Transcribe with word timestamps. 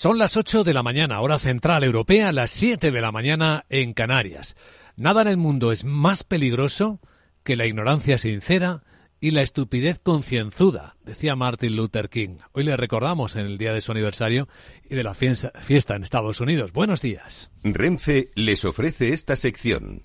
Son 0.00 0.16
las 0.16 0.38
8 0.38 0.64
de 0.64 0.72
la 0.72 0.82
mañana, 0.82 1.20
hora 1.20 1.38
central 1.38 1.84
europea, 1.84 2.32
las 2.32 2.50
7 2.52 2.90
de 2.90 3.00
la 3.02 3.12
mañana 3.12 3.66
en 3.68 3.92
Canarias. 3.92 4.56
Nada 4.96 5.20
en 5.20 5.28
el 5.28 5.36
mundo 5.36 5.72
es 5.72 5.84
más 5.84 6.24
peligroso 6.24 7.00
que 7.44 7.54
la 7.54 7.66
ignorancia 7.66 8.16
sincera 8.16 8.82
y 9.20 9.32
la 9.32 9.42
estupidez 9.42 9.98
concienzuda, 9.98 10.96
decía 11.04 11.36
Martin 11.36 11.76
Luther 11.76 12.08
King. 12.08 12.38
Hoy 12.52 12.64
le 12.64 12.78
recordamos 12.78 13.36
en 13.36 13.44
el 13.44 13.58
día 13.58 13.74
de 13.74 13.82
su 13.82 13.92
aniversario 13.92 14.48
y 14.88 14.94
de 14.94 15.02
la 15.02 15.12
fiesta 15.12 15.96
en 15.96 16.02
Estados 16.02 16.40
Unidos. 16.40 16.72
Buenos 16.72 17.02
días. 17.02 17.52
Renfe 17.62 18.30
les 18.34 18.64
ofrece 18.64 19.12
esta 19.12 19.36
sección. 19.36 20.00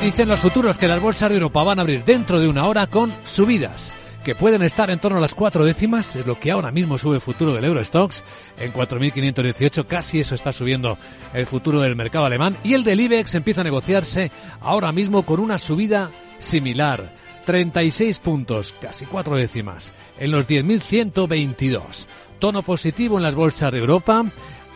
Dicen 0.00 0.30
los 0.30 0.40
futuros 0.40 0.78
que 0.78 0.88
las 0.88 1.02
bolsas 1.02 1.28
de 1.28 1.34
Europa 1.34 1.62
van 1.62 1.78
a 1.78 1.82
abrir 1.82 2.04
dentro 2.04 2.40
de 2.40 2.48
una 2.48 2.64
hora 2.64 2.86
con 2.86 3.14
subidas 3.24 3.92
que 4.26 4.34
pueden 4.34 4.62
estar 4.62 4.90
en 4.90 4.98
torno 4.98 5.18
a 5.18 5.20
las 5.20 5.36
cuatro 5.36 5.64
décimas, 5.64 6.16
es 6.16 6.26
lo 6.26 6.40
que 6.40 6.50
ahora 6.50 6.72
mismo 6.72 6.98
sube 6.98 7.14
el 7.14 7.20
futuro 7.20 7.54
del 7.54 7.64
Eurostox, 7.64 8.24
en 8.58 8.72
4.518, 8.72 9.86
casi 9.86 10.18
eso 10.18 10.34
está 10.34 10.52
subiendo 10.52 10.98
el 11.32 11.46
futuro 11.46 11.80
del 11.80 11.94
mercado 11.94 12.24
alemán, 12.24 12.56
y 12.64 12.74
el 12.74 12.82
del 12.82 12.98
IBEX 12.98 13.36
empieza 13.36 13.60
a 13.60 13.64
negociarse 13.64 14.32
ahora 14.60 14.90
mismo 14.90 15.22
con 15.22 15.38
una 15.38 15.60
subida 15.60 16.10
similar, 16.40 17.14
36 17.44 18.18
puntos, 18.18 18.74
casi 18.80 19.06
cuatro 19.06 19.36
décimas, 19.36 19.92
en 20.18 20.32
los 20.32 20.48
10.122. 20.48 22.08
Tono 22.40 22.64
positivo 22.64 23.18
en 23.18 23.22
las 23.22 23.36
bolsas 23.36 23.70
de 23.70 23.78
Europa, 23.78 24.24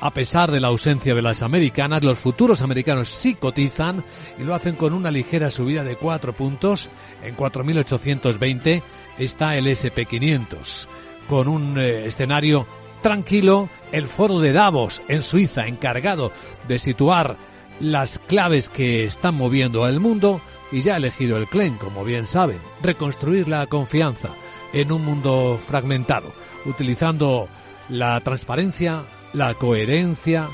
a 0.01 0.15
pesar 0.15 0.51
de 0.51 0.61
la 0.61 0.69
ausencia 0.69 1.15
de 1.15 1.23
las 1.23 1.43
americanas, 1.43 2.03
los 2.03 2.19
futuros 2.19 2.63
americanos 2.63 3.09
sí 3.09 3.35
cotizan 3.35 4.03
y 4.39 4.45
lo 4.45 4.55
hacen 4.55 4.75
con 4.75 4.95
una 4.95 5.11
ligera 5.11 5.51
subida 5.51 5.85
de 5.85 5.97
4 5.97 6.33
puntos. 6.35 6.89
En 7.23 7.37
4.820 7.37 8.83
está 9.21 9.57
el 9.57 9.67
SP500. 9.67 10.89
Con 11.29 11.47
un 11.47 11.79
eh, 11.79 12.07
escenario 12.07 12.67
tranquilo, 13.03 13.69
el 13.93 14.09
foro 14.09 14.41
de 14.41 14.53
Davos 14.53 15.03
en 15.09 15.23
Suiza, 15.23 15.67
encargado 15.67 16.33
de 16.67 16.79
situar 16.79 17.37
las 17.79 18.19
claves 18.19 18.69
que 18.69 19.05
están 19.05 19.37
moviendo 19.37 19.85
al 19.85 20.01
mundo, 20.01 20.41
y 20.73 20.83
ya 20.83 20.95
ha 20.95 20.99
elegido 20.99 21.37
el 21.37 21.49
claim, 21.49 21.77
como 21.79 22.05
bien 22.05 22.27
saben, 22.27 22.59
reconstruir 22.83 23.49
la 23.49 23.67
confianza 23.67 24.31
en 24.73 24.93
un 24.93 25.05
mundo 25.05 25.59
fragmentado, 25.67 26.33
utilizando 26.65 27.49
la 27.89 28.21
transparencia, 28.21 29.05
la 29.33 29.55
coherencia, 29.55 30.49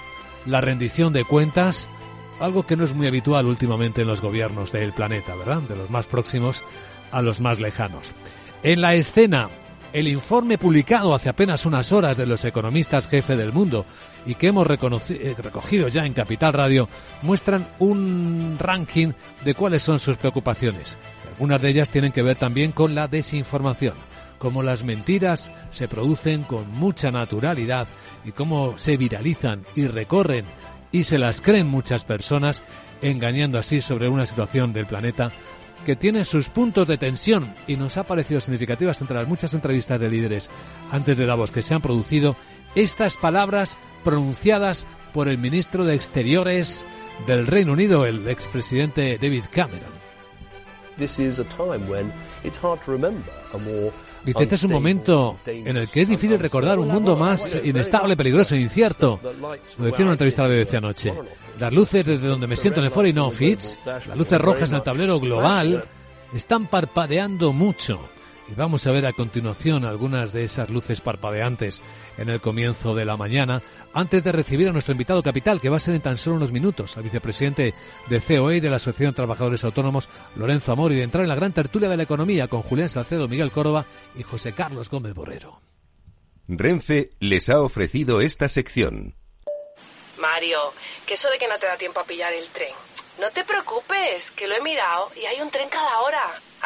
la 0.46 0.60
rendición 0.60 1.12
de 1.12 1.24
cuentas, 1.24 1.88
algo 2.40 2.66
que 2.66 2.76
no 2.76 2.84
es 2.84 2.94
muy 2.94 3.06
habitual 3.06 3.46
últimamente 3.46 4.02
en 4.02 4.08
los 4.08 4.20
gobiernos 4.20 4.72
del 4.72 4.92
planeta, 4.92 5.34
¿verdad? 5.34 5.62
De 5.62 5.76
los 5.76 5.90
más 5.90 6.06
próximos 6.06 6.62
a 7.10 7.22
los 7.22 7.40
más 7.40 7.60
lejanos. 7.60 8.12
En 8.66 8.80
la 8.80 8.96
escena, 8.96 9.48
el 9.92 10.08
informe 10.08 10.58
publicado 10.58 11.14
hace 11.14 11.28
apenas 11.28 11.66
unas 11.66 11.92
horas 11.92 12.16
de 12.16 12.26
los 12.26 12.44
economistas 12.44 13.06
jefe 13.06 13.36
del 13.36 13.52
mundo 13.52 13.86
y 14.26 14.34
que 14.34 14.48
hemos 14.48 14.66
eh, 14.68 15.36
recogido 15.38 15.86
ya 15.86 16.04
en 16.04 16.12
Capital 16.12 16.52
Radio 16.52 16.88
muestran 17.22 17.64
un 17.78 18.56
ranking 18.58 19.12
de 19.44 19.54
cuáles 19.54 19.84
son 19.84 20.00
sus 20.00 20.16
preocupaciones. 20.16 20.98
Algunas 21.28 21.62
de 21.62 21.68
ellas 21.68 21.90
tienen 21.90 22.10
que 22.10 22.22
ver 22.22 22.38
también 22.38 22.72
con 22.72 22.96
la 22.96 23.06
desinformación 23.06 23.94
cómo 24.38 24.64
las 24.64 24.82
mentiras 24.82 25.52
se 25.70 25.86
producen 25.86 26.42
con 26.42 26.68
mucha 26.68 27.12
naturalidad 27.12 27.86
y 28.24 28.32
cómo 28.32 28.76
se 28.78 28.96
viralizan 28.96 29.62
y 29.76 29.86
recorren 29.86 30.44
y 30.90 31.04
se 31.04 31.18
las 31.18 31.40
creen 31.40 31.68
muchas 31.68 32.04
personas, 32.04 32.64
engañando 33.00 33.60
así 33.60 33.80
sobre 33.80 34.08
una 34.08 34.26
situación 34.26 34.72
del 34.72 34.86
planeta 34.86 35.30
que 35.86 35.94
tiene 35.94 36.24
sus 36.24 36.48
puntos 36.48 36.88
de 36.88 36.98
tensión 36.98 37.54
y 37.68 37.76
nos 37.76 37.96
ha 37.96 38.02
parecido 38.02 38.40
significativas 38.40 39.00
entre 39.00 39.18
las 39.18 39.28
muchas 39.28 39.54
entrevistas 39.54 40.00
de 40.00 40.10
líderes 40.10 40.50
antes 40.90 41.16
de 41.16 41.26
Davos 41.26 41.52
que 41.52 41.62
se 41.62 41.74
han 41.74 41.80
producido 41.80 42.34
estas 42.74 43.16
palabras 43.16 43.78
pronunciadas 44.02 44.84
por 45.14 45.28
el 45.28 45.38
ministro 45.38 45.84
de 45.84 45.94
Exteriores 45.94 46.84
del 47.28 47.46
Reino 47.46 47.72
Unido, 47.72 48.04
el 48.04 48.26
expresidente 48.26 49.16
David 49.16 49.44
Cameron. 49.48 49.92
Dice, 54.26 54.42
este 54.42 54.56
es 54.56 54.64
un 54.64 54.72
momento 54.72 55.38
en 55.46 55.76
el 55.76 55.88
que 55.88 56.02
es 56.02 56.08
difícil 56.08 56.36
recordar 56.40 56.80
un 56.80 56.88
mundo 56.88 57.14
más 57.14 57.60
inestable, 57.62 58.16
peligroso 58.16 58.56
e 58.56 58.60
incierto. 58.60 59.20
Lo 59.78 59.84
decía 59.84 60.00
en 60.00 60.04
una 60.06 60.12
entrevista 60.12 60.42
a 60.42 60.48
la 60.48 60.54
BBC 60.56 60.74
anoche. 60.74 61.14
Las 61.60 61.72
luces 61.72 62.04
desde 62.04 62.26
donde 62.26 62.48
me 62.48 62.56
siento 62.56 62.80
en 62.80 62.86
el 62.86 62.90
Foreign 62.90 63.18
Office, 63.18 63.78
las 63.86 64.16
luces 64.16 64.40
rojas 64.40 64.70
en 64.70 64.78
el 64.78 64.82
tablero 64.82 65.20
global, 65.20 65.84
están 66.34 66.66
parpadeando 66.66 67.52
mucho. 67.52 68.00
Y 68.48 68.54
vamos 68.54 68.86
a 68.86 68.92
ver 68.92 69.06
a 69.06 69.12
continuación 69.12 69.84
algunas 69.84 70.32
de 70.32 70.44
esas 70.44 70.70
luces 70.70 71.00
parpadeantes 71.00 71.82
en 72.16 72.28
el 72.28 72.40
comienzo 72.40 72.94
de 72.94 73.04
la 73.04 73.16
mañana, 73.16 73.62
antes 73.92 74.22
de 74.22 74.30
recibir 74.30 74.68
a 74.68 74.72
nuestro 74.72 74.92
invitado 74.92 75.22
capital, 75.22 75.60
que 75.60 75.68
va 75.68 75.78
a 75.78 75.80
ser 75.80 75.94
en 75.94 76.02
tan 76.02 76.16
solo 76.16 76.36
unos 76.36 76.52
minutos, 76.52 76.96
al 76.96 77.02
vicepresidente 77.02 77.74
de 78.08 78.20
COE 78.20 78.56
y 78.56 78.60
de 78.60 78.70
la 78.70 78.76
Asociación 78.76 79.10
de 79.10 79.16
Trabajadores 79.16 79.64
Autónomos, 79.64 80.08
Lorenzo 80.36 80.72
Amor, 80.72 80.92
y 80.92 80.96
de 80.96 81.02
entrar 81.02 81.24
en 81.24 81.28
la 81.28 81.34
gran 81.34 81.52
tertulia 81.52 81.88
de 81.88 81.96
la 81.96 82.04
economía 82.04 82.46
con 82.46 82.62
Julián 82.62 82.88
Salcedo, 82.88 83.26
Miguel 83.26 83.50
Córdoba 83.50 83.86
y 84.14 84.22
José 84.22 84.52
Carlos 84.52 84.90
Gómez 84.90 85.14
Borrero. 85.14 85.60
Renfe 86.48 87.10
les 87.18 87.48
ha 87.48 87.60
ofrecido 87.60 88.20
esta 88.20 88.48
sección. 88.48 89.16
Mario, 90.18 90.60
que 91.04 91.14
eso 91.14 91.28
de 91.30 91.38
que 91.38 91.48
no 91.48 91.58
te 91.58 91.66
da 91.66 91.76
tiempo 91.76 92.00
a 92.00 92.04
pillar 92.04 92.32
el 92.32 92.48
tren. 92.48 92.72
No 93.20 93.30
te 93.30 93.44
preocupes, 93.44 94.30
que 94.30 94.46
lo 94.46 94.54
he 94.54 94.60
mirado 94.60 95.10
y 95.20 95.24
hay 95.24 95.40
un 95.40 95.50
tren 95.50 95.68
cada 95.68 96.00
hora. 96.00 96.40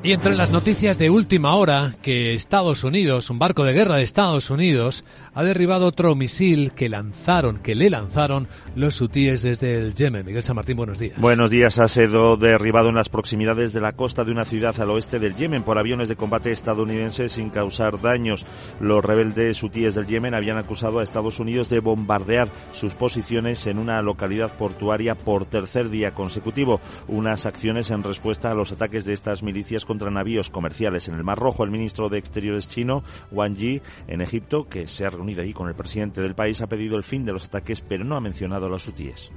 Y 0.00 0.12
entre 0.12 0.36
las 0.36 0.50
noticias 0.50 0.96
de 0.96 1.10
última 1.10 1.56
hora, 1.56 1.96
que 2.02 2.32
Estados 2.32 2.84
Unidos, 2.84 3.30
un 3.30 3.40
barco 3.40 3.64
de 3.64 3.72
guerra 3.72 3.96
de 3.96 4.04
Estados 4.04 4.48
Unidos, 4.48 5.04
ha 5.34 5.42
derribado 5.42 5.86
otro 5.86 6.14
misil 6.14 6.70
que 6.70 6.88
lanzaron, 6.88 7.58
que 7.58 7.74
le 7.74 7.90
lanzaron 7.90 8.46
los 8.76 9.00
hutíes 9.00 9.42
desde 9.42 9.74
el 9.74 9.94
Yemen. 9.94 10.24
Miguel 10.24 10.44
San 10.44 10.54
Martín, 10.54 10.76
buenos 10.76 11.00
días. 11.00 11.18
Buenos 11.20 11.50
días. 11.50 11.80
Ha 11.80 11.88
sido 11.88 12.36
derribado 12.36 12.90
en 12.90 12.94
las 12.94 13.08
proximidades 13.08 13.72
de 13.72 13.80
la 13.80 13.90
costa 13.90 14.22
de 14.24 14.30
una 14.30 14.44
ciudad 14.44 14.80
al 14.80 14.90
oeste 14.90 15.18
del 15.18 15.34
Yemen 15.34 15.64
por 15.64 15.78
aviones 15.78 16.08
de 16.08 16.14
combate 16.14 16.52
estadounidenses 16.52 17.32
sin 17.32 17.50
causar 17.50 18.00
daños. 18.00 18.46
Los 18.78 19.04
rebeldes 19.04 19.60
hutíes 19.64 19.96
del 19.96 20.06
Yemen 20.06 20.32
habían 20.32 20.58
acusado 20.58 21.00
a 21.00 21.02
Estados 21.02 21.40
Unidos 21.40 21.68
de 21.70 21.80
bombardear 21.80 22.48
sus 22.70 22.94
posiciones 22.94 23.66
en 23.66 23.78
una 23.78 24.00
localidad 24.00 24.56
portuaria 24.56 25.16
por 25.16 25.44
tercer 25.44 25.90
día 25.90 26.14
consecutivo. 26.14 26.80
Unas 27.08 27.46
acciones 27.46 27.90
en 27.90 28.04
respuesta 28.04 28.52
a 28.52 28.54
los 28.54 28.70
ataques 28.70 29.04
de 29.04 29.14
estas 29.14 29.42
milicias 29.42 29.87
contra 29.88 30.12
navíos 30.12 30.50
comerciales 30.50 31.08
en 31.08 31.16
el 31.16 31.24
Mar 31.24 31.38
Rojo. 31.40 31.64
El 31.64 31.72
ministro 31.72 32.08
de 32.08 32.18
Exteriores 32.18 32.68
chino, 32.68 33.02
Wang 33.32 33.56
Yi, 33.56 33.82
en 34.06 34.20
Egipto, 34.20 34.68
que 34.68 34.86
se 34.86 35.04
ha 35.04 35.10
reunido 35.10 35.42
ahí 35.42 35.52
con 35.52 35.66
el 35.66 35.74
presidente 35.74 36.20
del 36.20 36.36
país, 36.36 36.60
ha 36.60 36.68
pedido 36.68 36.96
el 36.96 37.02
fin 37.02 37.24
de 37.24 37.32
los 37.32 37.46
ataques, 37.46 37.80
pero 37.80 38.04
no 38.04 38.14
ha 38.14 38.20
mencionado 38.20 38.66
a 38.66 38.68
los 38.68 38.86
hutíes. 38.86 39.32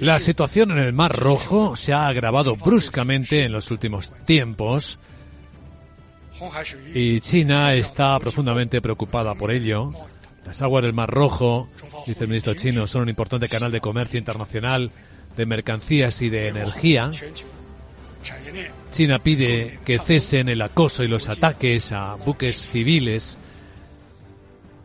La 0.00 0.20
situación 0.20 0.70
en 0.70 0.78
el 0.78 0.92
Mar 0.92 1.16
Rojo 1.16 1.74
se 1.74 1.92
ha 1.92 2.06
agravado 2.06 2.54
bruscamente 2.54 3.44
en 3.44 3.52
los 3.52 3.70
últimos 3.72 4.08
tiempos 4.24 5.00
y 6.94 7.20
China 7.20 7.74
está 7.74 8.18
profundamente 8.18 8.80
preocupada 8.80 9.34
por 9.34 9.50
ello. 9.50 9.90
Las 10.44 10.62
aguas 10.62 10.84
del 10.84 10.92
Mar 10.92 11.10
Rojo, 11.10 11.68
dice 12.06 12.24
el 12.24 12.28
ministro 12.28 12.54
chino, 12.54 12.86
son 12.86 13.02
un 13.02 13.08
importante 13.08 13.48
canal 13.48 13.72
de 13.72 13.80
comercio 13.80 14.18
internacional 14.18 14.90
de 15.36 15.46
mercancías 15.46 16.22
y 16.22 16.28
de 16.28 16.48
energía. 16.48 17.10
China 18.90 19.18
pide 19.18 19.78
que 19.84 19.98
cesen 19.98 20.48
el 20.48 20.62
acoso 20.62 21.02
y 21.02 21.08
los 21.08 21.28
ataques 21.28 21.92
a 21.92 22.14
buques 22.16 22.68
civiles 22.70 23.38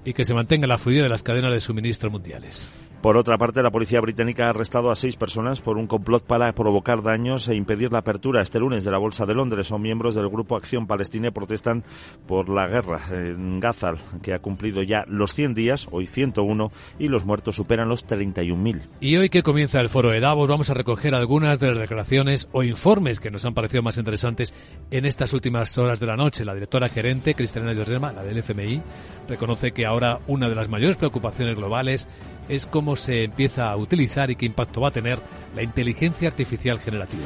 y 0.06 0.14
que 0.14 0.24
se 0.24 0.34
mantenga 0.34 0.68
la 0.68 0.78
fluidez 0.78 1.04
de 1.04 1.10
las 1.10 1.24
cadenas 1.24 1.52
de 1.52 1.60
suministro 1.60 2.12
mundiales. 2.12 2.70
Por 3.06 3.18
otra 3.18 3.38
parte, 3.38 3.62
la 3.62 3.70
policía 3.70 4.02
británica 4.02 4.48
ha 4.48 4.50
arrestado 4.50 4.90
a 4.90 4.96
seis 4.96 5.16
personas 5.16 5.62
por 5.62 5.78
un 5.78 5.86
complot 5.86 6.26
para 6.26 6.52
provocar 6.54 7.04
daños 7.04 7.48
e 7.48 7.54
impedir 7.54 7.92
la 7.92 8.00
apertura 8.00 8.42
este 8.42 8.60
lunes 8.60 8.84
de 8.84 8.90
la 8.90 8.98
Bolsa 8.98 9.28
de 9.28 9.36
Londres. 9.36 9.68
Son 9.68 9.80
miembros 9.80 10.16
del 10.16 10.28
Grupo 10.28 10.56
Acción 10.56 10.88
Palestina 10.88 11.28
y 11.28 11.32
protestan 11.32 11.84
por 12.26 12.50
la 12.50 12.66
guerra 12.66 13.00
en 13.12 13.60
Gaza, 13.60 13.94
que 14.24 14.34
ha 14.34 14.40
cumplido 14.40 14.82
ya 14.82 15.04
los 15.08 15.36
100 15.36 15.54
días, 15.54 15.88
hoy 15.92 16.08
101, 16.08 16.72
y 16.98 17.08
los 17.08 17.26
muertos 17.26 17.58
superan 17.58 17.90
los 17.90 18.08
31.000. 18.08 18.88
Y 19.02 19.18
hoy 19.18 19.30
que 19.30 19.44
comienza 19.44 19.80
el 19.82 19.90
foro 19.90 20.10
de 20.10 20.20
Davos, 20.20 20.48
vamos 20.48 20.72
a 20.72 20.74
recoger 20.74 21.14
algunas 21.14 21.60
de 21.60 21.68
las 21.68 21.78
declaraciones 21.78 22.50
o 22.54 22.64
informes 22.64 23.20
que 23.20 23.30
nos 23.30 23.46
han 23.46 23.54
parecido 23.54 23.84
más 23.84 24.00
interesantes 24.00 24.52
en 24.90 25.06
estas 25.06 25.32
últimas 25.34 25.78
horas 25.78 26.00
de 26.00 26.08
la 26.08 26.18
noche. 26.18 26.44
La 26.44 26.56
directora 26.56 26.90
gerente, 26.90 27.36
Cristina 27.36 27.72
Llorema, 27.72 28.14
la 28.14 28.24
del 28.24 28.40
FMI, 28.40 28.82
reconoce 29.30 29.74
que 29.74 29.86
ahora 29.86 30.22
una 30.26 30.50
de 30.50 30.56
las 30.56 30.70
mayores 30.70 30.98
preocupaciones 30.98 31.56
globales 31.56 32.08
es 32.50 32.66
cómo 32.66 32.96
se 32.96 33.24
empieza 33.26 33.70
a 33.70 33.78
utilizar 33.78 34.32
y 34.32 34.36
qué 34.36 34.46
impacto 34.46 34.82
va 34.82 34.90
a 34.90 34.92
tener 34.92 35.20
la 35.56 35.64
inteligencia 35.64 36.28
artificial 36.28 36.80
generativa. 36.80 37.26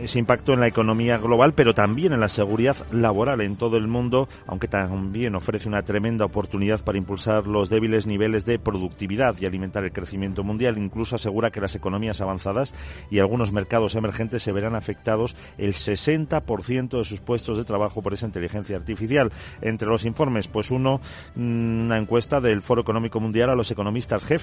Ese 0.00 0.18
impacto 0.18 0.52
en 0.52 0.60
la 0.60 0.66
economía 0.66 1.18
global, 1.18 1.54
pero 1.54 1.74
también 1.74 2.12
en 2.12 2.20
la 2.20 2.28
seguridad 2.28 2.76
laboral 2.92 3.40
en 3.40 3.56
todo 3.56 3.76
el 3.76 3.88
mundo, 3.88 4.28
aunque 4.46 4.68
también 4.68 5.34
ofrece 5.34 5.68
una 5.68 5.82
tremenda 5.82 6.24
oportunidad 6.24 6.82
para 6.82 6.98
impulsar 6.98 7.46
los 7.46 7.68
débiles 7.68 8.06
niveles 8.06 8.44
de 8.44 8.58
productividad 8.58 9.36
y 9.38 9.46
alimentar 9.46 9.84
el 9.84 9.92
crecimiento 9.92 10.44
mundial. 10.44 10.78
Incluso 10.78 11.16
asegura 11.16 11.50
que 11.50 11.60
las 11.60 11.74
economías 11.74 12.20
avanzadas 12.20 12.74
y 13.10 13.18
algunos 13.18 13.52
mercados 13.52 13.94
emergentes 13.96 14.42
se 14.42 14.52
verán 14.52 14.74
afectados 14.74 15.36
el 15.58 15.72
60% 15.72 16.98
de 16.98 17.04
sus 17.04 17.20
puestos 17.20 17.58
de 17.58 17.64
trabajo 17.64 18.02
por 18.02 18.14
esa 18.14 18.26
inteligencia 18.26 18.76
artificial. 18.76 19.32
Entre 19.60 19.88
los 19.88 20.04
informes, 20.04 20.48
pues 20.48 20.70
uno, 20.70 21.00
mm, 21.34 21.84
una 21.86 21.98
encuesta 21.98 22.40
del 22.40 22.62
Foro 22.62 22.82
Económico 22.82 23.20
Mundial 23.20 23.50
a 23.50 23.54
los 23.54 23.70
economistas 23.70 24.22
jefes, 24.22 24.37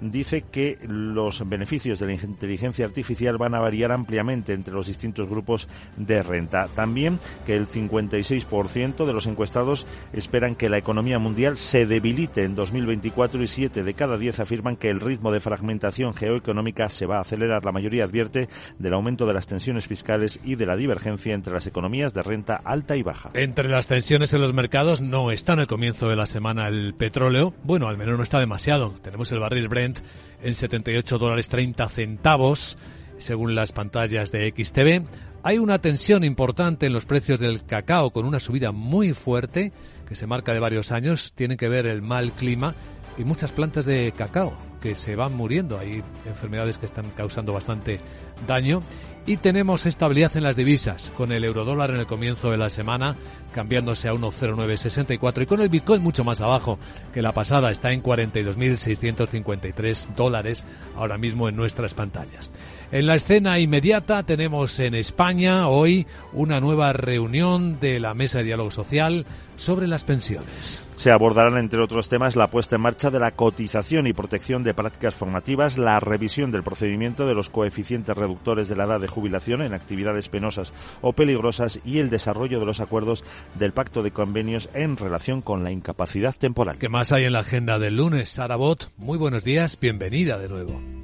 dice 0.00 0.42
que 0.42 0.78
los 0.82 1.48
beneficios 1.48 1.98
de 1.98 2.06
la 2.06 2.12
inteligencia 2.12 2.84
artificial 2.84 3.38
van 3.38 3.54
a 3.54 3.60
variar 3.60 3.92
ampliamente 3.92 4.52
entre 4.52 4.74
los 4.74 4.86
distintos 4.86 5.28
grupos 5.28 5.68
de 5.96 6.22
renta. 6.22 6.68
También 6.74 7.18
que 7.46 7.56
el 7.56 7.66
56% 7.66 9.04
de 9.04 9.12
los 9.12 9.26
encuestados 9.26 9.86
esperan 10.12 10.54
que 10.54 10.68
la 10.68 10.78
economía 10.78 11.18
mundial 11.18 11.58
se 11.58 11.86
debilite 11.86 12.44
en 12.44 12.54
2024 12.54 13.42
y 13.42 13.48
7 13.48 13.82
de 13.82 13.94
cada 13.94 14.18
10 14.18 14.40
afirman 14.40 14.76
que 14.76 14.90
el 14.90 15.00
ritmo 15.00 15.32
de 15.32 15.40
fragmentación 15.40 16.14
geoeconómica 16.14 16.88
se 16.88 17.06
va 17.06 17.18
a 17.18 17.22
acelerar. 17.22 17.64
La 17.64 17.72
mayoría 17.72 18.04
advierte 18.04 18.48
del 18.78 18.94
aumento 18.94 19.26
de 19.26 19.34
las 19.34 19.46
tensiones 19.46 19.86
fiscales 19.86 20.40
y 20.44 20.56
de 20.56 20.66
la 20.66 20.76
divergencia 20.76 21.34
entre 21.34 21.52
las 21.52 21.66
economías 21.66 22.14
de 22.14 22.22
renta 22.22 22.60
alta 22.64 22.96
y 22.96 23.02
baja. 23.02 23.30
Entre 23.34 23.68
las 23.68 23.86
tensiones 23.86 24.32
en 24.34 24.40
los 24.40 24.52
mercados 24.52 25.00
no 25.00 25.30
está 25.30 25.54
en 25.54 25.60
el 25.60 25.66
comienzo 25.66 26.08
de 26.08 26.16
la 26.16 26.26
semana 26.26 26.68
el 26.68 26.94
petróleo. 26.94 27.54
Bueno, 27.62 27.88
al 27.88 27.96
menos 27.96 28.16
no 28.16 28.22
está 28.22 28.38
demasiado. 28.38 28.94
Tenemos 29.02 29.29
el 29.32 29.40
barril 29.40 29.68
Brent 29.68 30.00
en 30.42 30.54
78 30.54 31.18
dólares 31.18 31.48
30 31.48 31.88
centavos, 31.88 32.76
según 33.18 33.54
las 33.54 33.72
pantallas 33.72 34.32
de 34.32 34.52
XTV. 34.56 35.06
Hay 35.42 35.58
una 35.58 35.78
tensión 35.78 36.24
importante 36.24 36.86
en 36.86 36.92
los 36.92 37.06
precios 37.06 37.40
del 37.40 37.64
cacao 37.64 38.10
con 38.10 38.26
una 38.26 38.40
subida 38.40 38.72
muy 38.72 39.12
fuerte 39.14 39.72
que 40.06 40.14
se 40.14 40.26
marca 40.26 40.52
de 40.52 40.60
varios 40.60 40.92
años. 40.92 41.32
Tiene 41.34 41.56
que 41.56 41.68
ver 41.68 41.86
el 41.86 42.02
mal 42.02 42.32
clima 42.32 42.74
y 43.16 43.24
muchas 43.24 43.52
plantas 43.52 43.86
de 43.86 44.12
cacao 44.12 44.52
que 44.80 44.94
se 44.94 45.16
van 45.16 45.34
muriendo. 45.34 45.78
Hay 45.78 46.02
enfermedades 46.26 46.78
que 46.78 46.86
están 46.86 47.10
causando 47.10 47.52
bastante 47.52 48.00
daño. 48.46 48.82
Y 49.26 49.36
tenemos 49.36 49.84
estabilidad 49.86 50.36
en 50.36 50.44
las 50.44 50.56
divisas, 50.56 51.12
con 51.16 51.30
el 51.30 51.44
eurodólar 51.44 51.90
en 51.90 52.00
el 52.00 52.06
comienzo 52.06 52.50
de 52.50 52.56
la 52.56 52.70
semana 52.70 53.16
cambiándose 53.52 54.08
a 54.08 54.14
1,0964 54.14 55.42
y 55.42 55.46
con 55.46 55.60
el 55.60 55.68
Bitcoin 55.68 56.02
mucho 56.02 56.24
más 56.24 56.40
abajo 56.40 56.78
que 57.12 57.22
la 57.22 57.32
pasada, 57.32 57.70
está 57.70 57.92
en 57.92 58.02
42.653 58.02 60.14
dólares 60.14 60.64
ahora 60.96 61.18
mismo 61.18 61.48
en 61.48 61.56
nuestras 61.56 61.94
pantallas. 61.94 62.50
En 62.92 63.06
la 63.06 63.14
escena 63.14 63.58
inmediata 63.58 64.22
tenemos 64.22 64.78
en 64.80 64.94
España 64.94 65.68
hoy 65.68 66.06
una 66.32 66.60
nueva 66.60 66.92
reunión 66.92 67.80
de 67.80 68.00
la 68.00 68.14
Mesa 68.14 68.38
de 68.38 68.44
Diálogo 68.44 68.70
Social 68.70 69.26
sobre 69.60 69.86
las 69.86 70.04
pensiones. 70.04 70.82
Se 70.96 71.10
abordarán, 71.10 71.58
entre 71.58 71.82
otros 71.82 72.08
temas, 72.08 72.34
la 72.34 72.48
puesta 72.48 72.76
en 72.76 72.82
marcha 72.82 73.10
de 73.10 73.20
la 73.20 73.32
cotización 73.32 74.06
y 74.06 74.14
protección 74.14 74.62
de 74.62 74.72
prácticas 74.72 75.14
formativas, 75.14 75.76
la 75.76 76.00
revisión 76.00 76.50
del 76.50 76.62
procedimiento 76.62 77.26
de 77.26 77.34
los 77.34 77.50
coeficientes 77.50 78.16
reductores 78.16 78.68
de 78.68 78.76
la 78.76 78.84
edad 78.84 79.00
de 79.00 79.08
jubilación 79.08 79.60
en 79.60 79.74
actividades 79.74 80.30
penosas 80.30 80.72
o 81.02 81.12
peligrosas 81.12 81.78
y 81.84 81.98
el 81.98 82.08
desarrollo 82.08 82.58
de 82.58 82.66
los 82.66 82.80
acuerdos 82.80 83.22
del 83.58 83.72
Pacto 83.72 84.02
de 84.02 84.12
Convenios 84.12 84.70
en 84.72 84.96
relación 84.96 85.42
con 85.42 85.62
la 85.62 85.70
incapacidad 85.70 86.34
temporal. 86.34 86.78
¿Qué 86.78 86.88
más 86.88 87.12
hay 87.12 87.24
en 87.24 87.34
la 87.34 87.40
agenda 87.40 87.78
del 87.78 87.96
lunes? 87.96 88.30
Sara 88.30 88.56
Bot, 88.56 88.90
muy 88.96 89.18
buenos 89.18 89.44
días, 89.44 89.78
bienvenida 89.78 90.38
de 90.38 90.48
nuevo. 90.48 90.99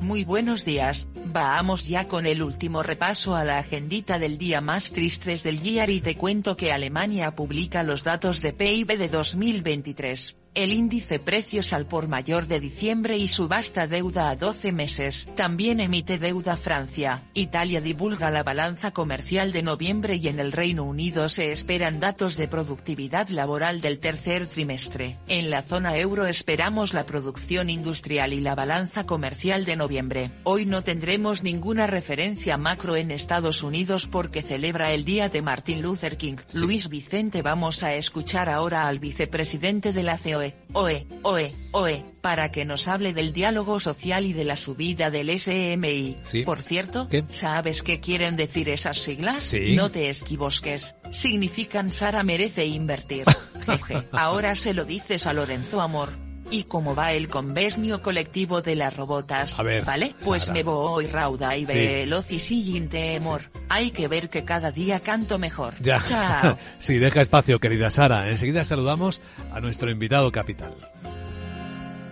Muy 0.00 0.24
buenos 0.24 0.64
días, 0.64 1.08
vamos 1.26 1.86
ya 1.86 2.08
con 2.08 2.24
el 2.24 2.42
último 2.42 2.82
repaso 2.82 3.36
a 3.36 3.44
la 3.44 3.58
agendita 3.58 4.18
del 4.18 4.38
día 4.38 4.62
más 4.62 4.92
tristes 4.92 5.42
del 5.42 5.60
día 5.60 5.88
y 5.90 6.00
te 6.00 6.16
cuento 6.16 6.56
que 6.56 6.72
Alemania 6.72 7.36
publica 7.36 7.82
los 7.82 8.02
datos 8.02 8.40
de 8.40 8.54
PIB 8.54 8.96
de 8.96 9.08
2023 9.10 10.39
el 10.54 10.72
índice 10.72 11.18
precios 11.18 11.72
al 11.72 11.86
por 11.86 12.08
mayor 12.08 12.46
de 12.46 12.60
diciembre 12.60 13.16
y 13.16 13.28
subasta 13.28 13.86
deuda 13.86 14.30
a 14.30 14.36
12 14.36 14.72
meses. 14.72 15.28
También 15.36 15.80
emite 15.80 16.18
deuda 16.18 16.56
Francia. 16.56 17.22
Italia 17.34 17.80
divulga 17.80 18.30
la 18.30 18.42
balanza 18.42 18.90
comercial 18.90 19.52
de 19.52 19.62
noviembre 19.62 20.16
y 20.16 20.28
en 20.28 20.40
el 20.40 20.52
Reino 20.52 20.84
Unido 20.84 21.28
se 21.28 21.52
esperan 21.52 22.00
datos 22.00 22.36
de 22.36 22.48
productividad 22.48 23.28
laboral 23.28 23.80
del 23.80 24.00
tercer 24.00 24.46
trimestre. 24.46 25.18
En 25.28 25.50
la 25.50 25.62
zona 25.62 25.96
euro 25.96 26.26
esperamos 26.26 26.94
la 26.94 27.06
producción 27.06 27.70
industrial 27.70 28.32
y 28.32 28.40
la 28.40 28.54
balanza 28.54 29.06
comercial 29.06 29.64
de 29.64 29.76
noviembre. 29.76 30.30
Hoy 30.44 30.66
no 30.66 30.82
tendremos 30.82 31.42
ninguna 31.42 31.86
referencia 31.86 32.56
macro 32.56 32.96
en 32.96 33.10
Estados 33.10 33.62
Unidos 33.62 34.08
porque 34.08 34.42
celebra 34.42 34.92
el 34.92 35.04
día 35.04 35.28
de 35.28 35.42
Martin 35.42 35.80
Luther 35.82 36.16
King. 36.16 36.36
Luis 36.52 36.88
Vicente 36.88 37.42
vamos 37.42 37.82
a 37.82 37.94
escuchar 37.94 38.48
ahora 38.48 38.88
al 38.88 38.98
vicepresidente 38.98 39.92
de 39.92 40.02
la 40.02 40.18
CEO 40.18 40.39
OE, 40.40 40.54
OE, 40.72 41.06
OE, 41.22 41.52
OE, 41.72 42.04
para 42.22 42.50
que 42.50 42.64
nos 42.64 42.88
hable 42.88 43.12
del 43.12 43.32
diálogo 43.32 43.78
social 43.78 44.24
y 44.24 44.32
de 44.32 44.44
la 44.44 44.56
subida 44.56 45.10
del 45.10 45.38
SMI. 45.38 46.16
Por 46.44 46.62
cierto, 46.62 47.08
¿sabes 47.30 47.82
qué 47.82 48.00
quieren 48.00 48.36
decir 48.36 48.68
esas 48.68 48.98
siglas? 48.98 49.54
No 49.74 49.90
te 49.90 50.08
esquivosques. 50.08 50.96
Significan 51.10 51.92
Sara 51.92 52.22
merece 52.22 52.66
invertir. 52.66 53.24
Jeje. 53.66 54.08
Ahora 54.12 54.54
se 54.54 54.72
lo 54.72 54.84
dices 54.84 55.26
a 55.26 55.34
Lorenzo 55.34 55.80
Amor. 55.80 56.29
¿Y 56.50 56.64
cómo 56.64 56.94
va 56.94 57.12
el 57.12 57.28
convenio 57.28 58.02
colectivo 58.02 58.60
de 58.60 58.74
las 58.74 58.96
robotas? 58.96 59.56
¿Vale? 59.86 60.14
Pues 60.24 60.50
me 60.50 60.62
voy 60.62 61.06
rauda 61.06 61.56
y 61.56 61.64
veloz 61.64 62.30
y 62.32 62.38
sin 62.40 62.88
temor. 62.88 63.42
Hay 63.68 63.92
que 63.92 64.08
ver 64.08 64.28
que 64.28 64.44
cada 64.44 64.72
día 64.72 65.00
canto 65.00 65.38
mejor. 65.38 65.74
Ya. 65.80 66.02
Chao. 66.02 66.58
sí, 66.80 66.98
deja 66.98 67.20
espacio, 67.20 67.60
querida 67.60 67.88
Sara. 67.90 68.28
Enseguida 68.28 68.64
saludamos 68.64 69.20
a 69.52 69.60
nuestro 69.60 69.90
invitado 69.90 70.32
capital. 70.32 70.74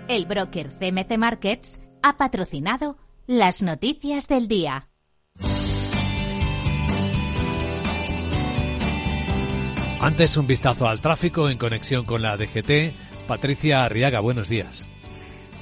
El 0.07 0.27
broker 0.27 0.71
CMC 0.79 1.19
Markets 1.19 1.81
ha 2.03 2.17
patrocinado 2.17 2.97
las 3.27 3.63
noticias 3.63 4.29
del 4.29 4.47
día. 4.47 4.89
Antes 10.01 10.37
un 10.37 10.47
vistazo 10.47 10.89
al 10.89 11.01
tráfico 11.01 11.49
en 11.49 11.59
conexión 11.59 12.05
con 12.05 12.23
la 12.23 12.37
DGT. 12.37 13.08
Patricia 13.29 13.85
Arriaga, 13.85 14.21
buenos 14.21 14.49
días. 14.49 14.91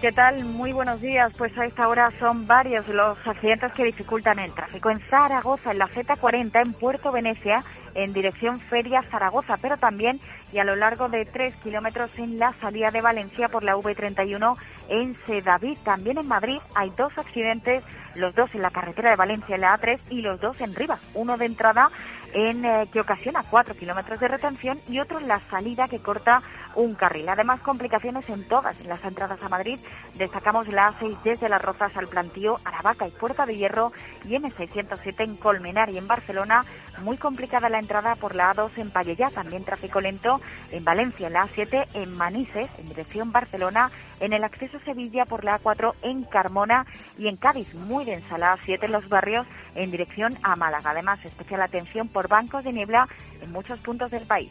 ¿Qué 0.00 0.12
tal? 0.12 0.44
Muy 0.44 0.72
buenos 0.72 1.00
días. 1.00 1.32
Pues 1.36 1.56
a 1.58 1.66
esta 1.66 1.88
hora 1.88 2.12
son 2.20 2.46
varios 2.46 2.86
los 2.88 3.18
accidentes 3.26 3.72
que 3.72 3.84
dificultan 3.84 4.38
el 4.38 4.52
tráfico. 4.52 4.88
En 4.88 5.00
Zaragoza, 5.00 5.72
en 5.72 5.78
la 5.78 5.88
Z40, 5.88 6.62
en 6.62 6.72
Puerto 6.74 7.10
Venecia, 7.10 7.64
en 7.96 8.12
dirección 8.12 8.60
Feria 8.60 9.02
Zaragoza, 9.02 9.56
pero 9.60 9.76
también 9.76 10.20
y 10.52 10.58
a 10.58 10.64
lo 10.64 10.76
largo 10.76 11.08
de 11.08 11.24
tres 11.24 11.56
kilómetros 11.56 12.10
en 12.18 12.38
la 12.38 12.52
salida 12.60 12.90
de 12.90 13.00
Valencia 13.00 13.48
por 13.48 13.64
la 13.64 13.74
V31 13.74 14.56
en 14.88 15.16
Sedaví. 15.26 15.76
También 15.76 16.18
en 16.18 16.28
Madrid 16.28 16.58
hay 16.74 16.90
dos 16.90 17.12
accidentes, 17.16 17.82
los 18.14 18.34
dos 18.34 18.54
en 18.54 18.62
la 18.62 18.70
carretera 18.70 19.10
de 19.10 19.16
Valencia 19.16 19.56
en 19.56 19.62
la 19.62 19.76
A3 19.76 19.98
y 20.10 20.20
los 20.20 20.40
dos 20.40 20.60
en 20.60 20.74
Rivas. 20.74 21.00
Uno 21.14 21.36
de 21.36 21.46
entrada 21.46 21.90
en 22.32 22.64
eh, 22.64 22.88
que 22.92 23.00
ocasiona 23.00 23.42
cuatro 23.50 23.74
kilómetros 23.74 24.20
de 24.20 24.28
retención 24.28 24.80
y 24.88 25.00
otro 25.00 25.18
en 25.18 25.28
la 25.28 25.40
salida 25.50 25.88
que 25.88 26.00
corta 26.00 26.42
un 26.74 26.94
carril. 26.94 27.28
Además, 27.28 27.60
complicaciones 27.60 28.28
en 28.28 28.46
todas 28.46 28.78
las 28.84 29.02
entradas 29.04 29.42
a 29.42 29.48
Madrid. 29.48 29.78
Destacamos 30.14 30.68
la 30.68 30.92
A6 30.92 31.22
desde 31.22 31.48
Las 31.48 31.62
Rozas 31.62 31.96
al 31.96 32.06
Plantío, 32.06 32.58
Aravaca 32.64 33.08
y 33.08 33.10
Puerta 33.10 33.46
de 33.46 33.56
Hierro 33.56 33.92
y 34.24 34.36
M607 34.36 35.24
en 35.24 35.36
Colmenar 35.36 35.90
y 35.90 35.98
en 35.98 36.06
Barcelona. 36.06 36.64
Muy 37.02 37.16
complicada 37.16 37.68
la 37.68 37.78
entrada 37.86 38.16
por 38.16 38.34
la 38.34 38.52
A2 38.52 38.72
en 38.78 38.90
Pallellá, 38.90 39.30
también 39.30 39.62
tráfico 39.62 40.00
lento 40.00 40.40
en 40.72 40.84
Valencia, 40.84 41.28
en 41.28 41.34
la 41.34 41.46
A7 41.46 41.86
en 41.94 42.10
Manises, 42.16 42.68
en 42.78 42.88
dirección 42.88 43.30
Barcelona, 43.30 43.92
en 44.18 44.32
el 44.32 44.42
acceso 44.42 44.78
a 44.78 44.80
Sevilla 44.80 45.24
por 45.24 45.44
la 45.44 45.60
A4 45.60 45.94
en 46.02 46.24
Carmona 46.24 46.84
y 47.16 47.28
en 47.28 47.36
Cádiz, 47.36 47.72
muy 47.74 48.04
densa 48.04 48.38
la 48.38 48.56
A7 48.56 48.86
en 48.86 48.92
los 48.92 49.08
barrios 49.08 49.46
en 49.76 49.92
dirección 49.92 50.36
a 50.42 50.56
Málaga. 50.56 50.90
Además, 50.90 51.24
especial 51.24 51.62
atención 51.62 52.08
por 52.08 52.26
bancos 52.26 52.64
de 52.64 52.72
niebla 52.72 53.06
en 53.40 53.52
muchos 53.52 53.78
puntos 53.78 54.10
del 54.10 54.26
país. 54.26 54.50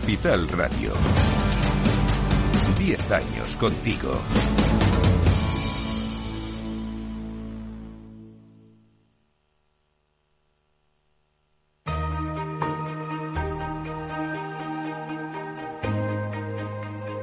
Capital 0.00 0.48
Radio. 0.50 0.92
Diez 2.78 3.10
años 3.10 3.56
contigo. 3.56 4.22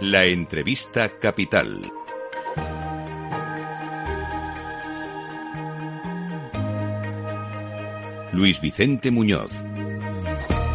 La 0.01 0.25
entrevista 0.25 1.17
capital. 1.17 1.81
Luis 8.33 8.59
Vicente 8.59 9.11
Muñoz. 9.11 9.53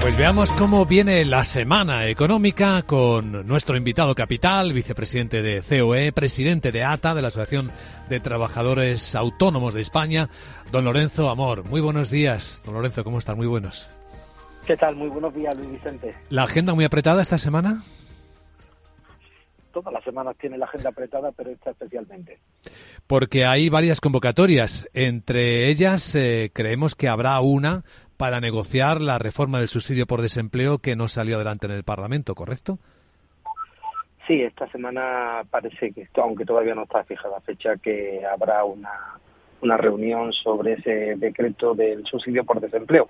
Pues 0.01 0.17
veamos 0.17 0.51
cómo 0.53 0.87
viene 0.87 1.25
la 1.27 1.45
semana 1.45 2.07
económica 2.07 2.83
con 2.83 3.47
nuestro 3.47 3.77
invitado 3.77 4.15
capital, 4.15 4.73
vicepresidente 4.73 5.43
de 5.43 5.61
COE, 5.61 6.13
presidente 6.13 6.73
de 6.73 6.83
ATA, 6.85 7.15
de 7.15 7.21
la 7.21 7.29
Asociación 7.29 7.71
de 8.09 8.19
Trabajadores 8.19 9.15
Autónomos 9.15 9.75
de 9.75 9.83
España, 9.83 10.31
don 10.73 10.87
Lorenzo 10.87 11.29
Amor. 11.29 11.65
Muy 11.65 11.83
buenos 11.83 12.11
días, 12.11 12.63
don 12.65 12.75
Lorenzo, 12.75 13.05
¿cómo 13.05 13.19
están? 13.19 13.37
Muy 13.37 13.47
buenos. 13.47 13.91
¿Qué 14.67 14.77
tal? 14.77 14.97
Muy 14.97 15.09
buenos 15.09 15.35
días, 15.35 15.55
Luis 15.57 15.73
Vicente. 15.73 16.15
¿La 16.31 16.45
agenda 16.45 16.75
muy 16.75 16.85
apretada 16.85 17.21
esta 17.21 17.39
semana? 17.39 17.83
todas 19.71 19.93
las 19.93 20.05
semanas 20.05 20.37
tiene 20.39 20.59
la 20.59 20.67
agenda 20.67 20.91
apretada, 20.91 21.33
pero 21.33 21.51
esta 21.51 21.71
especialmente. 21.71 22.39
Porque 23.07 23.47
hay 23.47 23.69
varias 23.69 24.01
convocatorias. 24.01 24.89
Entre 24.93 25.69
ellas, 25.69 26.15
eh, 26.15 26.51
creemos 26.53 26.95
que 26.95 27.09
habrá 27.09 27.41
una 27.41 27.85
para 28.21 28.39
negociar 28.39 29.01
la 29.01 29.19
reforma 29.19 29.61
del 29.61 29.69
subsidio 29.69 30.07
por 30.07 30.21
desempleo 30.21 30.77
que 30.77 30.95
no 30.95 31.09
salió 31.09 31.37
adelante 31.37 31.65
en 31.65 31.73
el 31.73 31.85
Parlamento, 31.85 32.35
¿correcto? 32.35 32.79
Sí, 34.27 34.43
esta 34.43 34.71
semana 34.71 35.43
parece 35.51 35.91
que 35.91 36.03
esto, 36.03 36.23
aunque 36.23 36.45
todavía 36.45 36.75
no 36.75 36.83
está 36.83 37.03
fijada 37.05 37.37
la 37.37 37.41
fecha, 37.41 37.79
que 37.79 38.21
habrá 38.31 38.63
una, 38.65 39.19
una 39.63 39.79
reunión 39.79 40.35
sobre 40.35 40.75
ese 40.75 41.17
decreto 41.17 41.75
del 41.75 42.05
subsidio 42.05 42.45
por 42.45 42.61
desempleo. 42.61 43.09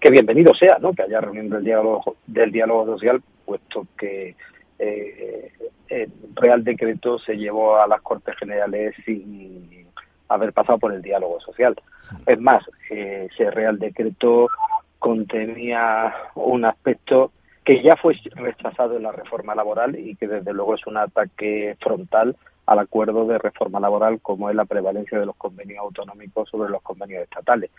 Que 0.00 0.10
bienvenido 0.10 0.54
sea, 0.54 0.78
¿no? 0.80 0.94
Que 0.94 1.02
haya 1.02 1.20
reunión 1.20 1.50
del 1.50 1.62
diálogo 1.62 2.16
del 2.26 2.50
diálogo 2.50 2.86
social, 2.86 3.22
puesto 3.44 3.86
que 3.98 4.36
eh, 4.78 5.52
el 5.90 6.10
Real 6.34 6.64
Decreto 6.64 7.18
se 7.18 7.36
llevó 7.36 7.76
a 7.76 7.86
las 7.86 8.00
Cortes 8.00 8.34
Generales 8.38 8.94
sin 9.04 9.85
haber 10.28 10.52
pasado 10.52 10.78
por 10.78 10.92
el 10.92 11.02
diálogo 11.02 11.40
social. 11.40 11.74
Es 12.26 12.40
más, 12.40 12.64
eh, 12.90 13.28
ese 13.30 13.50
Real 13.50 13.78
Decreto 13.78 14.48
contenía 14.98 16.14
un 16.34 16.64
aspecto 16.64 17.32
que 17.64 17.82
ya 17.82 17.96
fue 17.96 18.16
rechazado 18.34 18.96
en 18.96 19.02
la 19.02 19.12
reforma 19.12 19.54
laboral 19.54 19.98
y 19.98 20.14
que 20.14 20.28
desde 20.28 20.52
luego 20.52 20.74
es 20.74 20.86
un 20.86 20.96
ataque 20.96 21.76
frontal 21.80 22.36
al 22.66 22.78
acuerdo 22.78 23.26
de 23.26 23.38
reforma 23.38 23.80
laboral 23.80 24.20
como 24.20 24.50
es 24.50 24.56
la 24.56 24.64
prevalencia 24.64 25.18
de 25.18 25.26
los 25.26 25.36
convenios 25.36 25.80
autonómicos 25.80 26.48
sobre 26.48 26.70
los 26.70 26.82
convenios 26.82 27.22
estatales. 27.22 27.70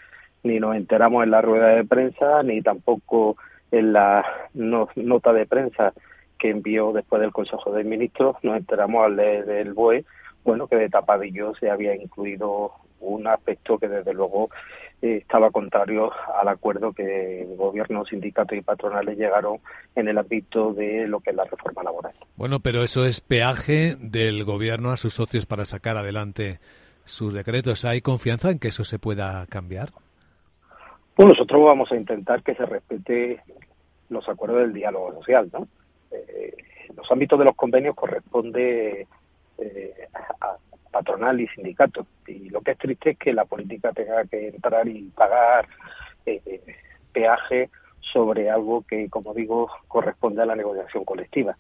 Ni 0.44 0.60
nos 0.60 0.76
enteramos 0.76 1.24
en 1.24 1.32
la 1.32 1.42
rueda 1.42 1.68
de 1.68 1.86
prensa, 1.86 2.44
ni 2.44 2.62
tampoco 2.62 3.38
en 3.72 3.94
la 3.94 4.26
nota 4.54 5.34
de 5.34 5.46
prensa 5.46 5.94
que 6.38 6.50
envió 6.50 6.94
después 6.94 7.22
del 7.22 7.32
Consejo 7.32 7.72
de 7.72 7.84
Ministros, 7.84 8.36
nos 8.44 8.58
enteramos 8.58 9.06
al 9.06 9.16
del 9.16 9.74
BOE, 9.74 10.06
bueno, 10.48 10.68
que 10.68 10.78
de 10.78 10.88
tapadillo 10.88 11.54
se 11.56 11.70
había 11.70 11.94
incluido 11.94 12.72
un 13.02 13.28
aspecto 13.28 13.78
que 13.78 13.90
desde 13.90 14.14
luego 14.14 14.50
eh, 15.02 15.18
estaba 15.18 15.52
contrario 15.52 16.10
al 16.40 16.48
acuerdo 16.48 16.94
que 16.94 17.42
el 17.42 17.58
gobierno, 17.58 18.06
sindicatos 18.06 18.58
y 18.58 18.62
patronales 18.62 19.18
llegaron 19.18 19.60
en 19.94 20.08
el 20.08 20.18
ámbito 20.18 20.72
de 20.72 21.06
lo 21.06 21.20
que 21.20 21.32
es 21.32 21.36
la 21.36 21.44
reforma 21.44 21.84
laboral. 21.84 22.14
Bueno, 22.38 22.62
pero 22.62 22.82
eso 22.82 23.06
es 23.06 23.20
peaje 23.20 23.98
del 24.00 24.46
gobierno 24.46 24.92
a 24.92 24.98
sus 24.98 25.16
socios 25.16 25.46
para 25.46 25.66
sacar 25.66 25.98
adelante 25.98 26.60
sus 27.04 27.34
decretos. 27.34 27.84
¿Hay 27.84 28.00
confianza 28.00 28.50
en 28.50 28.60
que 28.60 28.70
eso 28.70 28.86
se 28.86 29.00
pueda 29.00 29.46
cambiar? 29.48 29.90
Pues 31.14 31.28
nosotros 31.28 31.62
vamos 31.66 31.92
a 31.92 31.98
intentar 31.98 32.42
que 32.42 32.56
se 32.56 32.66
respete 32.66 33.42
los 34.08 34.28
acuerdos 34.30 34.62
del 34.62 34.74
diálogo 34.74 35.14
social, 35.16 35.50
¿no? 35.52 35.68
eh, 36.12 36.56
los 36.96 37.12
ámbitos 37.12 37.38
de 37.38 37.46
los 37.46 37.56
convenios 37.56 37.96
corresponde 37.96 39.08
eh, 39.58 40.08
a, 40.14 40.58
patronal 40.92 41.40
y 41.40 41.48
sindicato. 41.50 42.08
Y 42.28 42.50
lo 42.50 42.62
que 42.62 42.72
es 42.72 42.78
triste 42.78 43.12
es 43.12 43.18
que 43.18 43.34
la 43.34 43.46
política 43.46 43.92
tenga 43.92 44.26
que 44.26 44.50
entrar 44.50 44.88
y 44.88 45.04
pagar 45.16 45.68
eh, 46.26 46.62
peaje 47.14 47.70
sobre 48.00 48.50
algo 48.50 48.84
que, 48.88 49.10
como 49.10 49.34
digo, 49.34 49.70
corresponde 49.88 50.42
a 50.42 50.46
la 50.46 50.56
negociación 50.56 51.06
colectiva. 51.06 51.58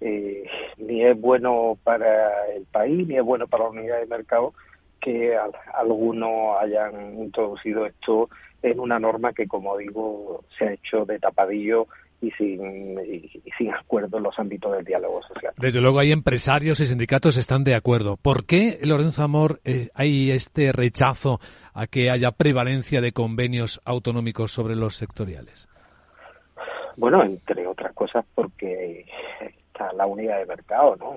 Eh, 0.00 0.44
ni 0.76 1.04
es 1.04 1.18
bueno 1.18 1.78
para 1.82 2.48
el 2.54 2.64
país, 2.66 3.06
ni 3.06 3.16
es 3.16 3.24
bueno 3.24 3.46
para 3.46 3.64
la 3.64 3.70
unidad 3.70 3.98
de 4.00 4.06
mercado 4.06 4.52
que 5.00 5.36
algunos 5.74 6.58
hayan 6.60 7.18
introducido 7.18 7.86
esto 7.86 8.28
en 8.62 8.80
una 8.80 8.98
norma 8.98 9.32
que, 9.32 9.46
como 9.46 9.76
digo, 9.76 10.44
se 10.58 10.64
ha 10.64 10.72
hecho 10.72 11.04
de 11.04 11.18
tapadillo 11.18 11.86
y 12.20 12.30
sin, 12.32 12.98
y, 13.00 13.42
sin 13.56 13.72
acuerdo 13.72 14.16
en 14.18 14.24
los 14.24 14.38
ámbitos 14.38 14.72
del 14.72 14.84
diálogo 14.84 15.22
social. 15.22 15.52
Desde 15.58 15.80
luego 15.80 15.98
hay 15.98 16.12
empresarios 16.12 16.80
y 16.80 16.86
sindicatos 16.86 17.34
que 17.34 17.40
están 17.40 17.64
de 17.64 17.74
acuerdo. 17.74 18.16
¿Por 18.16 18.46
qué, 18.46 18.78
Lorenzo 18.82 19.22
Amor, 19.22 19.60
eh, 19.64 19.88
hay 19.94 20.30
este 20.30 20.72
rechazo 20.72 21.40
a 21.74 21.86
que 21.86 22.10
haya 22.10 22.32
prevalencia 22.32 23.00
de 23.00 23.12
convenios 23.12 23.80
autonómicos 23.84 24.52
sobre 24.52 24.76
los 24.76 24.96
sectoriales? 24.96 25.68
Bueno, 26.96 27.22
entre 27.22 27.66
otras 27.66 27.92
cosas 27.92 28.24
porque 28.34 29.04
está 29.40 29.92
la 29.92 30.06
unidad 30.06 30.38
de 30.38 30.46
mercado, 30.46 30.96
¿no? 30.96 31.16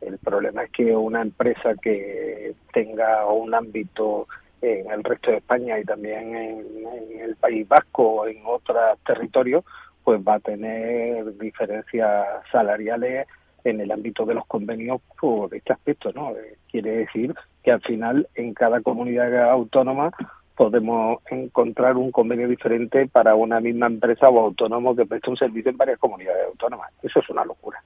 el 0.00 0.18
problema 0.18 0.64
es 0.64 0.70
que 0.70 0.96
una 0.96 1.22
empresa 1.22 1.74
que 1.80 2.54
tenga 2.72 3.26
un 3.26 3.54
ámbito 3.54 4.26
en 4.62 4.90
el 4.90 5.02
resto 5.02 5.32
de 5.32 5.38
España 5.38 5.78
y 5.78 5.84
también 5.84 6.34
en, 6.36 7.20
el 7.20 7.36
País 7.36 7.68
Vasco 7.68 8.02
o 8.02 8.26
en 8.26 8.38
otros 8.46 8.78
territorios, 9.04 9.64
pues 10.04 10.20
va 10.20 10.34
a 10.34 10.40
tener 10.40 11.36
diferencias 11.36 12.26
salariales 12.50 13.26
en 13.64 13.80
el 13.80 13.90
ámbito 13.92 14.24
de 14.24 14.34
los 14.34 14.46
convenios 14.46 15.00
por 15.20 15.54
este 15.54 15.72
aspecto, 15.72 16.12
¿no? 16.12 16.30
Eh, 16.30 16.56
quiere 16.70 16.90
decir 16.98 17.34
que 17.62 17.70
al 17.70 17.80
final 17.80 18.28
en 18.34 18.54
cada 18.54 18.80
comunidad 18.80 19.50
autónoma 19.50 20.10
podemos 20.56 21.20
encontrar 21.30 21.96
un 21.96 22.10
convenio 22.10 22.48
diferente 22.48 23.06
para 23.06 23.34
una 23.34 23.60
misma 23.60 23.86
empresa 23.86 24.28
o 24.28 24.40
autónomo 24.40 24.94
que 24.94 25.06
presta 25.06 25.30
un 25.30 25.36
servicio 25.36 25.70
en 25.70 25.76
varias 25.76 25.98
comunidades 25.98 26.46
autónomas. 26.46 26.90
Eso 27.02 27.20
es 27.20 27.30
una 27.30 27.44
locura. 27.44 27.82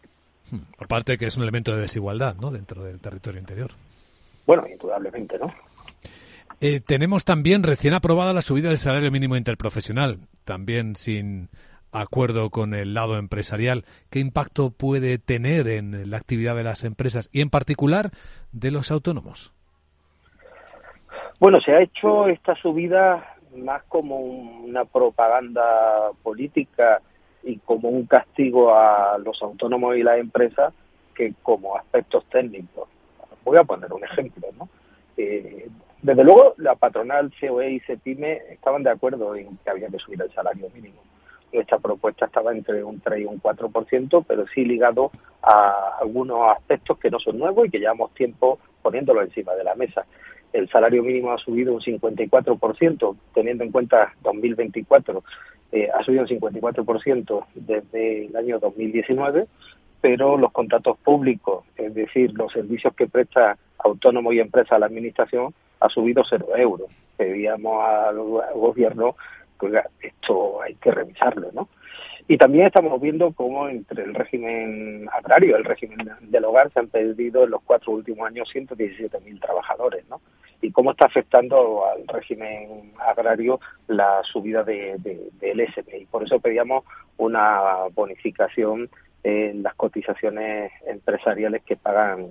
Hmm, 0.51 0.77
por 0.77 0.89
parte 0.89 1.19
que 1.19 1.27
es 1.27 1.37
un 1.37 1.43
elemento 1.43 1.75
de 1.75 1.83
desigualdad, 1.83 2.37
¿no? 2.37 2.51
Dentro 2.51 2.83
del 2.83 3.01
territorio 3.01 3.41
interior. 3.41 3.71
Bueno, 4.47 4.67
indudablemente, 4.67 5.39
¿no? 5.39 5.53
Eh, 6.61 6.81
tenemos 6.81 7.25
también 7.25 7.63
recién 7.63 7.93
aprobada 7.93 8.33
la 8.33 8.41
subida 8.41 8.69
del 8.69 8.79
salario 8.79 9.11
mínimo 9.11 9.37
interprofesional, 9.37 10.21
también 10.45 10.97
sin 10.97 11.51
acuerdo 11.93 12.51
con 12.51 12.75
el 12.75 12.95
lado 12.95 13.19
empresarial. 13.19 13.85
¿Qué 14.11 14.21
impacto 14.21 14.71
puede 14.71 15.19
tener 15.19 15.69
en 15.69 16.11
la 16.11 16.17
actividad 16.17 16.57
de 16.57 16.65
las 16.65 16.85
empresas 16.85 17.29
y 17.33 17.43
en 17.43 17.51
particular 17.51 18.11
de 18.53 18.71
los 18.71 18.91
autónomos? 18.91 19.53
Bueno, 21.39 21.61
se 21.61 21.73
ha 21.73 21.83
hecho 21.83 22.29
esta 22.29 22.55
subida 22.57 23.37
más 23.57 23.83
como 23.85 24.17
una 24.17 24.85
propaganda 24.85 26.11
política 26.23 27.01
y 27.43 27.59
como 27.59 27.91
un 27.91 28.07
castigo 28.07 28.75
a 28.75 29.19
los 29.19 29.43
autónomos 29.43 29.97
y 29.97 30.03
las 30.03 30.19
empresas 30.19 30.73
que 31.15 31.35
como 31.43 31.77
aspectos 31.77 32.25
técnicos. 32.27 32.89
Voy 33.45 33.59
a 33.59 33.65
poner 33.65 33.93
un 33.93 34.05
ejemplo, 34.05 34.49
¿no? 34.59 34.69
Eh, 35.17 35.69
desde 36.07 36.23
luego, 36.23 36.55
la 36.59 36.77
patronal 36.77 37.33
COE 37.41 37.73
y 37.73 37.81
CEPIME 37.81 38.41
estaban 38.51 38.85
de 38.85 38.91
acuerdo 38.91 39.35
en 39.35 39.57
que 39.57 39.71
había 39.71 39.89
que 39.89 39.99
subir 39.99 40.23
el 40.23 40.33
salario 40.33 40.71
mínimo. 40.73 41.03
Nuestra 41.53 41.81
propuesta 41.81 42.27
estaba 42.27 42.53
entre 42.53 42.85
un 42.85 43.01
3 43.01 43.23
y 43.23 43.25
un 43.25 43.43
4%, 43.43 44.25
pero 44.25 44.47
sí 44.47 44.65
ligado 44.65 45.11
a 45.43 45.99
algunos 46.01 46.49
aspectos 46.57 46.97
que 46.99 47.11
no 47.11 47.19
son 47.19 47.41
nuevos 47.41 47.67
y 47.67 47.71
que 47.71 47.81
llevamos 47.81 48.15
tiempo 48.15 48.61
poniéndolo 48.83 49.21
encima 49.21 49.55
de 49.55 49.65
la 49.65 49.75
mesa. 49.75 50.07
El 50.53 50.69
salario 50.69 51.03
mínimo 51.03 51.33
ha 51.33 51.39
subido 51.39 51.75
un 51.75 51.81
54%, 51.81 53.17
teniendo 53.35 53.65
en 53.65 53.73
cuenta 53.73 54.15
2024, 54.23 55.25
eh, 55.73 55.89
ha 55.93 56.05
subido 56.05 56.23
un 56.23 56.29
54% 56.29 57.47
desde 57.57 58.27
el 58.27 58.37
año 58.37 58.61
2019 58.61 59.49
pero 60.01 60.37
los 60.37 60.53
contratos 60.53 60.99
públicos, 60.99 61.65
es 61.77 61.93
decir, 61.93 62.33
los 62.35 62.53
servicios 62.53 62.95
que 62.95 63.09
presta 63.09 63.59
autónomo 63.87 64.33
y 64.33 64.41
empresa 64.41 64.77
a 64.77 64.79
la 64.79 64.87
administración, 64.87 65.55
ha 65.81 65.89
subido 65.89 66.23
cero 66.29 66.49
euros. 66.57 66.91
Pedíamos 67.17 67.85
al, 67.85 68.19
gobierno 68.19 69.17
que 69.59 69.81
esto 70.01 70.63
hay 70.63 70.75
que 70.75 70.91
revisarlo, 70.91 71.51
¿no? 71.53 71.69
Y 72.29 72.37
también 72.39 72.67
estamos 72.67 73.01
viendo 73.01 73.33
cómo 73.33 73.69
entre 73.69 74.03
el 74.03 74.13
régimen 74.13 75.09
agrario 75.13 75.51
y 75.51 75.59
el 75.61 75.65
régimen 75.65 75.99
del 76.23 76.45
hogar 76.45 76.73
se 76.73 76.81
han 76.81 76.89
perdido 76.89 77.45
en 77.45 77.51
los 77.51 77.63
cuatro 77.63 77.93
últimos 77.93 78.27
años 78.27 78.51
117.000 78.53 79.41
trabajadores, 79.41 80.05
¿no? 80.09 80.21
Y 80.61 80.73
cómo 80.73 80.91
está 80.91 81.07
afectando 81.07 81.87
al 81.87 82.07
régimen 82.09 82.93
agrario 82.99 83.61
la 83.87 84.23
subida 84.25 84.65
de, 84.65 84.97
de, 84.99 85.29
del 85.39 85.73
SMI. 85.73 86.07
Por 86.07 86.25
eso 86.25 86.41
pedíamos 86.41 86.85
una 87.17 87.85
bonificación 87.95 88.91
en 89.23 89.63
las 89.63 89.75
cotizaciones 89.75 90.73
empresariales 90.87 91.63
que 91.65 91.77
pagan 91.77 92.29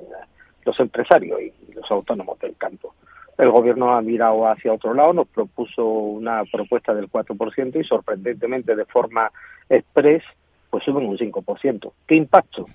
los 0.66 0.80
empresarios 0.80 1.40
y 1.42 1.74
los 1.74 1.90
autónomos 1.90 2.40
del 2.40 2.56
campo. 2.58 2.94
El 3.38 3.52
gobierno 3.52 3.96
ha 3.96 4.02
mirado 4.02 4.48
hacia 4.48 4.74
otro 4.74 4.94
lado, 4.94 5.14
nos 5.14 5.28
propuso 5.28 5.86
una 5.86 6.44
propuesta 6.46 6.94
del 6.94 7.10
4% 7.10 7.80
y 7.80 7.84
sorprendentemente 7.84 8.76
de 8.76 8.86
forma 8.86 9.32
express, 9.70 10.24
pues 10.70 10.84
suben 10.84 11.06
un 11.06 11.18
5%. 11.18 11.92
¿Qué 12.08 12.16
impacto? 12.16 12.66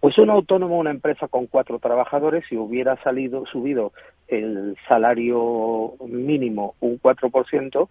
Pues 0.00 0.18
un 0.18 0.28
autónomo, 0.28 0.78
una 0.78 0.90
empresa 0.90 1.28
con 1.28 1.46
cuatro 1.46 1.78
trabajadores, 1.78 2.44
si 2.48 2.56
hubiera 2.58 3.02
salido, 3.02 3.46
subido 3.46 3.92
el 4.28 4.76
salario 4.86 5.94
mínimo 6.06 6.74
un 6.80 7.00
4%, 7.00 7.88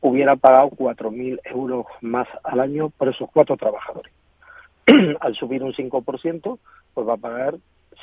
hubiera 0.00 0.34
pagado 0.34 0.70
4.000 0.70 1.40
euros 1.44 1.86
más 2.00 2.26
al 2.42 2.58
año 2.58 2.90
por 2.90 3.08
esos 3.08 3.30
cuatro 3.30 3.56
trabajadores. 3.56 4.12
al 5.20 5.34
subir 5.36 5.62
un 5.62 5.72
5%, 5.72 6.58
pues 6.94 7.08
va 7.08 7.14
a 7.14 7.18
pagar 7.18 7.54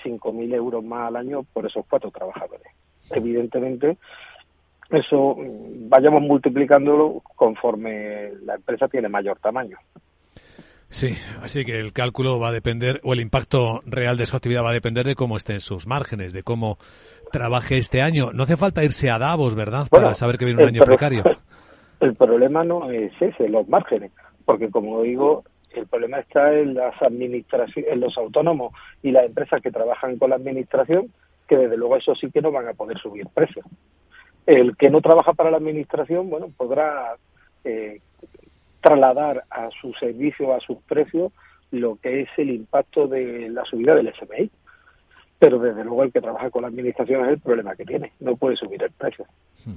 5.000 0.04 0.54
euros 0.54 0.84
más 0.84 1.08
al 1.08 1.18
año 1.18 1.44
por 1.54 1.66
esos 1.66 1.86
cuatro 1.90 2.12
trabajadores 2.12 2.72
evidentemente 3.12 3.98
eso 4.90 5.36
mm, 5.36 5.90
vayamos 5.90 6.22
multiplicándolo 6.22 7.22
conforme 7.36 8.32
la 8.44 8.56
empresa 8.56 8.88
tiene 8.88 9.10
mayor 9.10 9.38
tamaño. 9.40 9.78
Sí, 10.90 11.16
así 11.42 11.66
que 11.66 11.80
el 11.80 11.92
cálculo 11.92 12.40
va 12.40 12.48
a 12.48 12.54
depender, 12.54 13.02
o 13.04 13.12
el 13.12 13.20
impacto 13.20 13.82
real 13.86 14.16
de 14.16 14.26
su 14.26 14.38
actividad 14.38 14.64
va 14.64 14.70
a 14.70 14.74
depender 14.74 15.06
de 15.06 15.16
cómo 15.16 15.36
estén 15.36 15.60
sus 15.60 15.86
márgenes, 15.86 16.32
de 16.32 16.44
cómo 16.44 16.78
trabaje 17.30 17.78
este 17.78 18.02
año. 18.02 18.32
No 18.34 18.44
hace 18.44 18.56
falta 18.56 18.86
irse 18.86 19.12
a 19.12 19.20
Davos, 19.20 19.54
¿verdad?, 19.54 19.88
para 19.92 20.14
saber 20.14 20.38
que 20.38 20.46
viene 20.46 20.64
un 20.64 20.70
año 20.70 20.84
precario. 20.84 21.24
El 22.00 22.16
problema 22.16 22.64
no 22.64 22.90
es 22.90 23.12
ese, 23.20 23.50
los 23.50 23.68
márgenes, 23.68 24.12
porque 24.46 24.70
como 24.70 25.02
digo, 25.02 25.44
el 25.72 25.88
problema 25.88 26.20
está 26.20 26.54
en 26.54 26.74
las 26.74 27.00
administraciones, 27.02 27.92
en 27.92 28.00
los 28.00 28.18
autónomos 28.18 28.74
y 29.04 29.12
las 29.12 29.26
empresas 29.26 29.62
que 29.62 29.72
trabajan 29.72 30.18
con 30.18 30.30
la 30.30 30.36
administración, 30.36 31.12
que 31.48 31.58
desde 31.58 31.78
luego 31.78 31.98
eso 31.98 32.16
sí 32.16 32.32
que 32.32 32.42
no 32.42 32.52
van 32.52 32.68
a 32.68 32.74
poder 32.74 32.98
subir 32.98 33.28
precios. 33.34 33.66
El 34.46 34.78
que 34.78 34.90
no 34.90 35.02
trabaja 35.02 35.34
para 35.34 35.52
la 35.52 35.58
administración, 35.58 36.30
bueno, 36.30 36.50
podrá 36.56 37.16
eh, 37.64 38.00
trasladar 38.82 39.44
a 39.50 39.70
su 39.82 39.94
servicio, 39.94 40.54
a 40.54 40.60
sus 40.60 40.78
precios, 40.84 41.32
lo 41.72 41.98
que 41.98 42.22
es 42.22 42.30
el 42.38 42.50
impacto 42.52 43.08
de 43.08 43.50
la 43.50 43.66
subida 43.66 43.96
del 43.96 44.14
SMI. 44.14 44.50
Pero 45.40 45.60
desde 45.60 45.84
luego 45.84 46.04
el 46.04 46.12
que 46.12 46.22
trabaja 46.22 46.50
con 46.50 46.64
la 46.64 46.70
administración 46.70 47.26
es 47.26 47.32
el 47.32 47.40
problema 47.40 47.76
que 47.76 47.86
tiene, 47.86 48.14
no 48.20 48.36
puede 48.38 48.56
subir 48.56 48.82
el 48.82 48.92
precio. 48.92 49.26
Hmm. 49.66 49.76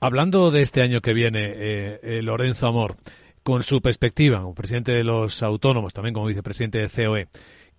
Hablando 0.00 0.50
de 0.50 0.62
este 0.62 0.82
año 0.82 1.00
que 1.00 1.12
viene, 1.12 1.52
eh, 1.54 2.00
eh, 2.02 2.22
Lorenzo 2.22 2.68
Amor, 2.68 2.96
con 3.42 3.62
su 3.62 3.80
perspectiva, 3.80 4.40
como 4.40 4.54
presidente 4.54 4.92
de 4.92 5.04
los 5.04 5.42
autónomos, 5.42 5.92
también 5.92 6.14
como 6.14 6.26
vicepresidente 6.26 6.78
de 6.78 6.88
COE, 6.88 7.28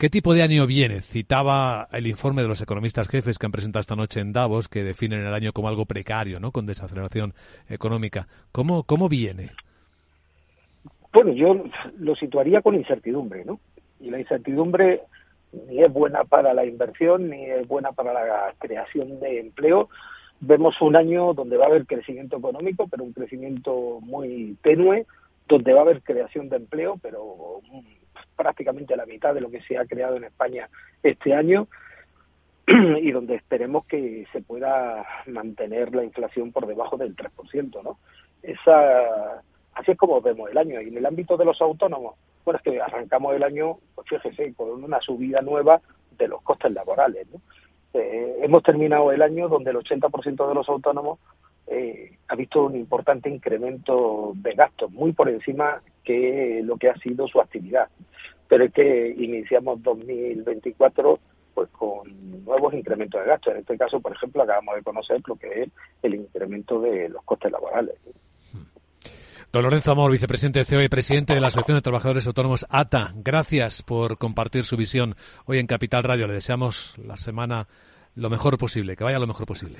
¿Qué 0.01 0.09
tipo 0.09 0.33
de 0.33 0.41
año 0.41 0.65
viene? 0.65 1.01
Citaba 1.01 1.87
el 1.91 2.07
informe 2.07 2.41
de 2.41 2.47
los 2.47 2.59
economistas 2.59 3.07
jefes 3.07 3.37
que 3.37 3.45
han 3.45 3.51
presentado 3.51 3.81
esta 3.81 3.95
noche 3.95 4.19
en 4.19 4.33
Davos, 4.33 4.67
que 4.67 4.83
definen 4.83 5.23
el 5.23 5.31
año 5.31 5.53
como 5.53 5.67
algo 5.67 5.85
precario, 5.85 6.39
¿no? 6.39 6.51
Con 6.51 6.65
desaceleración 6.65 7.35
económica. 7.69 8.27
¿Cómo, 8.51 8.81
cómo 8.81 9.07
viene? 9.07 9.51
Bueno, 11.13 11.33
yo 11.33 11.65
lo 11.99 12.15
situaría 12.15 12.63
con 12.63 12.73
incertidumbre, 12.73 13.45
¿no? 13.45 13.59
Y 13.99 14.09
la 14.09 14.19
incertidumbre 14.19 15.01
ni 15.69 15.83
es 15.83 15.93
buena 15.93 16.23
para 16.23 16.55
la 16.55 16.65
inversión 16.65 17.29
ni 17.29 17.43
es 17.43 17.67
buena 17.67 17.91
para 17.91 18.11
la 18.11 18.55
creación 18.57 19.19
de 19.19 19.39
empleo. 19.39 19.89
Vemos 20.39 20.81
un 20.81 20.95
año 20.95 21.35
donde 21.35 21.57
va 21.57 21.65
a 21.65 21.67
haber 21.67 21.85
crecimiento 21.85 22.37
económico, 22.37 22.87
pero 22.87 23.03
un 23.03 23.13
crecimiento 23.13 23.99
muy 24.01 24.57
tenue, 24.63 25.05
donde 25.51 25.73
va 25.73 25.79
a 25.79 25.83
haber 25.83 26.01
creación 26.01 26.47
de 26.47 26.55
empleo, 26.55 26.97
pero 27.01 27.61
prácticamente 28.37 28.95
la 28.95 29.05
mitad 29.05 29.33
de 29.33 29.41
lo 29.41 29.51
que 29.51 29.61
se 29.61 29.77
ha 29.77 29.85
creado 29.85 30.15
en 30.15 30.23
España 30.23 30.69
este 31.03 31.33
año 31.33 31.67
y 32.67 33.11
donde 33.11 33.35
esperemos 33.35 33.85
que 33.85 34.25
se 34.31 34.41
pueda 34.41 35.05
mantener 35.27 35.93
la 35.93 36.05
inflación 36.05 36.53
por 36.53 36.67
debajo 36.67 36.95
del 36.95 37.15
3%, 37.15 37.83
¿no? 37.83 37.99
Esa, 38.41 39.41
así 39.73 39.91
es 39.91 39.97
como 39.97 40.21
vemos 40.21 40.49
el 40.49 40.57
año. 40.57 40.81
Y 40.81 40.87
en 40.87 40.97
el 40.97 41.05
ámbito 41.05 41.35
de 41.35 41.45
los 41.45 41.61
autónomos, 41.61 42.15
bueno, 42.45 42.57
es 42.57 42.63
que 42.63 42.81
arrancamos 42.81 43.35
el 43.35 43.43
año, 43.43 43.77
pues 43.93 44.07
fíjese, 44.07 44.53
con 44.53 44.83
una 44.83 45.01
subida 45.01 45.41
nueva 45.41 45.81
de 46.17 46.29
los 46.29 46.41
costes 46.43 46.71
laborales, 46.71 47.27
¿no? 47.29 47.41
Eh, 47.93 48.37
hemos 48.41 48.63
terminado 48.63 49.11
el 49.11 49.21
año 49.21 49.49
donde 49.49 49.71
el 49.71 49.77
80% 49.77 50.47
de 50.47 50.55
los 50.55 50.69
autónomos 50.69 51.19
eh, 51.67 52.17
ha 52.31 52.35
visto 52.35 52.63
un 52.63 52.77
importante 52.77 53.29
incremento 53.29 54.31
de 54.35 54.53
gastos, 54.53 54.89
muy 54.91 55.11
por 55.11 55.27
encima 55.27 55.81
que 56.01 56.61
lo 56.63 56.77
que 56.77 56.89
ha 56.89 56.95
sido 56.95 57.27
su 57.27 57.41
actividad. 57.41 57.89
Pero 58.47 58.63
es 58.63 58.73
que 58.73 59.09
iniciamos 59.17 59.83
2024 59.83 61.19
pues 61.53 61.69
con 61.71 62.45
nuevos 62.45 62.73
incrementos 62.73 63.19
de 63.19 63.27
gastos. 63.27 63.53
En 63.53 63.59
este 63.59 63.77
caso, 63.77 63.99
por 63.99 64.13
ejemplo, 64.13 64.43
acabamos 64.43 64.75
de 64.75 64.81
conocer 64.81 65.21
lo 65.27 65.35
que 65.35 65.63
es 65.63 65.69
el 66.03 66.15
incremento 66.15 66.79
de 66.79 67.09
los 67.09 67.21
costes 67.25 67.51
laborales. 67.51 67.95
Don 69.51 69.63
Lorenzo 69.63 69.91
Amor, 69.91 70.09
vicepresidente 70.09 70.59
de 70.59 70.65
CEO 70.65 70.81
y 70.81 70.87
presidente 70.87 71.33
de 71.33 71.41
la 71.41 71.47
Asociación 71.47 71.79
de 71.79 71.81
Trabajadores 71.81 72.27
Autónomos 72.27 72.65
ATA, 72.69 73.11
gracias 73.15 73.83
por 73.83 74.17
compartir 74.17 74.63
su 74.63 74.77
visión 74.77 75.15
hoy 75.45 75.59
en 75.59 75.67
Capital 75.67 76.03
Radio. 76.03 76.27
Le 76.27 76.35
deseamos 76.35 76.97
la 76.97 77.17
semana 77.17 77.67
lo 78.15 78.29
mejor 78.29 78.57
posible, 78.57 78.95
que 78.95 79.03
vaya 79.03 79.19
lo 79.19 79.27
mejor 79.27 79.45
posible. 79.45 79.79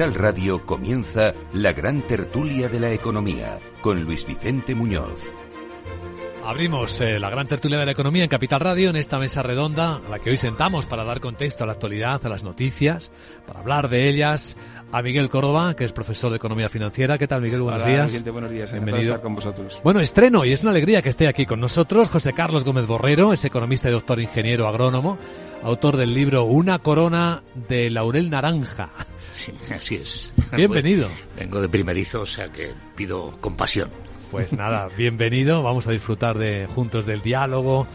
Capital 0.00 0.18
Radio 0.18 0.64
comienza 0.64 1.34
la 1.52 1.74
gran 1.74 2.00
tertulia 2.06 2.70
de 2.70 2.80
la 2.80 2.90
economía 2.90 3.58
con 3.82 4.02
Luis 4.02 4.26
Vicente 4.26 4.74
Muñoz. 4.74 5.20
Abrimos 6.42 6.98
eh, 7.02 7.18
la 7.18 7.28
gran 7.28 7.46
tertulia 7.46 7.78
de 7.78 7.84
la 7.84 7.92
economía 7.92 8.22
en 8.22 8.30
Capital 8.30 8.60
Radio 8.60 8.88
en 8.88 8.96
esta 8.96 9.18
mesa 9.18 9.42
redonda 9.42 9.96
a 9.96 10.08
la 10.08 10.18
que 10.18 10.30
hoy 10.30 10.38
sentamos 10.38 10.86
para 10.86 11.04
dar 11.04 11.20
contexto 11.20 11.64
a 11.64 11.66
la 11.66 11.74
actualidad, 11.74 12.24
a 12.24 12.30
las 12.30 12.44
noticias, 12.44 13.12
para 13.46 13.60
hablar 13.60 13.90
de 13.90 14.08
ellas. 14.08 14.56
A 14.90 15.02
Miguel 15.02 15.28
Córdoba, 15.28 15.76
que 15.76 15.84
es 15.84 15.92
profesor 15.92 16.30
de 16.30 16.38
economía 16.38 16.70
financiera. 16.70 17.18
¿Qué 17.18 17.28
tal, 17.28 17.42
Miguel? 17.42 17.60
Buenos 17.60 17.82
Hola, 17.82 17.92
días. 17.92 18.06
Vicente, 18.06 18.30
buenos 18.30 18.50
días. 18.50 18.72
Bienvenido. 18.72 19.02
Estar 19.02 19.20
con 19.20 19.34
vosotros. 19.34 19.80
Bueno, 19.84 20.00
estreno 20.00 20.46
y 20.46 20.52
es 20.52 20.62
una 20.62 20.70
alegría 20.70 21.02
que 21.02 21.10
esté 21.10 21.28
aquí 21.28 21.44
con 21.44 21.60
nosotros 21.60 22.08
José 22.08 22.32
Carlos 22.32 22.64
Gómez 22.64 22.86
Borrero, 22.86 23.34
es 23.34 23.44
economista 23.44 23.90
y 23.90 23.92
doctor 23.92 24.18
ingeniero 24.18 24.66
agrónomo, 24.66 25.18
autor 25.62 25.98
del 25.98 26.14
libro 26.14 26.44
Una 26.44 26.78
corona 26.78 27.42
de 27.68 27.90
laurel 27.90 28.30
naranja. 28.30 28.88
Sí, 29.40 29.54
así 29.74 29.94
es. 29.96 30.32
Bienvenido. 30.54 31.08
Vengo 31.38 31.62
de 31.62 31.68
primerizo, 31.68 32.20
o 32.20 32.26
sea 32.26 32.52
que 32.52 32.74
pido 32.94 33.34
compasión. 33.40 33.88
Pues 34.30 34.52
nada, 34.52 34.88
bienvenido. 34.98 35.62
Vamos 35.62 35.86
a 35.86 35.92
disfrutar 35.92 36.36
de 36.36 36.66
juntos 36.66 37.06
del 37.06 37.22
diálogo, 37.22 37.86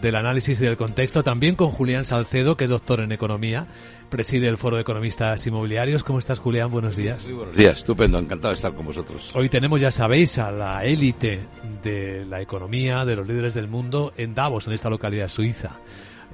del 0.00 0.14
análisis 0.14 0.60
y 0.62 0.64
del 0.64 0.78
contexto, 0.78 1.22
también 1.22 1.56
con 1.56 1.70
Julián 1.70 2.06
Salcedo, 2.06 2.56
que 2.56 2.64
es 2.64 2.70
doctor 2.70 3.00
en 3.00 3.12
economía, 3.12 3.66
preside 4.08 4.48
el 4.48 4.56
Foro 4.56 4.76
de 4.76 4.82
Economistas 4.82 5.46
Inmobiliarios. 5.46 6.04
¿Cómo 6.04 6.18
estás, 6.18 6.38
Julián? 6.38 6.70
Buenos 6.70 6.96
días. 6.96 7.26
Muy 7.26 7.34
buenos 7.34 7.54
días, 7.54 7.78
estupendo, 7.78 8.18
encantado 8.18 8.48
de 8.48 8.54
estar 8.54 8.72
con 8.72 8.86
vosotros. 8.86 9.36
Hoy 9.36 9.50
tenemos, 9.50 9.82
ya 9.82 9.90
sabéis, 9.90 10.38
a 10.38 10.50
la 10.50 10.86
élite 10.86 11.40
de 11.82 12.24
la 12.24 12.40
economía, 12.40 13.04
de 13.04 13.16
los 13.16 13.28
líderes 13.28 13.52
del 13.52 13.68
mundo, 13.68 14.14
en 14.16 14.34
Davos, 14.34 14.66
en 14.66 14.72
esta 14.72 14.88
localidad 14.88 15.28
suiza. 15.28 15.72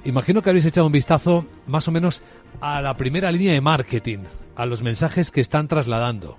Imagino 0.05 0.41
que 0.41 0.49
habéis 0.49 0.65
echado 0.65 0.87
un 0.87 0.93
vistazo 0.93 1.45
más 1.67 1.87
o 1.87 1.91
menos 1.91 2.21
a 2.59 2.81
la 2.81 2.95
primera 2.95 3.31
línea 3.31 3.53
de 3.53 3.61
marketing, 3.61 4.19
a 4.61 4.67
los 4.67 4.83
mensajes 4.83 5.31
que 5.31 5.41
están 5.41 5.67
trasladando. 5.67 6.37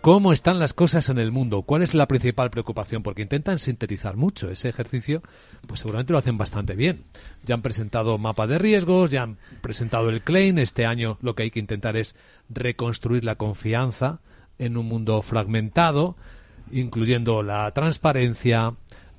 ¿Cómo 0.00 0.32
están 0.32 0.60
las 0.60 0.74
cosas 0.74 1.08
en 1.08 1.18
el 1.18 1.32
mundo? 1.32 1.62
¿Cuál 1.62 1.82
es 1.82 1.92
la 1.92 2.06
principal 2.06 2.48
preocupación? 2.50 3.02
Porque 3.02 3.22
intentan 3.22 3.58
sintetizar 3.58 4.16
mucho 4.16 4.48
ese 4.48 4.68
ejercicio, 4.68 5.22
pues 5.66 5.80
seguramente 5.80 6.12
lo 6.12 6.20
hacen 6.20 6.38
bastante 6.38 6.76
bien. 6.76 7.02
Ya 7.44 7.56
han 7.56 7.62
presentado 7.62 8.16
mapa 8.16 8.46
de 8.46 8.58
riesgos, 8.58 9.10
ya 9.10 9.24
han 9.24 9.38
presentado 9.60 10.08
el 10.08 10.20
claim. 10.20 10.58
Este 10.58 10.86
año 10.86 11.18
lo 11.20 11.34
que 11.34 11.42
hay 11.42 11.50
que 11.50 11.58
intentar 11.58 11.96
es 11.96 12.14
reconstruir 12.48 13.24
la 13.24 13.34
confianza 13.34 14.20
en 14.58 14.76
un 14.76 14.86
mundo 14.86 15.20
fragmentado, 15.22 16.16
incluyendo 16.70 17.42
la 17.42 17.68
transparencia, 17.72 18.74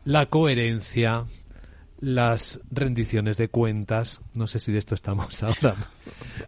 la 0.06 0.28
coherencia, 0.28 1.26
las 2.00 2.62
rendiciones 2.72 3.36
de 3.36 3.50
cuentas. 3.50 4.22
No 4.34 4.48
sé 4.48 4.60
si 4.60 4.72
de 4.72 4.80
esto 4.80 4.96
estamos 4.96 5.44
ahora. 5.44 5.76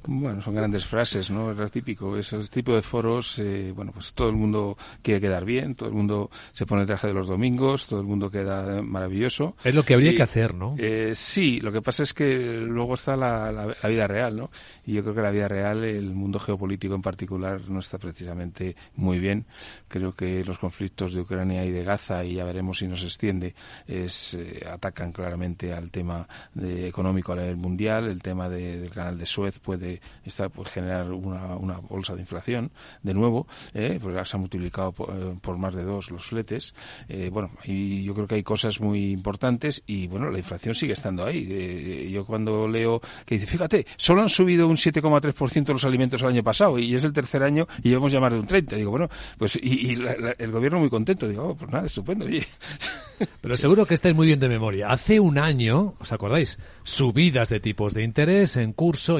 Bueno, 0.05 0.41
son 0.41 0.55
grandes 0.55 0.85
frases, 0.85 1.29
¿no? 1.31 1.51
Es 1.63 1.71
típico. 1.71 2.17
Ese 2.17 2.37
tipo 2.49 2.73
de 2.75 2.81
foros, 2.81 3.39
eh, 3.39 3.71
bueno, 3.75 3.91
pues 3.91 4.13
todo 4.13 4.29
el 4.29 4.35
mundo 4.35 4.77
quiere 5.01 5.19
quedar 5.19 5.43
bien, 5.45 5.75
todo 5.75 5.89
el 5.89 5.95
mundo 5.95 6.29
se 6.53 6.65
pone 6.65 6.81
el 6.81 6.87
traje 6.87 7.07
de 7.07 7.13
los 7.13 7.27
domingos, 7.27 7.87
todo 7.87 7.99
el 7.99 8.05
mundo 8.05 8.29
queda 8.29 8.81
maravilloso. 8.81 9.55
Es 9.63 9.75
lo 9.75 9.83
que 9.83 9.93
habría 9.95 10.11
Y, 10.11 10.15
que 10.15 10.23
hacer, 10.23 10.53
¿no? 10.53 10.75
Eh, 10.77 11.13
sí, 11.15 11.59
lo 11.61 11.71
que 11.71 11.81
pasa 11.81 12.03
es 12.03 12.13
que 12.13 12.37
luego 12.61 12.93
está 12.93 13.15
la, 13.15 13.51
la- 13.51 13.75
la 13.81 13.89
vida 13.89 14.07
real, 14.07 14.35
¿no? 14.37 14.49
Y 14.85 14.93
yo 14.93 15.01
creo 15.03 15.15
que 15.15 15.21
la 15.21 15.31
vida 15.31 15.47
real, 15.47 15.83
el 15.83 16.13
mundo 16.13 16.39
geopolítico 16.39 16.95
en 16.95 17.01
particular, 17.01 17.61
no 17.69 17.79
está 17.79 17.97
precisamente 17.97 18.75
muy 18.95 19.19
bien. 19.19 19.45
Creo 19.87 20.13
que 20.13 20.43
los 20.45 20.57
conflictos 20.59 21.13
de 21.13 21.21
Ucrania 21.21 21.65
y 21.65 21.71
de 21.71 21.83
Gaza, 21.83 22.23
y 22.23 22.35
ya 22.35 22.45
veremos 22.45 22.77
si 22.79 22.87
nos 22.87 23.03
extiende, 23.03 23.55
es, 23.87 24.33
eh, 24.35 24.65
atacan 24.71 25.11
claramente 25.11 25.73
al 25.73 25.91
tema 25.91 26.27
de- 26.53 26.87
económico 26.87 27.33
a 27.33 27.35
nivel 27.37 27.57
mundial. 27.57 28.07
El 28.07 28.21
tema 28.21 28.49
de- 28.49 28.79
del 28.79 28.89
canal 28.91 29.17
de 29.17 29.25
Suez 29.25 29.46
puede 29.63 30.01
estar, 30.25 30.49
pues, 30.49 30.69
generar 30.69 31.11
una, 31.11 31.55
una 31.55 31.77
bolsa 31.79 32.13
de 32.15 32.21
inflación, 32.21 32.71
de 33.03 33.13
nuevo, 33.13 33.47
¿eh? 33.73 33.99
porque 34.01 34.23
se 34.25 34.35
han 34.37 34.41
multiplicado 34.41 34.91
por, 34.91 35.09
eh, 35.09 35.35
por 35.41 35.57
más 35.57 35.75
de 35.75 35.83
dos 35.83 36.11
los 36.11 36.25
fletes. 36.25 36.73
Eh, 37.09 37.29
bueno, 37.31 37.51
y 37.65 38.03
yo 38.03 38.13
creo 38.13 38.27
que 38.27 38.35
hay 38.35 38.43
cosas 38.43 38.79
muy 38.81 39.11
importantes 39.11 39.83
y, 39.87 40.07
bueno, 40.07 40.29
la 40.29 40.37
inflación 40.37 40.75
sigue 40.75 40.93
estando 40.93 41.25
ahí. 41.25 41.47
Eh, 41.49 42.09
yo 42.11 42.25
cuando 42.25 42.67
leo 42.67 43.01
que 43.25 43.35
dice, 43.35 43.47
fíjate, 43.47 43.85
solo 43.97 44.21
han 44.21 44.29
subido 44.29 44.67
un 44.67 44.75
7,3% 44.75 45.69
los 45.71 45.85
alimentos 45.85 46.21
el 46.21 46.29
año 46.29 46.43
pasado 46.43 46.77
y 46.79 46.93
es 46.95 47.03
el 47.03 47.13
tercer 47.13 47.43
año 47.43 47.67
y 47.83 47.89
llevamos 47.89 48.11
ya 48.11 48.19
más 48.19 48.33
de 48.33 48.39
un 48.39 48.47
30%. 48.47 48.75
Digo, 48.75 48.91
bueno, 48.91 49.09
pues 49.37 49.57
y, 49.61 49.95
la- 49.95 50.35
el 50.37 50.51
gobierno 50.51 50.79
muy 50.79 50.89
contento. 50.89 51.27
Digo, 51.27 51.49
oh, 51.49 51.55
pues 51.55 51.71
nada, 51.71 51.85
estupendo. 51.85 52.25
oye. 52.25 52.45
Pero 53.41 53.57
seguro 53.57 53.85
que 53.85 53.95
estáis 53.95 54.13
muy 54.15 54.27
bien 54.27 54.39
de 54.39 54.47
memoria. 54.47 54.89
Hace 54.89 55.19
un 55.19 55.37
año, 55.39 55.95
¿os 55.99 56.11
acordáis? 56.11 56.59
Subidas 56.83 57.49
de 57.49 57.59
tipos 57.59 57.93
de 57.95 58.03
interés 58.03 58.57
en 58.57 58.73
curso, 58.73 59.19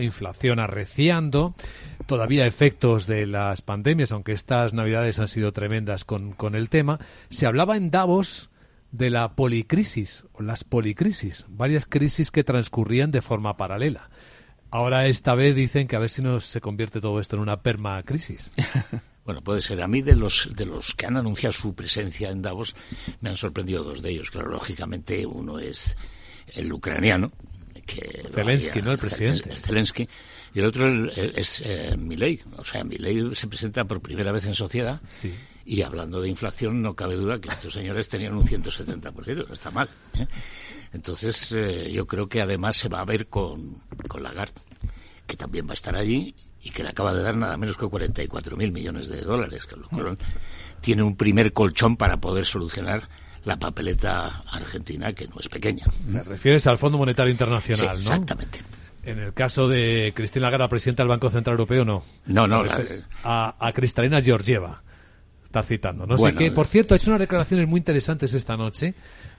arreciando, 0.59 1.55
todavía 2.05 2.45
efectos 2.45 3.07
de 3.07 3.25
las 3.25 3.61
pandemias, 3.61 4.11
aunque 4.11 4.31
estas 4.31 4.73
navidades 4.73 5.19
han 5.19 5.27
sido 5.27 5.51
tremendas 5.51 6.05
con, 6.05 6.33
con 6.33 6.55
el 6.55 6.69
tema. 6.69 6.99
Se 7.29 7.45
hablaba 7.45 7.77
en 7.77 7.91
Davos 7.91 8.49
de 8.91 9.09
la 9.09 9.35
policrisis, 9.35 10.25
o 10.33 10.41
las 10.41 10.63
policrisis, 10.63 11.45
varias 11.49 11.85
crisis 11.85 12.31
que 12.31 12.43
transcurrían 12.43 13.11
de 13.11 13.21
forma 13.21 13.57
paralela. 13.57 14.09
Ahora 14.69 15.07
esta 15.07 15.33
vez 15.33 15.55
dicen 15.55 15.87
que 15.87 15.95
a 15.95 15.99
ver 15.99 16.09
si 16.09 16.21
no 16.21 16.39
se 16.39 16.61
convierte 16.61 16.99
todo 16.99 17.19
esto 17.19 17.35
en 17.35 17.41
una 17.41 17.61
permacrisis. 17.61 18.51
Bueno, 19.27 19.41
puede 19.41 19.59
ser. 19.59 19.81
A 19.81 19.89
mí 19.89 20.01
de 20.01 20.15
los 20.15 20.47
de 20.55 20.65
los 20.65 20.93
que 20.93 21.05
han 21.05 21.17
anunciado 21.17 21.51
su 21.51 21.75
presencia 21.75 22.29
en 22.29 22.41
Davos 22.41 22.77
me 23.19 23.27
han 23.27 23.35
sorprendido 23.35 23.83
dos 23.83 24.01
de 24.01 24.11
ellos. 24.11 24.31
Claro, 24.31 24.49
lógicamente 24.49 25.25
uno 25.25 25.59
es 25.59 25.97
el 26.53 26.71
ucraniano, 26.71 27.33
que 27.87 28.29
Zelensky, 28.31 28.81
¿no? 28.81 28.91
El 28.91 28.99
presidente. 28.99 29.49
el 29.49 29.57
Zelensky, 29.57 30.07
y 30.53 30.59
el 30.59 30.65
otro 30.65 30.87
es 31.11 31.63
eh, 31.65 31.95
Milei. 31.97 32.39
O 32.57 32.63
sea, 32.63 32.83
Milei 32.83 33.33
se 33.33 33.47
presenta 33.47 33.85
por 33.85 34.01
primera 34.01 34.31
vez 34.31 34.45
en 34.45 34.53
sociedad. 34.53 35.01
Sí. 35.11 35.33
Y 35.65 35.81
hablando 35.81 36.21
de 36.21 36.29
inflación, 36.29 36.81
no 36.81 36.95
cabe 36.95 37.15
duda 37.15 37.39
que 37.39 37.49
estos 37.49 37.73
señores 37.73 38.07
tenían 38.07 38.35
un 38.35 38.45
170%, 38.45 39.47
no 39.47 39.53
está 39.53 39.71
mal. 39.71 39.89
¿eh? 40.13 40.27
Entonces, 40.93 41.51
eh, 41.51 41.91
yo 41.91 42.07
creo 42.07 42.29
que 42.29 42.41
además 42.41 42.77
se 42.77 42.87
va 42.87 43.01
a 43.01 43.05
ver 43.05 43.27
con, 43.27 43.81
con 44.07 44.23
Lagarde, 44.23 44.61
que 45.25 45.35
también 45.35 45.67
va 45.67 45.71
a 45.71 45.73
estar 45.73 45.95
allí 45.95 46.35
y 46.61 46.71
que 46.71 46.83
le 46.83 46.89
acaba 46.89 47.13
de 47.13 47.21
dar 47.21 47.35
nada 47.35 47.57
menos 47.57 47.77
que 47.77 47.85
44 47.85 48.55
mil 48.55 48.71
millones 48.71 49.09
de 49.09 49.21
dólares, 49.21 49.65
con 49.65 49.81
lo 49.81 49.89
cual 49.89 50.17
tiene 50.81 51.03
un 51.03 51.15
primer 51.15 51.53
colchón 51.53 51.97
para 51.97 52.17
poder 52.17 52.45
solucionar 52.45 53.09
la 53.47 53.57
papeleta 53.57 54.43
argentina, 54.51 55.13
que 55.13 55.27
no 55.27 55.35
es 55.39 55.47
pequeña. 55.47 55.85
Te 56.11 56.23
refieres 56.23 56.67
al 56.67 56.77
Fondo 56.77 56.97
Monetario 56.97 57.31
Internacional, 57.31 58.01
Sí, 58.01 58.07
¿no? 58.07 58.13
exactamente. 58.13 58.59
En 59.03 59.19
el 59.19 59.33
caso 59.33 59.67
de 59.69 60.11
Cristina 60.13 60.47
Lagarde, 60.47 60.67
presidenta 60.67 61.03
del 61.03 61.07
Banco 61.09 61.29
Central 61.29 61.53
Europeo, 61.53 61.85
no. 61.85 62.03
No, 62.25 62.45
no, 62.45 62.63
la- 62.63 62.75
refiero 62.77 63.03
a, 63.23 63.55
a 63.57 63.71
Cristalina 63.71 64.21
Georgieva. 64.21 64.83
Está 65.45 65.63
citando. 65.63 66.05
No 66.05 66.17
Bueno, 66.17 66.37
sé 66.39 66.43
qué. 66.43 66.49
eh. 66.49 66.51
Por 66.51 66.67
cierto, 66.67 66.93
ha 66.93 66.97
hecho 66.97 67.09
unas 67.09 67.21
declaraciones 67.21 67.69
muy 67.69 67.77
interesantes 67.77 68.33
esta 68.33 68.57
noche. 68.57 68.93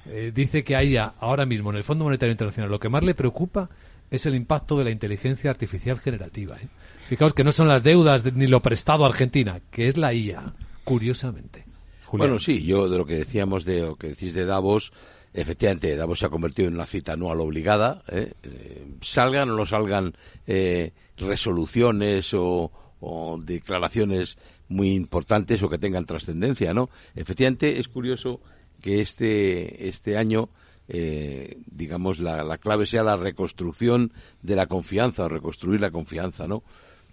Eh, 0.06 0.32
dice 0.34 0.64
que 0.64 0.74
a 0.74 0.80
ella, 0.80 1.12
ahora 1.20 1.44
mismo, 1.44 1.68
en 1.70 1.76
el 1.76 1.84
Fondo 1.84 2.04
Monetario 2.04 2.32
Internacional, 2.32 2.70
lo 2.70 2.80
que 2.80 2.88
más 2.88 3.02
le 3.04 3.14
preocupa 3.14 3.68
es 4.10 4.24
el 4.24 4.34
impacto 4.34 4.78
de 4.78 4.84
la 4.84 4.90
inteligencia 4.90 5.50
artificial 5.50 5.98
generativa. 6.00 6.56
¿eh? 6.56 6.66
Fijaos 7.06 7.34
que 7.34 7.44
no 7.44 7.52
son 7.52 7.68
las 7.68 7.82
deudas 7.82 8.24
de- 8.24 8.32
ni 8.32 8.46
lo 8.46 8.60
prestado 8.62 9.04
a 9.04 9.08
Argentina, 9.08 9.60
que 9.70 9.88
es 9.88 9.98
la 9.98 10.14
IA, 10.14 10.54
curiosamente. 10.84 11.66
Bueno, 12.12 12.38
sí, 12.38 12.64
yo 12.64 12.88
de 12.88 12.98
lo 12.98 13.04
que 13.04 13.16
decíamos 13.16 13.64
de 13.64 13.80
lo 13.80 13.96
que 13.96 14.08
decís 14.08 14.34
de 14.34 14.46
Davos, 14.46 14.92
efectivamente 15.34 15.96
Davos 15.96 16.20
se 16.20 16.26
ha 16.26 16.30
convertido 16.30 16.68
en 16.68 16.74
una 16.74 16.86
cita 16.86 17.12
anual 17.12 17.40
obligada. 17.40 18.02
¿eh? 18.08 18.32
Eh, 18.42 18.86
salgan 19.00 19.50
o 19.50 19.56
no 19.56 19.66
salgan 19.66 20.14
eh, 20.46 20.92
resoluciones 21.16 22.32
o, 22.34 22.70
o 23.00 23.38
declaraciones 23.42 24.38
muy 24.68 24.92
importantes 24.92 25.62
o 25.62 25.68
que 25.68 25.78
tengan 25.78 26.04
trascendencia, 26.04 26.74
¿no? 26.74 26.90
Efectivamente 27.14 27.78
es 27.78 27.88
curioso 27.88 28.40
que 28.80 29.00
este 29.00 29.88
este 29.88 30.16
año 30.16 30.50
eh, 30.88 31.58
digamos 31.66 32.18
la, 32.18 32.44
la 32.44 32.58
clave 32.58 32.86
sea 32.86 33.02
la 33.02 33.16
reconstrucción 33.16 34.12
de 34.42 34.56
la 34.56 34.66
confianza 34.66 35.24
o 35.24 35.28
reconstruir 35.28 35.80
la 35.80 35.90
confianza, 35.90 36.46
¿no? 36.46 36.62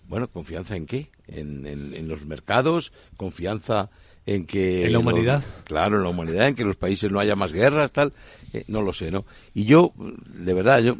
Bueno, 0.08 0.28
¿confianza 0.28 0.76
en 0.76 0.86
qué? 0.86 1.08
En, 1.28 1.66
en- 1.66 1.94
en 1.96 2.08
los 2.08 2.26
mercados, 2.26 2.92
confianza 3.18 3.90
en 4.26 4.46
que... 4.46 4.86
¿En 4.86 4.94
la 4.94 5.00
humanidad? 5.00 5.44
los- 5.44 5.64
claro, 5.64 5.98
en 5.98 6.04
la 6.04 6.10
humanidad, 6.10 6.48
en 6.48 6.56
que 6.56 6.62
en 6.64 6.68
los 6.68 6.78
países 6.78 7.12
no 7.12 7.20
haya 7.20 7.36
más 7.36 7.54
guerras, 7.54 7.92
tal. 7.92 8.14
eh, 8.54 8.64
no 8.68 8.82
lo 8.82 8.94
sé, 8.94 9.12
¿no? 9.12 9.26
Y 9.54 9.66
yo, 9.66 9.94
de 9.98 10.54
verdad, 10.54 10.80
yo 10.80 10.96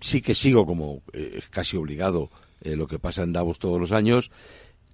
sí 0.00 0.20
que 0.22 0.34
sigo 0.34 0.64
como 0.66 1.02
eh, 1.12 1.40
casi 1.50 1.76
obligado 1.76 2.30
eh, 2.62 2.76
lo 2.76 2.86
que 2.86 2.98
pasa 2.98 3.22
en 3.22 3.32
Davos 3.32 3.58
todos 3.58 3.80
los 3.80 3.92
años. 3.92 4.30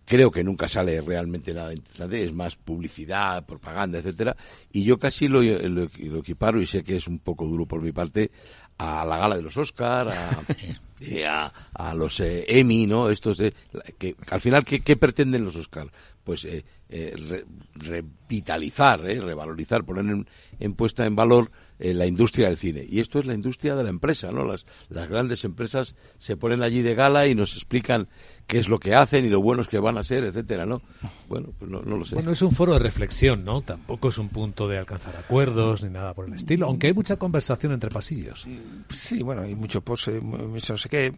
Creo 0.05 0.31
que 0.31 0.45
nunca 0.45 0.69
sale 0.69 1.01
realmente 1.01 1.53
nada 1.53 1.75
interesante, 1.75 2.23
es 2.23 2.33
más 2.33 2.55
publicidad, 2.55 3.45
propaganda, 3.45 3.99
etcétera. 3.99 4.37
Y 4.73 4.85
yo 4.85 4.99
casi 5.01 5.27
lo, 5.27 5.43
lo, 5.43 5.89
lo 5.99 6.19
equiparo, 6.21 6.61
y 6.61 6.67
sé 6.67 6.85
que 6.85 6.95
es 6.97 7.09
un 7.09 7.19
poco 7.19 7.45
duro 7.45 7.67
por 7.67 7.83
mi 7.83 7.91
parte, 7.91 8.31
a 8.79 9.05
la 9.05 9.17
gala 9.19 9.37
de 9.37 9.43
los 9.43 9.57
Oscar, 9.57 10.09
a, 10.09 10.31
eh, 11.01 11.27
a, 11.27 11.47
a 11.75 11.95
los 11.95 12.21
eh, 12.21 12.45
Emmy, 12.49 12.87
¿no? 12.87 13.09
Estos 13.11 13.39
de, 13.39 13.55
que 13.99 14.15
al 14.31 14.41
final 14.41 14.65
¿qué, 14.65 14.81
qué 14.81 14.97
pretenden 14.97 15.45
los 15.45 15.57
Oscar? 15.57 15.91
Pues 16.25 16.45
eh, 16.45 16.65
eh, 16.89 17.15
re- 17.17 17.45
revitalizar, 17.75 19.09
eh, 19.09 19.21
revalorizar, 19.21 19.85
poner 19.85 20.05
en, 20.07 20.29
en 20.59 20.75
puesta 20.75 21.05
en 21.07 21.15
valor 21.17 21.51
eh, 21.79 21.95
la 21.95 22.07
industria 22.07 22.49
del 22.49 22.57
cine. 22.57 22.85
Y 22.89 23.01
esto 23.01 23.19
es 23.19 23.27
la 23.27 23.35
industria 23.35 23.75
de 23.77 23.85
la 23.85 23.91
empresa, 23.91 24.31
¿no? 24.33 24.45
Las, 24.45 24.67
las 24.89 25.09
grandes 25.09 25.45
empresas 25.45 25.95
se 26.19 26.37
ponen 26.37 26.63
allí 26.63 26.83
de 26.83 26.95
gala 26.95 27.27
y 27.27 27.35
nos 27.35 27.55
explican 27.55 28.09
qué 28.47 28.59
es 28.59 28.69
lo 28.69 28.79
que 28.79 28.95
hacen 28.95 29.25
y 29.25 29.29
lo 29.29 29.41
buenos 29.41 29.69
que 29.69 29.79
van 29.79 29.99
a 29.99 30.03
ser, 30.03 30.25
etcétera, 30.25 30.67
¿no? 30.67 30.81
Bueno, 31.29 31.49
pues 31.59 31.71
no, 31.71 31.81
lo 31.81 32.05
sé. 32.05 32.15
Bueno, 32.15 32.31
es 32.31 32.43
un 32.43 32.53
foro 32.53 32.75
de 32.75 32.79
reflexión, 32.79 33.45
¿no? 33.45 33.61
Tampoco 33.63 34.09
es 34.09 34.19
un 34.19 34.29
punto 34.29 34.69
de 34.69 34.79
alcanzar 34.79 35.17
acuerdos 35.17 35.83
ni 35.83 35.91
nada 35.91 36.15
por 36.15 36.27
el 36.27 36.35
estilo, 36.35 36.67
aunque 36.67 36.87
hay 36.87 36.95
mucha 36.95 37.17
conversación 37.17 37.73
entre 37.73 37.91
pasillos. 37.91 38.47
Sí, 38.91 39.23
bueno, 39.23 39.43
hay 39.43 39.55
mucho 39.55 39.81
pose, 39.81 40.21
mucho 40.21 40.75
no 40.75 40.79
sé 40.79 40.89
qué. 40.89 41.13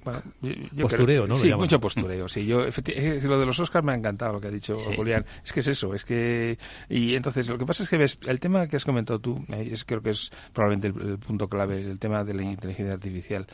postureo, 0.80 1.26
¿no? 1.26 1.36
Sí, 1.36 1.52
mucho 1.54 1.78
postureo. 1.78 2.28
Sí, 2.28 2.46
yo, 2.46 2.64
lo 3.22 3.38
de 3.38 3.46
los 3.46 3.60
Oscars 3.60 3.84
me 3.84 3.92
ha 3.92 3.96
encantado 3.96 4.32
lo 4.32 4.40
que 4.40 4.48
ha 4.48 4.50
dicho 4.50 4.76
Julián. 4.96 5.24
Es 5.44 5.52
que 5.52 5.60
es 5.60 5.66
eso, 5.66 5.94
es 5.94 6.04
que. 6.04 6.58
Y 6.88 7.14
entonces, 7.14 7.48
lo 7.48 7.58
que 7.58 7.66
pasa 7.66 7.82
es 7.82 7.90
que 7.90 7.98
ves, 7.98 8.18
el 8.26 8.40
tema 8.40 8.66
que 8.66 8.76
has 8.76 8.84
comentado 8.84 9.18
tú, 9.18 9.44
es, 9.48 9.84
creo 9.84 10.00
que 10.00 10.10
es 10.10 10.30
probablemente 10.52 10.88
el, 10.88 11.18
punto 11.18 11.48
clave, 11.48 11.80
el 11.80 11.98
tema 11.98 12.24
de 12.24 12.34
la 12.34 12.42
inteligencia 12.42 12.94
artificial. 12.94 13.46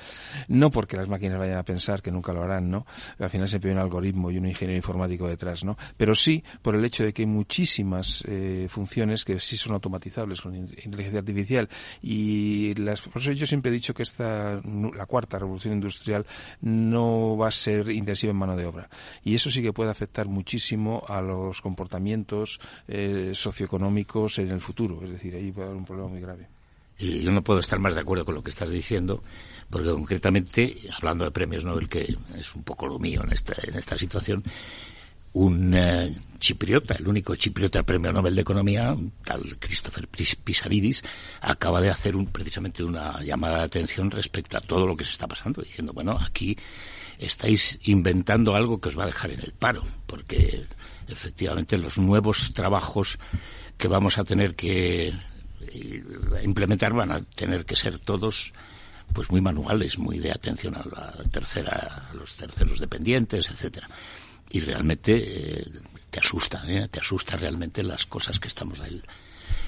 No 0.49 0.71
porque 0.71 0.97
las 0.97 1.09
máquinas 1.09 1.39
vayan 1.39 1.59
a 1.59 1.65
pensar, 1.65 2.03
que 2.03 2.13
nunca 2.13 2.33
lo 2.33 2.43
harán, 2.43 2.71
¿no? 2.71 2.87
Al 3.19 3.31
final 3.31 3.49
se 3.49 3.59
un 3.73 3.79
algoritmo 3.79 4.31
y 4.31 4.39
un 4.39 4.47
ingeniero 4.47 4.77
informático 4.77 5.29
detrás, 5.29 5.65
¿no? 5.65 5.77
Pero 5.97 6.15
sí 6.15 6.43
por 6.63 6.75
el 6.75 6.85
hecho 6.85 7.05
de 7.05 7.13
que 7.13 7.23
hay 7.23 7.27
muchísimas 7.27 8.25
eh, 8.27 8.67
funciones 8.69 9.25
que 9.25 9.41
sí 9.41 9.57
son 9.57 9.73
automatizables 9.73 10.41
con 10.41 10.55
inteligencia 10.55 11.21
artificial 11.21 11.69
y 12.03 12.75
las, 12.75 13.03
por 13.03 13.23
yo 13.23 13.47
siempre 13.47 13.71
he 13.71 13.75
dicho 13.75 13.95
que 13.95 14.03
esta 14.03 14.61
la 14.95 15.07
cuarta 15.07 15.39
revolución 15.39 15.75
industrial 15.75 16.27
no 16.61 17.37
va 17.37 17.49
a 17.49 17.51
ser 17.51 17.91
intensiva 17.91 18.31
en 18.31 18.37
mano 18.37 18.57
de 18.57 18.67
obra 18.67 18.89
y 19.23 19.35
eso 19.35 19.51
sí 19.51 19.63
que 19.63 19.73
puede 19.73 19.91
afectar 19.91 20.29
muchísimo 20.29 21.05
a 21.09 21.21
los 21.21 21.61
comportamientos 21.61 22.61
eh, 22.89 23.33
socioeconómicos 23.35 24.39
en 24.39 24.51
el 24.51 24.61
futuro, 24.61 25.03
es 25.03 25.11
decir, 25.11 25.35
ahí 25.35 25.53
puede 25.53 25.69
haber 25.69 25.79
un 25.79 25.85
problema 25.85 26.09
muy 26.09 26.21
grave. 26.21 26.49
Y 26.99 27.21
yo 27.21 27.33
no 27.33 27.43
puedo 27.43 27.61
estar 27.61 27.79
más 27.79 27.95
de 27.95 28.01
acuerdo 28.01 28.25
con 28.25 28.35
lo 28.35 28.43
que 28.43 28.51
estás 28.51 28.71
diciendo, 28.71 29.23
porque 29.69 29.91
concretamente, 29.91 30.77
hablando 30.97 31.25
de 31.25 31.31
premios 31.33 31.65
Nobel, 31.65 31.89
que 31.89 32.17
es 32.37 32.55
un 32.55 32.63
poco 32.63 32.87
lo 32.87 32.99
mío 32.99 33.23
en 33.25 33.33
esta, 33.33 33.99
situación, 33.99 34.45
un 35.33 35.75
eh, 35.75 36.15
chipriota, 36.39 36.95
el 36.95 37.09
único 37.09 37.35
chipriota 37.35 37.83
premio 37.83 38.13
Nobel 38.13 38.37
de 38.37 38.43
Economía, 38.43 38.95
tal 39.25 39.59
Christopher 39.59 40.07
Pisaridis, 40.09 41.03
acaba 41.41 41.81
de 41.81 41.91
hacer 41.91 42.15
un, 42.15 42.27
precisamente 42.27 42.85
una 42.85 43.21
llamada 43.23 43.59
de 43.59 43.65
atención 43.65 44.13
respecto 44.13 44.57
a 44.57 44.61
todo 44.61 44.87
lo 44.87 44.97
que 44.97 45.05
se 45.05 45.11
está 45.11 45.27
pasando, 45.27 45.63
diciendo, 45.63 45.93
bueno, 45.93 46.17
aquí 46.21 46.57
estáis 47.19 47.79
inventando 47.85 48.55
algo 48.55 48.81
que 48.81 48.91
os 48.91 48.99
va 48.99 49.05
a 49.05 49.07
dejar 49.07 49.33
en 49.33 49.41
el 49.41 49.53
paro, 49.53 49.83
porque 50.07 50.67
efectivamente 51.09 51.77
los 51.77 51.99
nuevos 51.99 52.53
trabajos 52.53 53.19
que 53.77 53.89
vamos 53.89 54.19
a 54.19 54.25
tener 54.25 54.55
que 54.55 55.13
implementar 56.43 56.93
van 56.93 57.13
a 57.13 57.21
tener 57.21 57.65
que 57.65 57.77
ser 57.77 57.99
todos 57.99 58.53
pues 59.13 59.31
muy 59.31 59.41
manuales, 59.41 59.99
muy 59.99 60.19
de 60.19 60.33
atención 60.33 60.75
a 60.77 60.85
la 60.85 61.25
tercera, 61.31 62.09
a 62.11 62.15
los 62.15 62.35
terceros 62.37 62.81
dependientes, 62.81 63.51
etcétera. 63.51 63.89
Y 64.51 64.61
realmente 64.61 65.61
eh, 65.61 65.67
te 66.11 66.21
asusta, 66.21 66.63
¿eh? 66.67 66.89
te 66.91 67.01
asusta 67.01 67.37
realmente 67.37 67.83
las 67.83 68.07
cosas 68.07 68.41
que 68.41 68.49
estamos 68.49 68.81
ahí 68.81 69.03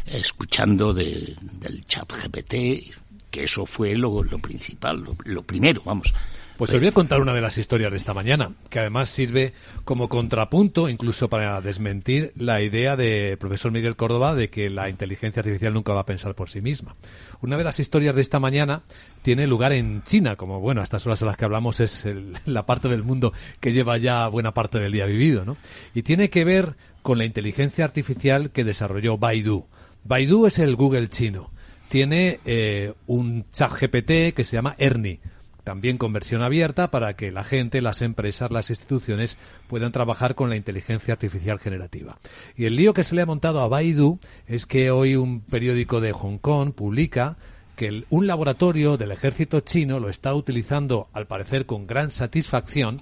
escuchando 0.06 0.92
de, 0.94 1.36
del 1.40 1.84
chat 1.86 2.10
GPT, 2.10 2.94
que 3.30 3.44
eso 3.44 3.66
fue 3.66 3.94
lo, 3.94 4.22
lo 4.22 4.38
principal, 4.38 5.04
lo 5.24 5.42
primero, 5.42 5.82
vamos, 5.84 6.12
pues 6.56 6.70
os 6.70 6.78
voy 6.78 6.88
a 6.88 6.92
contar 6.92 7.20
una 7.20 7.34
de 7.34 7.40
las 7.40 7.58
historias 7.58 7.90
de 7.90 7.98
esta 7.98 8.14
mañana, 8.14 8.52
que 8.70 8.78
además 8.78 9.10
sirve 9.10 9.52
como 9.84 10.08
contrapunto, 10.08 10.88
incluso 10.88 11.28
para 11.28 11.60
desmentir 11.60 12.32
la 12.34 12.62
idea 12.62 12.96
del 12.96 13.36
profesor 13.36 13.72
Miguel 13.72 13.96
Córdoba 13.96 14.34
de 14.34 14.48
que 14.48 14.70
la 14.70 14.88
inteligencia 14.88 15.40
artificial 15.40 15.74
nunca 15.74 15.92
va 15.92 16.00
a 16.00 16.06
pensar 16.06 16.34
por 16.34 16.48
sí 16.48 16.62
misma. 16.62 16.96
Una 17.42 17.58
de 17.58 17.64
las 17.64 17.78
historias 17.78 18.14
de 18.14 18.22
esta 18.22 18.40
mañana 18.40 18.82
tiene 19.20 19.46
lugar 19.46 19.72
en 19.72 20.02
China, 20.04 20.36
como 20.36 20.60
bueno, 20.60 20.80
a 20.80 20.84
estas 20.84 21.06
horas 21.06 21.22
a 21.22 21.26
las 21.26 21.36
que 21.36 21.44
hablamos 21.44 21.80
es 21.80 22.06
la 22.46 22.64
parte 22.64 22.88
del 22.88 23.02
mundo 23.02 23.34
que 23.60 23.72
lleva 23.72 23.98
ya 23.98 24.26
buena 24.28 24.54
parte 24.54 24.78
del 24.78 24.92
día 24.92 25.04
vivido, 25.04 25.44
¿no? 25.44 25.58
Y 25.94 26.02
tiene 26.02 26.30
que 26.30 26.44
ver 26.44 26.76
con 27.02 27.18
la 27.18 27.26
inteligencia 27.26 27.84
artificial 27.84 28.50
que 28.50 28.64
desarrolló 28.64 29.18
Baidu. 29.18 29.66
Baidu 30.04 30.46
es 30.46 30.58
el 30.58 30.74
Google 30.74 31.08
chino. 31.08 31.50
Tiene 31.88 32.40
eh, 32.46 32.94
un 33.06 33.44
chat 33.52 33.70
GPT 33.70 34.34
que 34.34 34.44
se 34.44 34.56
llama 34.56 34.74
Ernie 34.78 35.20
también 35.66 35.98
con 35.98 36.12
versión 36.12 36.42
abierta 36.42 36.92
para 36.92 37.16
que 37.16 37.32
la 37.32 37.42
gente, 37.42 37.82
las 37.82 38.00
empresas, 38.00 38.52
las 38.52 38.70
instituciones 38.70 39.36
puedan 39.66 39.90
trabajar 39.90 40.36
con 40.36 40.48
la 40.48 40.54
inteligencia 40.54 41.14
artificial 41.14 41.58
generativa. 41.58 42.18
Y 42.56 42.66
el 42.66 42.76
lío 42.76 42.94
que 42.94 43.02
se 43.02 43.16
le 43.16 43.22
ha 43.22 43.26
montado 43.26 43.60
a 43.60 43.66
Baidu 43.66 44.20
es 44.46 44.64
que 44.64 44.92
hoy 44.92 45.16
un 45.16 45.40
periódico 45.40 46.00
de 46.00 46.12
Hong 46.12 46.38
Kong 46.38 46.70
publica 46.70 47.36
que 47.74 48.04
un 48.10 48.28
laboratorio 48.28 48.96
del 48.96 49.10
ejército 49.10 49.58
chino 49.58 49.98
lo 49.98 50.08
está 50.08 50.32
utilizando, 50.34 51.08
al 51.12 51.26
parecer 51.26 51.66
con 51.66 51.88
gran 51.88 52.12
satisfacción, 52.12 53.00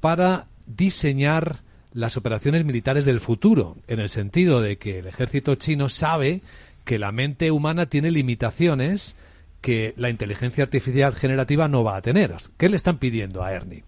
para 0.00 0.46
diseñar 0.68 1.56
las 1.92 2.16
operaciones 2.16 2.64
militares 2.64 3.04
del 3.04 3.18
futuro, 3.18 3.76
en 3.88 3.98
el 3.98 4.10
sentido 4.10 4.60
de 4.60 4.78
que 4.78 5.00
el 5.00 5.08
ejército 5.08 5.56
chino 5.56 5.88
sabe 5.88 6.40
que 6.84 6.98
la 6.98 7.10
mente 7.10 7.50
humana 7.50 7.86
tiene 7.86 8.12
limitaciones 8.12 9.16
que 9.60 9.94
la 9.96 10.10
inteligencia 10.10 10.64
artificial 10.64 11.14
generativa 11.14 11.68
no 11.68 11.84
va 11.84 11.96
a 11.96 12.02
tener. 12.02 12.34
¿Qué 12.56 12.68
le 12.68 12.76
están 12.76 12.98
pidiendo 12.98 13.42
a 13.42 13.52
Ernie? 13.52 13.84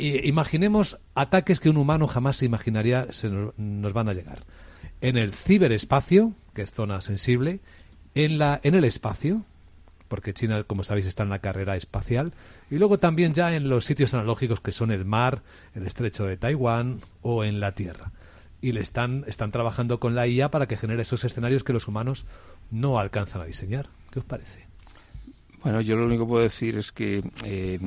imaginemos 0.00 0.98
ataques 1.14 1.60
que 1.60 1.68
un 1.68 1.76
humano 1.76 2.06
jamás 2.06 2.38
se 2.38 2.46
imaginaría 2.46 3.12
se 3.12 3.28
nos, 3.28 3.92
van 3.92 4.08
a 4.08 4.14
llegar. 4.14 4.44
En 5.00 5.16
el 5.16 5.32
ciberespacio, 5.32 6.32
que 6.54 6.62
es 6.62 6.70
zona 6.70 7.00
sensible, 7.00 7.60
en, 8.14 8.38
la, 8.38 8.60
en 8.62 8.74
el 8.74 8.84
espacio, 8.84 9.44
porque 10.08 10.34
China, 10.34 10.64
como 10.64 10.84
sabéis, 10.84 11.06
está 11.06 11.22
en 11.22 11.30
la 11.30 11.38
carrera 11.40 11.76
espacial, 11.76 12.32
y 12.70 12.78
luego 12.78 12.98
también 12.98 13.34
ya 13.34 13.54
en 13.54 13.68
los 13.68 13.84
sitios 13.84 14.14
analógicos 14.14 14.60
que 14.60 14.72
son 14.72 14.90
el 14.90 15.04
mar, 15.04 15.42
el 15.74 15.86
estrecho 15.86 16.24
de 16.24 16.36
Taiwán 16.36 17.00
o 17.22 17.44
en 17.44 17.60
la 17.60 17.72
Tierra. 17.72 18.12
Y 18.62 18.72
le 18.72 18.80
están, 18.80 19.24
están 19.26 19.52
trabajando 19.52 20.00
con 20.00 20.14
la 20.14 20.26
IA 20.26 20.50
para 20.50 20.66
que 20.66 20.76
genere 20.76 21.02
esos 21.02 21.24
escenarios 21.24 21.64
que 21.64 21.72
los 21.72 21.88
humanos 21.88 22.26
no 22.70 22.98
alcanzan 22.98 23.42
a 23.42 23.46
diseñar. 23.46 23.88
¿Qué 24.10 24.18
os 24.18 24.24
parece? 24.24 24.69
Bueno, 25.62 25.82
yo 25.82 25.94
lo 25.94 26.06
único 26.06 26.24
que 26.24 26.28
puedo 26.28 26.42
decir 26.42 26.78
es 26.78 26.90
que 26.90 27.22
eh, 27.44 27.78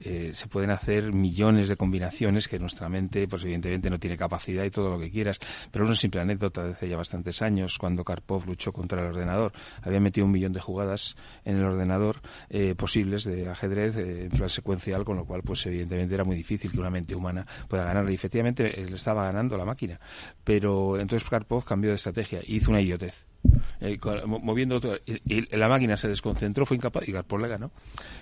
eh, 0.00 0.30
se 0.34 0.48
pueden 0.48 0.70
hacer 0.70 1.14
millones 1.14 1.70
de 1.70 1.76
combinaciones 1.76 2.46
que 2.46 2.58
nuestra 2.58 2.90
mente, 2.90 3.26
pues 3.26 3.42
evidentemente 3.44 3.88
no 3.88 3.98
tiene 3.98 4.18
capacidad 4.18 4.64
y 4.64 4.70
todo 4.70 4.90
lo 4.90 4.98
que 4.98 5.10
quieras. 5.10 5.38
Pero 5.70 5.86
una 5.86 5.94
simple 5.94 6.20
anécdota 6.20 6.62
de 6.62 6.72
hace 6.72 6.90
ya 6.90 6.98
bastantes 6.98 7.40
años, 7.40 7.78
cuando 7.78 8.04
Karpov 8.04 8.46
luchó 8.46 8.70
contra 8.70 9.00
el 9.00 9.06
ordenador. 9.06 9.52
Había 9.80 9.98
metido 9.98 10.26
un 10.26 10.32
millón 10.32 10.52
de 10.52 10.60
jugadas 10.60 11.16
en 11.46 11.56
el 11.56 11.64
ordenador 11.64 12.20
eh, 12.50 12.74
posibles 12.74 13.24
de 13.24 13.48
ajedrez 13.48 13.96
en 13.96 14.28
plan 14.28 14.50
secuencial, 14.50 15.02
con 15.02 15.16
lo 15.16 15.24
cual, 15.24 15.42
pues 15.42 15.64
evidentemente 15.64 16.14
era 16.14 16.24
muy 16.24 16.36
difícil 16.36 16.70
que 16.70 16.80
una 16.80 16.90
mente 16.90 17.14
humana 17.14 17.46
pueda 17.66 17.84
ganar. 17.84 18.10
Y 18.10 18.14
efectivamente 18.14 18.64
le 18.86 18.94
estaba 18.94 19.24
ganando 19.24 19.56
la 19.56 19.64
máquina. 19.64 19.98
Pero 20.44 20.98
entonces 21.00 21.26
Karpov 21.26 21.64
cambió 21.64 21.90
de 21.90 21.96
estrategia 21.96 22.40
y 22.44 22.56
hizo 22.56 22.70
una 22.70 22.82
idiotez 22.82 23.31
eh, 23.80 23.98
moviendo 24.26 24.80
y, 25.06 25.56
la 25.56 25.68
máquina 25.68 25.96
se 25.96 26.08
desconcentró, 26.08 26.64
fue 26.64 26.76
incapaz 26.76 27.08
y 27.08 27.12
Gaspar 27.12 27.40
le 27.40 27.48
ganó. 27.48 27.72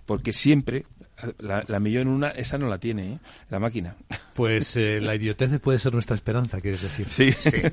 Porque 0.06 0.32
siempre 0.32 0.86
la, 1.38 1.64
la, 1.66 1.80
millón 1.80 2.02
en 2.02 2.08
una, 2.08 2.28
esa 2.30 2.56
no 2.58 2.68
la 2.68 2.78
tiene, 2.78 3.12
¿eh? 3.14 3.18
la 3.50 3.58
máquina. 3.58 3.96
Pues 4.34 4.76
eh, 4.76 5.00
la 5.02 5.14
idiotez 5.14 5.60
puede 5.60 5.78
ser 5.78 5.92
nuestra 5.92 6.16
esperanza, 6.16 6.60
quieres 6.60 6.82
decir. 6.82 7.08
Sí. 7.08 7.34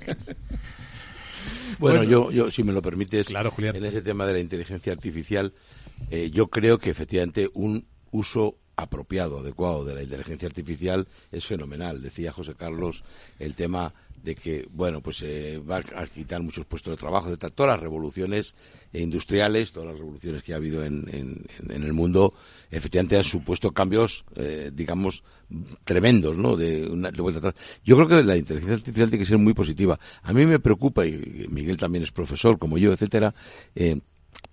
bueno, 1.79 2.03
yo, 2.03 2.31
yo, 2.31 2.51
si 2.51 2.63
me 2.63 2.73
lo 2.73 2.81
permites, 2.81 3.27
claro, 3.27 3.53
en 3.57 3.85
ese 3.85 4.01
tema 4.01 4.25
de 4.25 4.33
la 4.33 4.39
inteligencia 4.39 4.91
artificial, 4.91 5.53
yo 6.31 6.47
creo 6.47 6.77
que 6.77 6.89
efectivamente 6.89 7.49
un 7.53 7.87
uso 8.11 8.57
apropiado, 8.77 9.39
adecuado 9.39 9.83
de 9.83 9.95
la 9.95 10.03
inteligencia 10.03 10.47
artificial 10.47 11.07
es 11.31 11.45
fenomenal. 11.45 12.01
Decía 12.01 12.31
José 12.31 12.53
Carlos 12.55 13.03
el 13.39 13.55
tema 13.55 13.93
de 14.23 14.35
que, 14.35 14.67
bueno, 14.71 15.01
pues 15.01 15.17
se 15.17 15.59
va 15.59 15.77
a 15.77 16.07
quitar 16.07 16.41
muchos 16.41 16.65
puestos 16.65 16.91
de 16.91 16.97
trabajo, 16.97 17.29
de 17.29 17.37
todas 17.37 17.71
las 17.71 17.79
revoluciones 17.79 18.55
industriales, 18.93 19.71
todas 19.71 19.89
las 19.89 19.99
revoluciones 19.99 20.43
que 20.43 20.53
ha 20.53 20.57
habido 20.57 20.83
en, 20.83 21.07
en, 21.09 21.83
el 21.83 21.93
mundo, 21.93 22.33
efectivamente 22.69 23.17
han 23.17 23.23
supuesto 23.23 23.71
cambios, 23.71 24.25
eh, 24.35 24.71
digamos, 24.73 25.23
tremendos, 25.83 26.37
¿no? 26.37 26.55
De, 26.55 26.87
una, 26.87 27.11
de 27.11 27.21
vuelta 27.21 27.39
atrás. 27.39 27.55
Yo 27.83 27.95
creo 27.95 28.07
que 28.07 28.23
la 28.23 28.35
inteligencia 28.35 28.75
artificial 28.75 29.09
tiene 29.09 29.23
que 29.23 29.29
ser 29.29 29.37
muy 29.37 29.53
positiva. 29.53 29.99
A 30.23 30.33
mí 30.33 30.45
me 30.45 30.59
preocupa, 30.59 31.05
y 31.05 31.47
Miguel 31.49 31.77
también 31.77 32.03
es 32.03 32.11
profesor, 32.11 32.57
como 32.57 32.77
yo, 32.77 32.91
etcétera, 32.91 33.33
eh, 33.75 33.99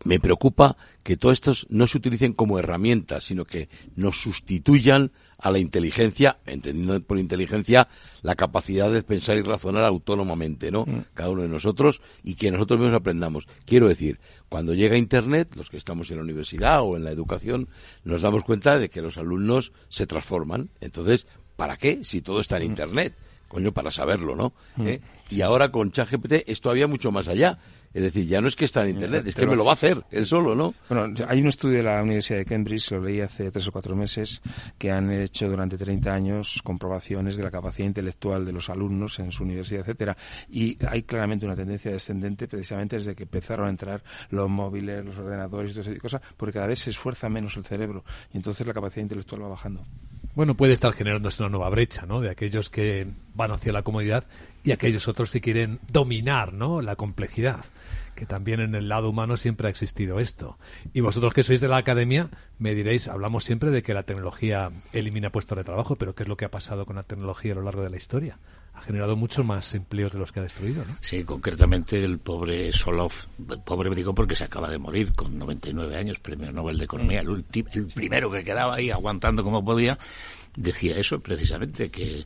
me 0.05 0.21
preocupa 0.21 0.77
que 1.03 1.17
todos 1.17 1.35
estos 1.35 1.67
no 1.71 1.87
se 1.87 1.99
utilicen 1.99 2.33
como 2.33 2.59
herramientas, 2.59 3.25
sino 3.25 3.45
que 3.45 3.69
nos 3.97 4.21
sustituyan 4.21 5.13
a 5.39 5.51
la 5.51 5.59
inteligencia, 5.59 6.39
entendiendo 6.47 7.01
por 7.03 7.19
inteligencia 7.19 7.89
la 8.23 8.35
capacidad 8.35 8.91
de 8.91 9.03
pensar 9.03 9.37
y 9.37 9.43
razonar 9.43 9.85
autónomamente, 9.85 10.71
¿no? 10.71 10.85
Mm. 10.87 11.05
Cada 11.15 11.31
uno 11.31 11.43
de 11.43 11.49
nosotros 11.49 12.03
y 12.23 12.35
que 12.35 12.51
nosotros 12.51 12.81
mismos 12.81 12.99
aprendamos. 12.99 13.47
Quiero 13.65 13.89
decir, 13.89 14.19
cuando 14.49 14.75
llega 14.75 14.97
Internet, 14.97 15.55
los 15.57 15.71
que 15.71 15.77
estamos 15.77 16.11
en 16.11 16.19
la 16.19 16.23
universidad 16.23 16.83
o 16.83 16.97
en 16.97 17.05
la 17.05 17.11
educación, 17.11 17.69
nos 18.05 18.23
damos 18.23 18.45
cuenta 18.45 18.79
de 18.79 18.89
que 18.89 19.03
los 19.03 19.19
alumnos 19.19 19.73
se 19.89 20.07
transforman. 20.07 20.71
Entonces, 20.81 21.27
¿para 21.57 21.77
qué? 21.77 22.05
Si 22.05 22.21
todo 22.21 22.41
está 22.41 22.57
en 22.57 22.63
mm. 22.63 22.67
Internet. 22.67 23.15
Coño, 23.49 23.73
para 23.73 23.91
saberlo, 23.91 24.35
¿no? 24.35 24.53
Mm. 24.77 24.89
¿Eh? 24.89 25.01
Y 25.31 25.43
ahora 25.43 25.71
con 25.71 25.93
ChatGPT 25.93 26.49
es 26.49 26.61
todavía 26.61 26.87
mucho 26.87 27.13
más 27.13 27.29
allá 27.29 27.59
Es 27.95 28.03
decir, 28.03 28.27
ya 28.27 28.41
no 28.41 28.49
es 28.49 28.57
que 28.57 28.65
está 28.65 28.83
en 28.83 28.97
Internet, 28.97 29.25
es 29.29 29.37
que 29.37 29.47
me 29.47 29.55
lo 29.55 29.65
va 29.65 29.71
a 29.71 29.75
hacer 29.75 30.03
él 30.11 30.27
solo, 30.27 30.57
¿no? 30.57 30.75
Bueno, 30.89 31.15
hay 31.29 31.41
un 31.41 31.47
estudio 31.47 31.77
de 31.77 31.85
la 31.85 32.03
Universidad 32.03 32.39
de 32.39 32.45
Cambridge, 32.45 32.91
lo 32.91 33.01
leí 33.01 33.21
hace 33.21 33.53
tres 33.53 33.69
o 33.69 33.73
cuatro 33.73 33.95
meses, 33.95 34.43
que 34.79 34.91
han 34.91 35.13
hecho 35.13 35.49
durante 35.49 35.79
30 35.79 36.13
años 36.13 36.61
comprobaciones 36.65 37.37
de 37.37 37.45
la 37.45 37.53
capacidad 37.53 37.87
intelectual 37.87 38.45
de 38.45 38.53
los 38.53 38.69
alumnos 38.69 39.21
en 39.21 39.31
su 39.31 39.45
universidad, 39.45 39.83
etcétera, 39.83 40.17
y 40.51 40.77
hay 40.89 41.05
claramente 41.05 41.47
una 41.47 41.55
tendencia 41.55 41.93
descendente 41.93 42.49
precisamente 42.49 42.97
desde 42.97 43.15
que 43.15 43.23
empezaron 43.23 43.69
a 43.69 43.71
entrar 43.71 44.03
los 44.31 44.51
móviles, 44.51 45.05
los 45.05 45.17
ordenadores 45.17 45.71
y 45.71 45.75
todas 45.75 45.87
esas 45.87 46.03
cosas, 46.03 46.21
porque 46.37 46.55
cada 46.55 46.67
vez 46.67 46.81
se 46.81 46.91
esfuerza 46.91 47.29
menos 47.29 47.57
el 47.57 47.65
cerebro 47.65 48.05
y 48.33 48.39
entonces 48.39 48.67
la 48.67 48.75
capacidad 48.75 49.03
intelectual 49.03 49.45
va 49.45 49.49
bajando. 49.49 49.85
Bueno, 50.35 50.57
puede 50.57 50.73
estar 50.73 50.93
generándose 50.93 51.45
una 51.45 51.51
nueva 51.51 51.71
brecha, 51.71 52.07
¿no? 52.07 52.21
De 52.21 52.29
aquellos 52.29 52.69
que 52.69 53.07
van 53.37 53.53
hacia 53.53 53.73
la 53.73 53.83
comodidad 53.83 54.25
y 54.65 54.73
aquellos 54.73 55.07
otros 55.07 55.31
que 55.31 55.41
quieren 55.41 55.79
dominar, 55.93 56.53
¿no? 56.53 56.83
La 56.83 56.97
complejidad 56.97 57.65
que 58.15 58.27
también 58.27 58.61
en 58.61 58.75
el 58.75 58.89
lado 58.89 59.11
humano 59.11 59.37
siempre 59.37 59.67
ha 59.67 59.71
existido 59.71 60.21
esto. 60.21 60.59
Y 60.93 61.01
vosotros 61.01 61.35
que 61.35 61.43
sois 61.43 61.61
de 61.61 61.69
la 61.69 61.77
academia, 61.77 62.29
me 62.59 62.75
diréis, 62.75 63.09
hablamos 63.09 63.45
siempre 63.45 63.71
de 63.71 63.83
que 63.83 63.95
la 63.95 64.05
tecnología 64.05 64.71
elimina 64.93 65.31
puestos 65.31 65.59
de 65.59 65.65
trabajo, 65.65 65.97
pero 65.97 66.15
¿qué 66.15 66.23
es 66.23 66.29
lo 66.29 66.37
que 66.37 66.45
ha 66.45 66.51
pasado 66.51 66.87
con 66.87 66.97
la 66.97 67.03
tecnología 67.03 67.53
a 67.53 67.57
lo 67.57 67.63
largo 67.63 67.83
de 67.83 67.91
la 67.91 67.97
historia? 67.97 68.39
Ha 68.73 68.83
generado 68.83 69.17
muchos 69.17 69.45
más 69.45 69.75
empleos 69.75 70.13
de 70.13 70.19
los 70.19 70.33
que 70.33 70.41
ha 70.41 70.43
destruido, 70.43 70.85
¿no? 70.85 70.97
Sí, 71.01 71.23
concretamente 71.23 72.03
el 72.03 72.19
pobre 72.19 72.73
Solov, 72.73 73.13
pobre 73.65 73.95
digo 73.95 74.15
porque 74.15 74.35
se 74.35 74.45
acaba 74.45 74.69
de 74.69 74.79
morir 74.79 75.13
con 75.13 75.39
99 75.39 75.97
años, 75.97 76.19
premio 76.19 76.51
Nobel 76.51 76.79
de 76.79 76.85
Economía, 76.85 77.21
el, 77.21 77.45
el 77.73 77.87
primero 77.87 78.31
que 78.31 78.43
quedaba 78.43 78.75
ahí 78.75 78.91
aguantando 78.91 79.45
como 79.45 79.65
podía, 79.65 79.99
decía 80.57 80.99
eso 80.99 81.21
precisamente, 81.21 81.91
que 81.91 82.25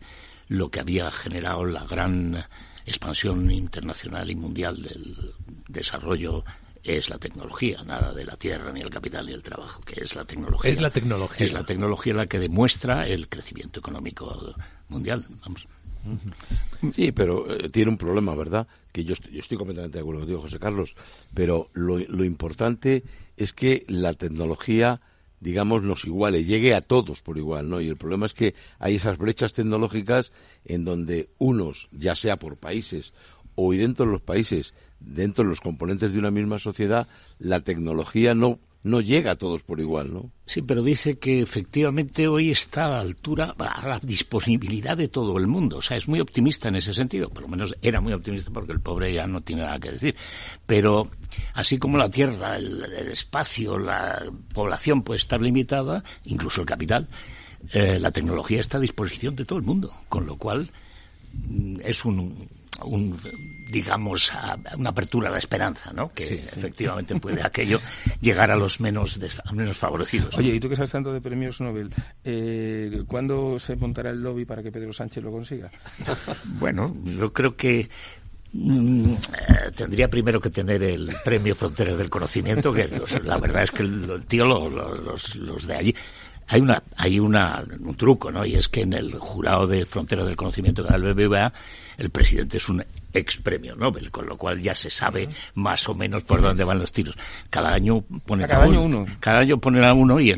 lo 0.49 0.71
que 0.71 0.81
había 0.81 1.11
generado 1.11 1.65
la 1.65 1.85
gran 1.85 2.45
expansión 2.87 3.51
internacional 3.51 4.31
y 4.31 4.37
mundial 4.37 4.83
del 4.83 5.35
desarrollo 5.69 6.45
es 6.83 7.11
la 7.11 7.19
tecnología, 7.19 7.83
nada 7.85 8.13
de 8.15 8.25
la 8.25 8.37
tierra, 8.37 8.73
ni 8.73 8.81
el 8.81 8.91
capital, 8.91 9.27
ni 9.27 9.33
el 9.33 9.43
trabajo, 9.43 9.83
que 9.83 10.03
es 10.03 10.15
la 10.15 10.25
tecnología. 10.25 10.71
Es 10.71 10.81
la 10.81 10.91
tecnología. 10.91 11.47
Es 11.47 11.53
la 11.53 11.65
tecnología 11.65 12.15
la 12.15 12.27
que 12.27 12.39
demuestra 12.39 13.07
el 13.07 13.29
crecimiento 13.29 13.81
económico 13.81 14.55
mundial. 14.89 15.27
Vamos. 15.43 15.69
Sí, 16.95 17.13
pero 17.13 17.51
eh, 17.53 17.69
tiene 17.69 17.91
un 17.91 17.99
problema, 17.99 18.35
¿verdad? 18.35 18.67
Que 18.93 19.05
yo 19.05 19.13
estoy, 19.13 19.33
yo 19.33 19.41
estoy 19.41 19.59
completamente 19.59 19.99
de 19.99 20.03
acuerdo 20.03 20.21
contigo, 20.21 20.41
José 20.41 20.59
Carlos, 20.59 20.97
pero 21.35 21.71
lo, 21.75 21.99
lo 21.99 22.25
importante 22.25 23.03
es 23.37 23.53
que 23.53 23.85
la 23.89 24.15
tecnología 24.15 25.01
digamos, 25.41 25.83
nos 25.83 26.05
iguale, 26.05 26.45
llegue 26.45 26.75
a 26.75 26.81
todos 26.81 27.23
por 27.23 27.39
igual, 27.39 27.69
¿no? 27.69 27.81
Y 27.81 27.89
el 27.89 27.97
problema 27.97 28.27
es 28.27 28.35
que 28.35 28.55
hay 28.79 28.97
esas 28.97 29.19
brechas 29.19 29.53
tecnológicas 29.53 30.33
en 30.65 30.85
donde 30.85 31.31
unos, 31.39 31.89
ya 31.93 32.15
sea 32.15 32.37
por 32.37 32.57
países 32.57 33.13
o 33.55 33.73
dentro 33.73 34.07
de 34.07 34.13
los 34.13 34.23
países, 34.23 34.75
dentro 35.01 35.45
de 35.45 35.51
los 35.51 35.61
componentes 35.61 36.13
de 36.13 36.19
una 36.19 36.31
misma 36.31 36.59
sociedad, 36.59 37.09
la 37.39 37.61
tecnología 37.61 38.35
no 38.35 38.61
no 38.89 39.01
llega 39.01 39.33
a 39.33 39.37
todos 39.37 39.63
por 39.63 39.81
igual, 39.81 40.13
¿no? 40.13 40.31
Sí, 40.47 40.63
pero 40.63 40.83
dice 40.83 41.19
que 41.19 41.43
efectivamente 41.43 42.27
hoy 42.27 42.51
está 42.51 42.87
a 42.87 42.89
la 42.89 43.01
altura, 43.01 43.55
a 43.59 43.87
la 43.87 43.99
disponibilidad 44.01 44.97
de 44.97 45.09
todo 45.09 45.37
el 45.37 45.47
mundo. 45.47 45.77
O 45.77 45.83
sea, 45.83 45.99
es 45.99 46.09
muy 46.09 46.21
optimista 46.21 46.69
en 46.69 46.77
ese 46.77 46.95
sentido. 46.95 47.29
Por 47.29 47.43
lo 47.43 47.49
menos 47.49 47.77
era 47.83 48.01
muy 48.01 48.15
optimista 48.15 48.51
porque 48.51 48.73
el 48.73 48.81
pobre 48.81 49.13
ya 49.13 49.27
no 49.27 49.43
tiene 49.43 49.63
nada 49.63 49.79
que 49.79 49.93
decir. 49.93 50.17
Pero 50.67 51.11
así 51.53 51.79
como 51.79 51.99
la 51.99 52.09
tierra, 52.09 52.57
el, 52.57 52.83
espacio, 53.13 53.79
la 53.79 54.25
población 54.55 55.03
puede 55.03 55.19
estar 55.19 55.43
limitada, 55.43 56.03
incluso 56.25 56.63
el 56.63 56.67
capital, 56.67 57.09
eh, 57.75 57.99
la 58.01 58.11
tecnología 58.11 58.61
está 58.61 58.79
a 58.79 58.81
disposición 58.81 59.37
de 59.37 59.45
todo 59.45 59.59
el 59.59 59.67
mundo. 59.67 59.93
Con 60.09 60.25
lo 60.25 60.37
cual 60.37 60.71
mm, 61.35 61.81
es 61.85 62.07
un, 62.07 62.49
un, 62.85 63.17
digamos, 63.71 64.33
una 64.77 64.91
apertura 64.91 65.29
a 65.29 65.33
la 65.33 65.39
esperanza, 65.39 65.93
¿no? 65.93 66.13
Que 66.13 66.35
efectivamente 66.35 67.19
puede 67.19 67.43
aquello 67.43 67.81
llegar 68.21 68.51
a 68.51 68.57
los 68.57 68.81
menos, 68.81 69.19
menos 69.53 69.77
favorecidos. 69.77 70.37
Oye, 70.37 70.55
y 70.55 70.61
tú 70.61 70.69
que 70.69 70.77
sabes 70.77 70.91
tanto 70.91 71.13
de 71.13 71.21
premios 71.21 71.61
Nobel, 71.61 71.91
eh, 72.25 73.03
¿cuándo 73.07 73.59
se 73.59 73.77
montará 73.77 74.11
el 74.11 74.23
lobby 74.23 74.45
para 74.45 74.63
que 74.63 74.73
Pedro 74.73 74.93
Sánchez 74.93 75.23
lo 75.23 75.31
consiga? 75.31 75.71
bueno, 76.61 76.97
yo 77.05 77.33
creo 77.33 77.57
que 77.57 77.89
mm, 78.53 79.13
eh, 79.13 79.17
tendría 79.75 80.09
primero 80.09 80.41
que 80.41 80.51
tener 80.51 80.83
el 80.83 81.15
premio 81.25 81.55
Fronteras 81.55 81.99
del 81.99 82.11
Conocimiento, 82.11 82.73
que 82.73 82.89
la 83.25 83.39
verdad 83.39 83.65
es 83.65 83.71
que 83.71 83.83
el, 83.83 84.25
tío, 84.27 84.47
los, 84.47 85.37
los 85.37 85.67
de 85.67 85.75
allí, 85.75 85.95
hay 86.49 86.61
una 86.61 86.83
hay 86.97 87.21
una, 87.21 87.65
un 87.81 87.95
truco, 87.95 88.33
¿no? 88.33 88.45
Y 88.45 88.55
es 88.55 88.69
que 88.69 88.81
en 88.81 88.95
el 88.95 89.13
jurado 89.19 89.67
de 89.67 89.87
Fronteras 89.87 90.27
del 90.27 90.37
Conocimiento 90.37 90.83
que 90.83 90.91
da 90.91 90.97
el 90.97 91.15
BBVA, 91.15 91.53
el 91.99 92.11
presidente 92.11 92.57
es 92.57 92.69
un 92.69 92.85
ex 93.13 93.39
premio 93.39 93.75
Nobel, 93.75 94.11
con 94.11 94.27
lo 94.27 94.37
cual 94.37 94.61
ya 94.61 94.75
se 94.75 94.91
sabe 94.91 95.29
más 95.55 95.89
o 95.89 95.95
menos 95.95 96.25
por 96.25 96.41
dónde 96.41 96.65
van 96.65 96.79
los 96.79 96.93
tiros. 96.93 97.17
Cada 97.51 97.73
año 97.73 98.03
ponen 98.25 98.47
cada 98.47 98.65
a 98.65 98.69
uno. 98.69 99.07
Cada 99.21 99.41
año 99.41 99.59
ponen 99.59 99.85
a 99.85 99.95
uno 99.95 100.21
y 100.21 100.35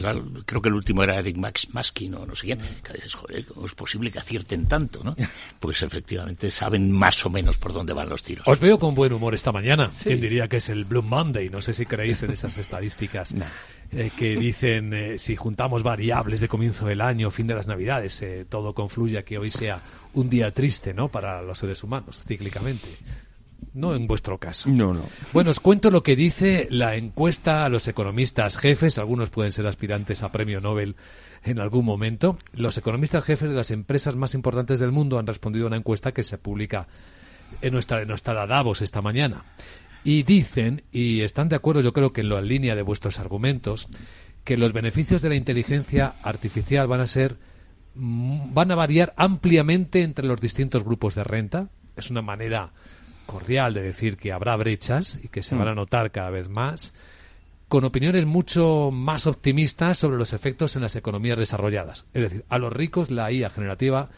creo 0.46 0.62
que 0.62 0.68
el 0.68 0.74
último 0.74 1.02
era 1.02 1.18
Eric 1.18 1.36
Max, 1.36 1.68
Maskin 1.72 2.14
o 2.14 2.26
no 2.26 2.34
sé 2.34 2.46
quién. 2.46 2.60
Que 2.82 2.94
dices, 2.94 3.14
joder, 3.14 3.44
¿cómo 3.46 3.66
es 3.66 3.74
posible 3.74 4.10
que 4.10 4.18
acierten 4.18 4.66
tanto, 4.66 5.02
no? 5.04 5.14
Pues 5.60 5.82
efectivamente 5.82 6.50
saben 6.50 6.90
más 6.90 7.24
o 7.26 7.30
menos 7.30 7.58
por 7.58 7.72
dónde 7.72 7.92
van 7.92 8.08
los 8.08 8.22
tiros. 8.22 8.48
Os 8.48 8.60
veo 8.60 8.78
con 8.78 8.94
buen 8.94 9.12
humor 9.12 9.34
esta 9.34 9.52
mañana. 9.52 9.90
¿Quién 10.02 10.20
diría 10.20 10.48
que 10.48 10.56
es 10.56 10.68
el 10.70 10.84
Blue 10.84 11.02
Monday? 11.02 11.50
No 11.50 11.60
sé 11.60 11.74
si 11.74 11.84
creéis 11.84 12.22
en 12.22 12.30
esas 12.30 12.56
estadísticas. 12.56 13.34
Eh, 13.92 14.12
que 14.16 14.36
dicen 14.36 14.94
eh, 14.94 15.18
si 15.18 15.34
juntamos 15.34 15.82
variables 15.82 16.40
de 16.40 16.46
comienzo 16.46 16.86
del 16.86 17.00
año, 17.00 17.32
fin 17.32 17.48
de 17.48 17.56
las 17.56 17.66
Navidades, 17.66 18.22
eh, 18.22 18.46
todo 18.48 18.72
confluye 18.72 19.18
a 19.18 19.24
que 19.24 19.36
hoy 19.36 19.50
sea 19.50 19.80
un 20.14 20.30
día 20.30 20.52
triste, 20.52 20.94
¿no? 20.94 21.08
Para 21.08 21.42
los 21.42 21.58
seres 21.58 21.82
humanos, 21.82 22.22
cíclicamente. 22.24 22.88
No 23.74 23.94
en 23.94 24.06
vuestro 24.06 24.38
caso. 24.38 24.68
No, 24.68 24.94
no. 24.94 25.02
Bueno, 25.32 25.50
os 25.50 25.58
cuento 25.58 25.90
lo 25.90 26.04
que 26.04 26.14
dice 26.14 26.68
la 26.70 26.94
encuesta 26.94 27.64
a 27.64 27.68
los 27.68 27.88
economistas 27.88 28.56
jefes. 28.56 28.96
Algunos 28.96 29.30
pueden 29.30 29.50
ser 29.50 29.66
aspirantes 29.66 30.22
a 30.22 30.30
premio 30.30 30.60
Nobel 30.60 30.94
en 31.44 31.58
algún 31.58 31.84
momento. 31.84 32.38
Los 32.52 32.78
economistas 32.78 33.24
jefes 33.24 33.50
de 33.50 33.56
las 33.56 33.72
empresas 33.72 34.14
más 34.14 34.34
importantes 34.34 34.78
del 34.78 34.92
mundo 34.92 35.18
han 35.18 35.26
respondido 35.26 35.66
a 35.66 35.68
una 35.68 35.76
encuesta 35.76 36.12
que 36.12 36.22
se 36.22 36.38
publica 36.38 36.86
en 37.62 37.72
nuestra, 37.72 38.02
en 38.02 38.08
nuestra 38.08 38.46
Davos 38.46 38.82
esta 38.82 39.02
mañana. 39.02 39.44
Y 40.02 40.22
dicen, 40.22 40.82
y 40.92 41.20
están 41.20 41.48
de 41.48 41.56
acuerdo 41.56 41.82
yo 41.82 41.92
creo 41.92 42.12
que 42.12 42.22
en 42.22 42.30
la 42.30 42.40
línea 42.40 42.74
de 42.74 42.82
vuestros 42.82 43.20
argumentos, 43.20 43.88
que 44.44 44.56
los 44.56 44.72
beneficios 44.72 45.22
de 45.22 45.28
la 45.28 45.34
inteligencia 45.34 46.14
artificial 46.22 46.86
van 46.86 47.00
a 47.00 47.06
ser 47.06 47.36
mm, 47.94 48.54
van 48.54 48.70
a 48.70 48.74
variar 48.74 49.12
ampliamente 49.16 50.02
entre 50.02 50.26
los 50.26 50.40
distintos 50.40 50.84
grupos 50.84 51.14
de 51.14 51.24
renta. 51.24 51.68
Es 51.96 52.10
una 52.10 52.22
manera 52.22 52.72
cordial 53.26 53.74
de 53.74 53.82
decir 53.82 54.16
que 54.16 54.32
habrá 54.32 54.56
brechas 54.56 55.20
y 55.22 55.28
que 55.28 55.42
se 55.42 55.54
van 55.54 55.68
a 55.68 55.72
mm. 55.72 55.76
notar 55.76 56.10
cada 56.10 56.30
vez 56.30 56.48
más, 56.48 56.94
con 57.68 57.84
opiniones 57.84 58.24
mucho 58.24 58.90
más 58.90 59.26
optimistas 59.26 59.98
sobre 59.98 60.16
los 60.16 60.32
efectos 60.32 60.76
en 60.76 60.82
las 60.82 60.96
economías 60.96 61.38
desarrolladas. 61.38 62.06
Es 62.14 62.22
decir, 62.22 62.44
a 62.48 62.58
los 62.58 62.72
ricos 62.72 63.10
la 63.10 63.30
IA 63.30 63.50
generativa 63.50 64.08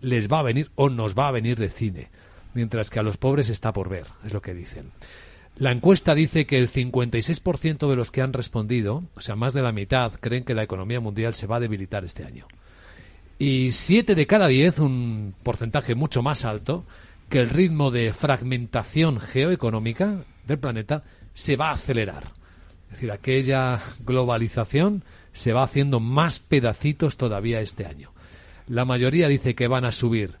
les 0.00 0.32
va 0.32 0.38
a 0.38 0.44
venir 0.44 0.70
o 0.76 0.88
nos 0.88 1.14
va 1.14 1.28
a 1.28 1.32
venir 1.32 1.58
de 1.58 1.68
cine 1.68 2.08
mientras 2.54 2.90
que 2.90 2.98
a 2.98 3.02
los 3.02 3.16
pobres 3.16 3.48
está 3.48 3.72
por 3.72 3.88
ver, 3.88 4.06
es 4.24 4.32
lo 4.32 4.42
que 4.42 4.54
dicen. 4.54 4.92
La 5.56 5.72
encuesta 5.72 6.14
dice 6.14 6.46
que 6.46 6.58
el 6.58 6.70
56% 6.70 7.88
de 7.88 7.96
los 7.96 8.10
que 8.10 8.22
han 8.22 8.32
respondido, 8.32 9.04
o 9.14 9.20
sea, 9.20 9.36
más 9.36 9.52
de 9.52 9.62
la 9.62 9.72
mitad, 9.72 10.12
creen 10.14 10.44
que 10.44 10.54
la 10.54 10.62
economía 10.62 11.00
mundial 11.00 11.34
se 11.34 11.46
va 11.46 11.56
a 11.56 11.60
debilitar 11.60 12.04
este 12.04 12.24
año. 12.24 12.46
Y 13.38 13.72
7 13.72 14.14
de 14.14 14.26
cada 14.26 14.48
10, 14.48 14.78
un 14.78 15.34
porcentaje 15.42 15.94
mucho 15.94 16.22
más 16.22 16.44
alto, 16.44 16.84
que 17.28 17.40
el 17.40 17.50
ritmo 17.50 17.90
de 17.90 18.12
fragmentación 18.12 19.20
geoeconómica 19.20 20.24
del 20.46 20.58
planeta 20.58 21.04
se 21.34 21.56
va 21.56 21.70
a 21.70 21.74
acelerar. 21.74 22.32
Es 22.86 22.96
decir, 22.96 23.12
aquella 23.12 23.80
globalización 24.04 25.04
se 25.32 25.52
va 25.52 25.62
haciendo 25.62 26.00
más 26.00 26.40
pedacitos 26.40 27.16
todavía 27.16 27.60
este 27.60 27.86
año. 27.86 28.12
La 28.66 28.84
mayoría 28.84 29.28
dice 29.28 29.54
que 29.54 29.68
van 29.68 29.84
a 29.84 29.92
subir 29.92 30.36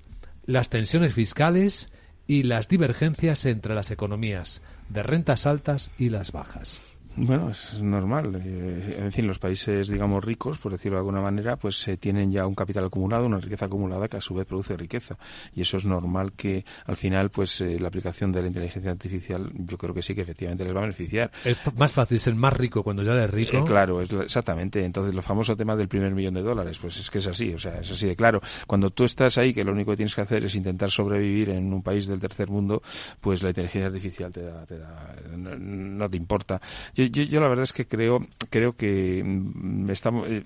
las 0.46 0.68
tensiones 0.68 1.14
fiscales, 1.14 1.90
y 2.30 2.44
las 2.44 2.68
divergencias 2.68 3.44
entre 3.44 3.74
las 3.74 3.90
economías 3.90 4.62
de 4.88 5.02
rentas 5.02 5.48
altas 5.48 5.90
y 5.98 6.10
las 6.10 6.30
bajas. 6.30 6.80
Bueno, 7.16 7.50
es 7.50 7.82
normal. 7.82 8.40
Eh, 8.44 8.96
en 8.98 9.12
fin, 9.12 9.26
los 9.26 9.38
países, 9.38 9.88
digamos, 9.88 10.24
ricos, 10.24 10.58
por 10.58 10.72
decirlo 10.72 10.96
de 10.96 11.00
alguna 11.00 11.20
manera, 11.20 11.56
pues 11.56 11.86
eh, 11.88 11.96
tienen 11.96 12.30
ya 12.30 12.46
un 12.46 12.54
capital 12.54 12.84
acumulado, 12.84 13.26
una 13.26 13.38
riqueza 13.38 13.66
acumulada 13.66 14.08
que 14.08 14.16
a 14.16 14.20
su 14.20 14.34
vez 14.34 14.46
produce 14.46 14.76
riqueza. 14.76 15.16
Y 15.54 15.62
eso 15.62 15.76
es 15.76 15.84
normal 15.84 16.32
que 16.32 16.64
al 16.86 16.96
final, 16.96 17.30
pues 17.30 17.60
eh, 17.60 17.78
la 17.78 17.88
aplicación 17.88 18.32
de 18.32 18.42
la 18.42 18.48
inteligencia 18.48 18.90
artificial, 18.90 19.50
yo 19.54 19.76
creo 19.76 19.94
que 19.94 20.02
sí 20.02 20.14
que 20.14 20.22
efectivamente 20.22 20.64
les 20.64 20.74
va 20.74 20.78
a 20.78 20.82
beneficiar. 20.82 21.30
Es 21.44 21.58
más 21.76 21.92
fácil 21.92 22.20
ser 22.20 22.34
más 22.34 22.52
rico 22.52 22.82
cuando 22.82 23.02
ya 23.02 23.12
eres 23.12 23.30
rico. 23.30 23.64
claro, 23.64 24.00
es, 24.00 24.12
exactamente. 24.12 24.84
Entonces, 24.84 25.14
lo 25.14 25.22
famoso 25.22 25.56
tema 25.56 25.76
del 25.76 25.88
primer 25.88 26.14
millón 26.14 26.34
de 26.34 26.42
dólares, 26.42 26.78
pues 26.80 26.98
es 26.98 27.10
que 27.10 27.18
es 27.18 27.26
así, 27.26 27.52
o 27.52 27.58
sea, 27.58 27.80
es 27.80 27.90
así 27.90 28.06
de 28.06 28.16
claro. 28.16 28.40
Cuando 28.66 28.90
tú 28.90 29.04
estás 29.04 29.36
ahí, 29.38 29.52
que 29.52 29.64
lo 29.64 29.72
único 29.72 29.90
que 29.92 29.98
tienes 29.98 30.14
que 30.14 30.20
hacer 30.22 30.44
es 30.44 30.54
intentar 30.54 30.90
sobrevivir 30.90 31.50
en 31.50 31.72
un 31.72 31.82
país 31.82 32.06
del 32.06 32.20
tercer 32.20 32.48
mundo, 32.48 32.82
pues 33.20 33.42
la 33.42 33.48
inteligencia 33.50 33.86
artificial 33.86 34.32
te 34.32 34.42
da, 34.42 34.64
te 34.64 34.78
da 34.78 35.14
no, 35.36 36.08
te 36.08 36.16
importa. 36.16 36.60
Yo, 36.94 36.99
yo, 37.08 37.40
la 37.40 37.48
verdad 37.48 37.64
es 37.64 37.72
que 37.72 37.86
creo, 37.86 38.20
creo 38.50 38.74
que 38.74 39.22
mm, 39.24 39.90
estamos, 39.90 40.28
eh, 40.28 40.44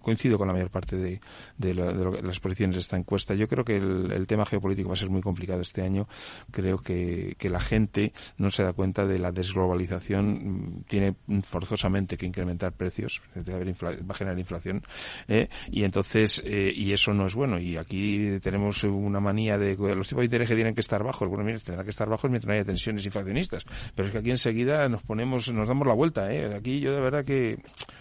coincido 0.00 0.38
con 0.38 0.48
la 0.48 0.54
mayor 0.54 0.70
parte 0.70 0.96
de, 0.96 1.20
de, 1.58 1.74
las 1.74 2.40
posiciones 2.40 2.76
de 2.76 2.80
esta 2.80 2.96
encuesta. 2.96 3.34
Yo 3.34 3.48
creo 3.48 3.64
que 3.64 3.76
el, 3.76 4.26
tema 4.26 4.46
geopolítico 4.46 4.88
va 4.88 4.94
a 4.94 4.96
ser 4.96 5.10
muy 5.10 5.20
complicado 5.20 5.60
este 5.60 5.82
año. 5.82 6.08
Creo 6.50 6.78
que, 6.78 7.36
que 7.38 7.50
la 7.50 7.60
gente 7.60 8.12
no 8.38 8.50
se 8.50 8.62
da 8.62 8.72
cuenta 8.72 9.06
de 9.06 9.18
la 9.18 9.32
desglobalización. 9.32 10.30
Mm, 10.32 10.84
tiene 10.88 11.14
forzosamente 11.42 12.16
que 12.16 12.26
incrementar 12.26 12.72
precios, 12.72 13.20
va 13.36 14.14
a 14.14 14.14
generar 14.14 14.38
inflación. 14.38 14.82
¿eh? 15.28 15.48
y 15.70 15.84
entonces, 15.84 16.42
eh, 16.44 16.72
y 16.74 16.92
eso 16.92 17.12
no 17.12 17.26
es 17.26 17.34
bueno. 17.34 17.58
Y 17.58 17.76
aquí 17.76 18.38
tenemos 18.40 18.84
una 18.84 19.20
manía 19.20 19.58
de 19.58 19.76
los 19.76 20.08
tipos 20.08 20.22
de 20.22 20.26
interés 20.26 20.48
que 20.48 20.54
tienen 20.54 20.74
que 20.74 20.80
estar 20.80 21.02
bajos. 21.02 21.28
Bueno, 21.28 21.44
mira, 21.44 21.58
tendrán 21.58 21.84
que 21.84 21.90
estar 21.90 22.08
bajos 22.08 22.30
mientras 22.30 22.48
no 22.48 22.54
haya 22.54 22.64
tensiones 22.64 23.04
inflacionistas. 23.04 23.64
Pero 23.94 24.06
es 24.06 24.12
que 24.12 24.18
aquí 24.18 24.30
enseguida 24.30 24.88
nos 24.88 25.02
ponemos, 25.02 25.50
nos 25.52 25.68
damos 25.68 25.86
la 25.86 25.91
vuelta. 25.92 26.32
¿eh? 26.32 26.54
Aquí 26.54 26.80
yo 26.80 26.92
de 26.92 27.00
verdad 27.00 27.24
que, 27.24 27.58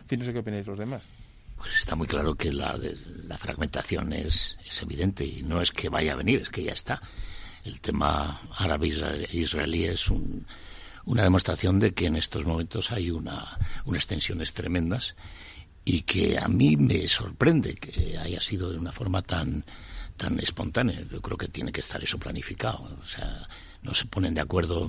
no 0.10 0.26
sé 0.26 0.34
qué 0.34 0.40
opináis 0.40 0.68
los 0.68 0.78
demás. 0.78 1.04
Pues 1.58 1.78
está 1.78 1.96
muy 1.96 2.08
claro 2.08 2.34
que 2.36 2.52
la, 2.52 2.78
la 3.28 3.38
fragmentación 3.38 4.14
es, 4.14 4.58
es 4.66 4.82
evidente 4.82 5.24
y 5.26 5.44
no 5.44 5.62
es 5.62 5.72
que 5.72 5.90
vaya 5.90 6.14
a 6.14 6.16
venir, 6.16 6.42
es 6.42 6.50
que 6.50 6.64
ya 6.64 6.74
está. 6.74 7.02
El 7.64 7.80
tema 7.82 8.42
árabe-israelí 8.58 9.86
es 9.86 10.10
un, 10.10 10.46
una 11.06 11.24
demostración 11.24 11.80
de 11.80 11.94
que 11.94 12.08
en 12.08 12.16
estos 12.16 12.46
momentos 12.46 12.92
hay 12.92 13.12
una, 13.12 13.60
unas 13.86 14.08
tensiones 14.08 14.54
tremendas 14.54 15.16
y 15.86 16.02
que 16.02 16.38
a 16.38 16.48
mí 16.48 16.78
me 16.78 17.08
sorprende 17.08 17.76
que 17.76 18.18
haya 18.18 18.40
sido 18.40 18.72
de 18.72 18.78
una 18.78 18.92
forma 18.92 19.22
tan 19.22 19.66
tan 20.22 20.40
espontánea. 20.40 21.02
Yo 21.12 21.20
creo 21.20 21.36
que 21.36 21.48
tiene 21.48 21.72
que 21.72 21.80
estar 21.80 22.02
eso 22.04 22.20
planificado. 22.20 22.96
O 23.02 23.06
sea, 23.06 23.48
no 23.82 23.96
se 23.96 24.06
ponen 24.06 24.36
de 24.36 24.42
acuerdo 24.42 24.88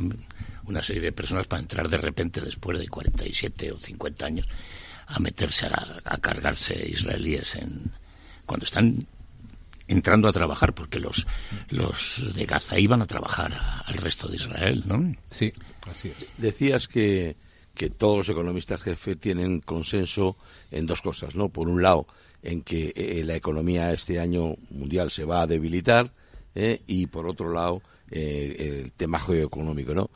una 0.66 0.82
serie 0.82 1.00
de 1.00 1.12
personas 1.12 1.46
para 1.46 1.62
entrar 1.62 1.88
de 1.88 1.96
repente 1.96 2.42
después 2.42 2.78
de 2.78 2.86
47 2.86 3.72
o 3.72 3.78
50 3.78 4.26
años 4.26 4.46
a 5.06 5.18
meterse 5.20 5.66
a, 5.66 6.18
cargarse 6.18 6.86
israelíes 6.86 7.54
en 7.54 7.92
cuando 8.44 8.64
están 8.64 9.06
entrando 9.88 10.28
a 10.28 10.32
trabajar 10.32 10.74
porque 10.74 11.00
los 11.00 11.26
los 11.70 12.34
de 12.34 12.44
Gaza 12.44 12.78
iban 12.78 13.00
a 13.00 13.06
trabajar 13.06 13.58
al 13.86 13.94
resto 13.94 14.28
de 14.28 14.36
Israel, 14.36 14.82
¿no? 14.86 15.14
Sí, 15.30 15.50
así 15.90 16.12
es. 16.16 16.30
Decías 16.36 16.88
que 16.88 17.36
que 17.74 17.90
todos 17.90 18.18
los 18.18 18.28
economistas 18.28 18.82
jefe 18.82 19.16
tienen 19.16 19.60
consenso 19.60 20.36
en 20.70 20.86
dos 20.86 21.00
cosas, 21.00 21.34
¿no? 21.34 21.48
Por 21.48 21.68
un 21.68 21.82
lado, 21.82 22.06
en 22.42 22.62
que 22.62 22.92
eh, 22.94 23.22
la 23.24 23.36
economía 23.36 23.92
este 23.92 24.18
año 24.18 24.56
mundial 24.70 25.10
se 25.10 25.24
va 25.24 25.42
a 25.42 25.46
debilitar 25.46 26.12
¿eh? 26.54 26.82
y 26.86 27.06
por 27.06 27.26
otro 27.26 27.52
lado, 27.52 27.82
eh, 28.10 28.82
el 28.84 28.92
tema 28.92 29.18
geoeconómico, 29.18 29.94
¿no? 29.94 30.10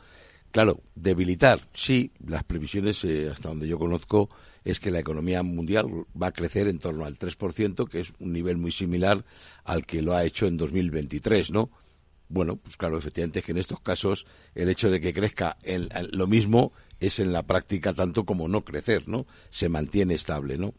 Claro, 0.51 0.81
debilitar, 0.95 1.59
sí, 1.73 2.11
las 2.25 2.43
previsiones, 2.43 3.05
hasta 3.29 3.49
donde 3.49 3.67
yo 3.67 3.77
conozco, 3.77 4.29
es 4.63 4.79
que 4.79 4.91
la 4.91 4.99
economía 4.99 5.43
mundial 5.43 5.87
va 6.19 6.27
a 6.27 6.31
crecer 6.31 6.67
en 6.67 6.79
torno 6.79 7.05
al 7.05 7.17
3%, 7.17 7.87
que 7.87 7.99
es 7.99 8.13
un 8.19 8.33
nivel 8.33 8.57
muy 8.57 8.71
similar 8.71 9.23
al 9.65 9.85
que 9.85 10.01
lo 10.01 10.13
ha 10.13 10.23
hecho 10.23 10.47
en 10.47 10.57
2023, 10.57 11.51
¿no? 11.51 11.69
Bueno, 12.29 12.57
pues 12.57 12.75
claro, 12.75 12.97
efectivamente 12.97 13.39
es 13.39 13.45
que 13.45 13.51
en 13.51 13.59
estos 13.59 13.79
casos 13.79 14.25
el 14.55 14.69
hecho 14.69 14.89
de 14.89 14.99
que 14.99 15.13
crezca 15.13 15.57
lo 16.11 16.27
mismo 16.27 16.73
es 16.99 17.19
en 17.19 17.31
la 17.31 17.43
práctica 17.43 17.93
tanto 17.93 18.25
como 18.25 18.47
no 18.47 18.63
crecer, 18.63 19.07
¿no? 19.07 19.27
Se 19.49 19.69
mantiene 19.69 20.15
estable, 20.15 20.57
¿no? 20.57 20.73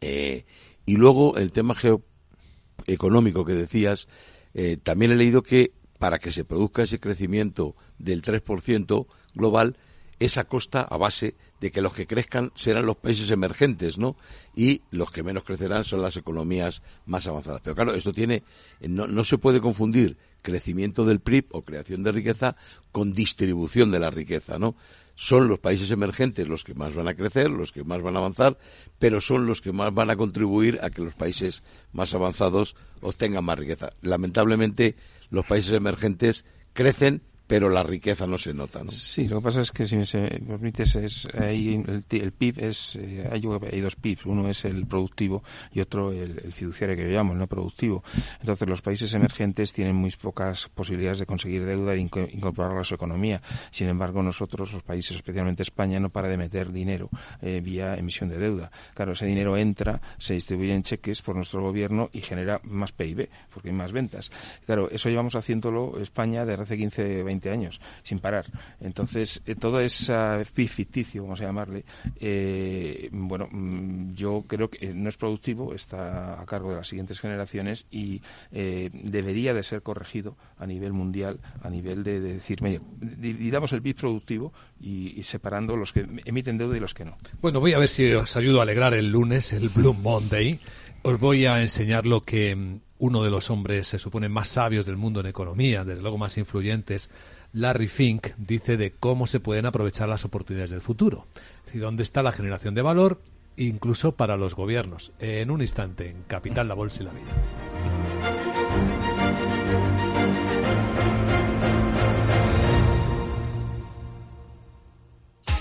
Eh, 0.00 0.44
y 0.86 0.96
luego 0.96 1.36
el 1.36 1.52
tema 1.52 1.74
geoeconómico 1.74 3.44
que 3.44 3.54
decías, 3.54 4.08
eh, 4.54 4.76
también 4.82 5.12
he 5.12 5.16
leído 5.16 5.42
que 5.42 5.72
para 5.98 6.18
que 6.18 6.32
se 6.32 6.44
produzca 6.44 6.82
ese 6.82 6.98
crecimiento 6.98 7.76
del 7.98 8.22
3% 8.22 9.06
global 9.34 9.76
es 10.18 10.38
a 10.38 10.44
costa, 10.44 10.82
a 10.82 10.96
base 10.96 11.34
de 11.60 11.70
que 11.70 11.82
los 11.82 11.94
que 11.94 12.06
crezcan 12.06 12.52
serán 12.54 12.86
los 12.86 12.96
países 12.96 13.30
emergentes, 13.30 13.98
¿no? 13.98 14.16
Y 14.54 14.82
los 14.90 15.10
que 15.10 15.22
menos 15.22 15.44
crecerán 15.44 15.84
son 15.84 16.02
las 16.02 16.16
economías 16.16 16.82
más 17.06 17.26
avanzadas. 17.26 17.60
Pero 17.62 17.74
claro, 17.74 17.94
esto 17.94 18.12
tiene, 18.12 18.42
no, 18.80 19.06
no 19.06 19.24
se 19.24 19.38
puede 19.38 19.60
confundir 19.60 20.16
crecimiento 20.42 21.04
del 21.04 21.20
PRIP 21.20 21.54
o 21.54 21.62
creación 21.62 22.02
de 22.02 22.12
riqueza 22.12 22.56
con 22.90 23.12
distribución 23.12 23.90
de 23.90 24.00
la 24.00 24.10
riqueza, 24.10 24.58
¿no? 24.58 24.76
Son 25.22 25.46
los 25.46 25.60
países 25.60 25.92
emergentes 25.92 26.48
los 26.48 26.64
que 26.64 26.74
más 26.74 26.96
van 26.96 27.06
a 27.06 27.14
crecer, 27.14 27.48
los 27.48 27.70
que 27.70 27.84
más 27.84 28.02
van 28.02 28.16
a 28.16 28.18
avanzar, 28.18 28.58
pero 28.98 29.20
son 29.20 29.46
los 29.46 29.60
que 29.60 29.70
más 29.70 29.94
van 29.94 30.10
a 30.10 30.16
contribuir 30.16 30.80
a 30.82 30.90
que 30.90 31.00
los 31.00 31.14
países 31.14 31.62
más 31.92 32.12
avanzados 32.12 32.74
obtengan 33.00 33.44
más 33.44 33.56
riqueza. 33.56 33.92
Lamentablemente, 34.00 34.96
los 35.30 35.46
países 35.46 35.74
emergentes 35.74 36.44
crecen 36.72 37.22
pero 37.52 37.68
la 37.68 37.82
riqueza 37.82 38.26
no 38.26 38.38
se 38.38 38.54
nota, 38.54 38.82
¿no? 38.82 38.90
Sí, 38.90 39.28
lo 39.28 39.36
que 39.36 39.44
pasa 39.44 39.60
es 39.60 39.70
que, 39.70 39.84
si 39.84 39.98
me 39.98 40.06
permites, 40.06 40.96
es, 40.96 41.28
el, 41.34 42.02
PIB 42.02 42.58
es, 42.60 42.96
eh, 42.96 43.28
hay, 43.30 43.42
dos 43.42 43.94
PIBs, 43.96 44.24
uno 44.24 44.48
es 44.48 44.64
el 44.64 44.86
productivo 44.86 45.42
y 45.70 45.80
otro 45.80 46.12
el, 46.12 46.50
fiduciario 46.50 46.96
que 46.96 47.12
llamamos, 47.12 47.36
no 47.36 47.46
productivo. 47.46 48.02
Entonces, 48.40 48.66
los 48.66 48.80
países 48.80 49.12
emergentes 49.12 49.74
tienen 49.74 49.94
muy 49.94 50.10
pocas 50.12 50.70
posibilidades 50.70 51.18
de 51.18 51.26
conseguir 51.26 51.66
deuda 51.66 51.92
e 51.92 51.98
incorporarla 51.98 52.80
a 52.80 52.84
su 52.84 52.94
economía. 52.94 53.42
Sin 53.70 53.86
embargo, 53.86 54.22
nosotros, 54.22 54.72
los 54.72 54.82
países, 54.82 55.18
especialmente 55.18 55.62
España, 55.62 56.00
no 56.00 56.08
para 56.08 56.30
de 56.30 56.38
meter 56.38 56.72
dinero 56.72 57.10
eh, 57.42 57.60
vía 57.62 57.98
emisión 57.98 58.30
de 58.30 58.38
deuda. 58.38 58.72
Claro, 58.94 59.12
ese 59.12 59.26
dinero 59.26 59.58
entra, 59.58 60.00
se 60.16 60.32
distribuye 60.32 60.74
en 60.74 60.84
cheques 60.84 61.20
por 61.20 61.36
nuestro 61.36 61.60
gobierno 61.60 62.08
y 62.14 62.22
genera 62.22 62.62
más 62.64 62.92
PIB, 62.92 63.28
porque 63.52 63.68
hay 63.68 63.74
más 63.74 63.92
ventas. 63.92 64.32
Claro, 64.64 64.88
eso 64.90 65.10
llevamos 65.10 65.34
haciéndolo 65.34 66.00
España 66.00 66.46
desde 66.46 66.62
hace 66.62 66.78
15, 66.78 67.22
20 67.22 67.41
años, 67.50 67.80
sin 68.02 68.18
parar. 68.18 68.46
Entonces, 68.80 69.42
eh, 69.46 69.54
todo 69.54 69.80
ese 69.80 70.44
ficticio, 70.44 71.22
vamos 71.22 71.40
a 71.40 71.44
llamarle, 71.44 71.84
eh, 72.20 73.08
bueno, 73.12 73.48
mm, 73.50 74.14
yo 74.14 74.44
creo 74.46 74.68
que 74.68 74.92
no 74.94 75.08
es 75.08 75.16
productivo, 75.16 75.74
está 75.74 76.40
a 76.40 76.46
cargo 76.46 76.70
de 76.70 76.76
las 76.76 76.88
siguientes 76.88 77.20
generaciones 77.20 77.86
y 77.90 78.20
eh, 78.52 78.90
debería 78.92 79.54
de 79.54 79.62
ser 79.62 79.82
corregido 79.82 80.36
a 80.58 80.66
nivel 80.66 80.92
mundial, 80.92 81.40
a 81.62 81.70
nivel 81.70 82.02
de, 82.02 82.20
decir, 82.20 82.58
dividamos 83.00 83.72
el 83.72 83.82
PIB 83.82 83.96
productivo 83.96 84.52
y, 84.80 85.22
separando 85.22 85.76
los 85.76 85.92
que 85.92 86.06
emiten 86.24 86.58
deuda 86.58 86.76
y 86.76 86.80
los 86.80 86.94
que 86.94 87.04
no. 87.04 87.16
Bueno, 87.40 87.60
voy 87.60 87.72
a 87.72 87.78
ver 87.78 87.88
si 87.88 88.12
os 88.12 88.36
ayudo 88.36 88.60
a 88.60 88.62
alegrar 88.64 88.94
el 88.94 89.10
lunes, 89.10 89.52
el 89.52 89.68
Blue 89.68 89.94
Monday. 89.94 90.58
Os 91.02 91.18
voy 91.18 91.46
a 91.46 91.60
enseñar 91.60 92.06
lo 92.06 92.22
que 92.24 92.54
mm, 92.54 92.80
uno 93.02 93.24
de 93.24 93.30
los 93.30 93.50
hombres 93.50 93.88
se 93.88 93.98
supone 93.98 94.28
más 94.28 94.48
sabios 94.48 94.86
del 94.86 94.96
mundo 94.96 95.20
en 95.20 95.26
economía, 95.26 95.84
desde 95.84 96.02
luego 96.02 96.18
más 96.18 96.38
influyentes, 96.38 97.10
Larry 97.52 97.88
Fink, 97.88 98.28
dice 98.38 98.76
de 98.76 98.92
cómo 98.92 99.26
se 99.26 99.40
pueden 99.40 99.66
aprovechar 99.66 100.08
las 100.08 100.24
oportunidades 100.24 100.70
del 100.70 100.80
futuro. 100.80 101.26
Y 101.72 101.78
dónde 101.78 102.02
está 102.02 102.22
la 102.22 102.32
generación 102.32 102.74
de 102.74 102.82
valor, 102.82 103.20
incluso 103.56 104.12
para 104.12 104.36
los 104.36 104.54
gobiernos. 104.54 105.12
En 105.18 105.50
un 105.50 105.60
instante, 105.60 106.08
en 106.08 106.22
Capital, 106.22 106.68
la 106.68 106.74
Bolsa 106.74 107.02
y 107.02 107.06
la 107.06 107.12
Vida. 107.12 108.31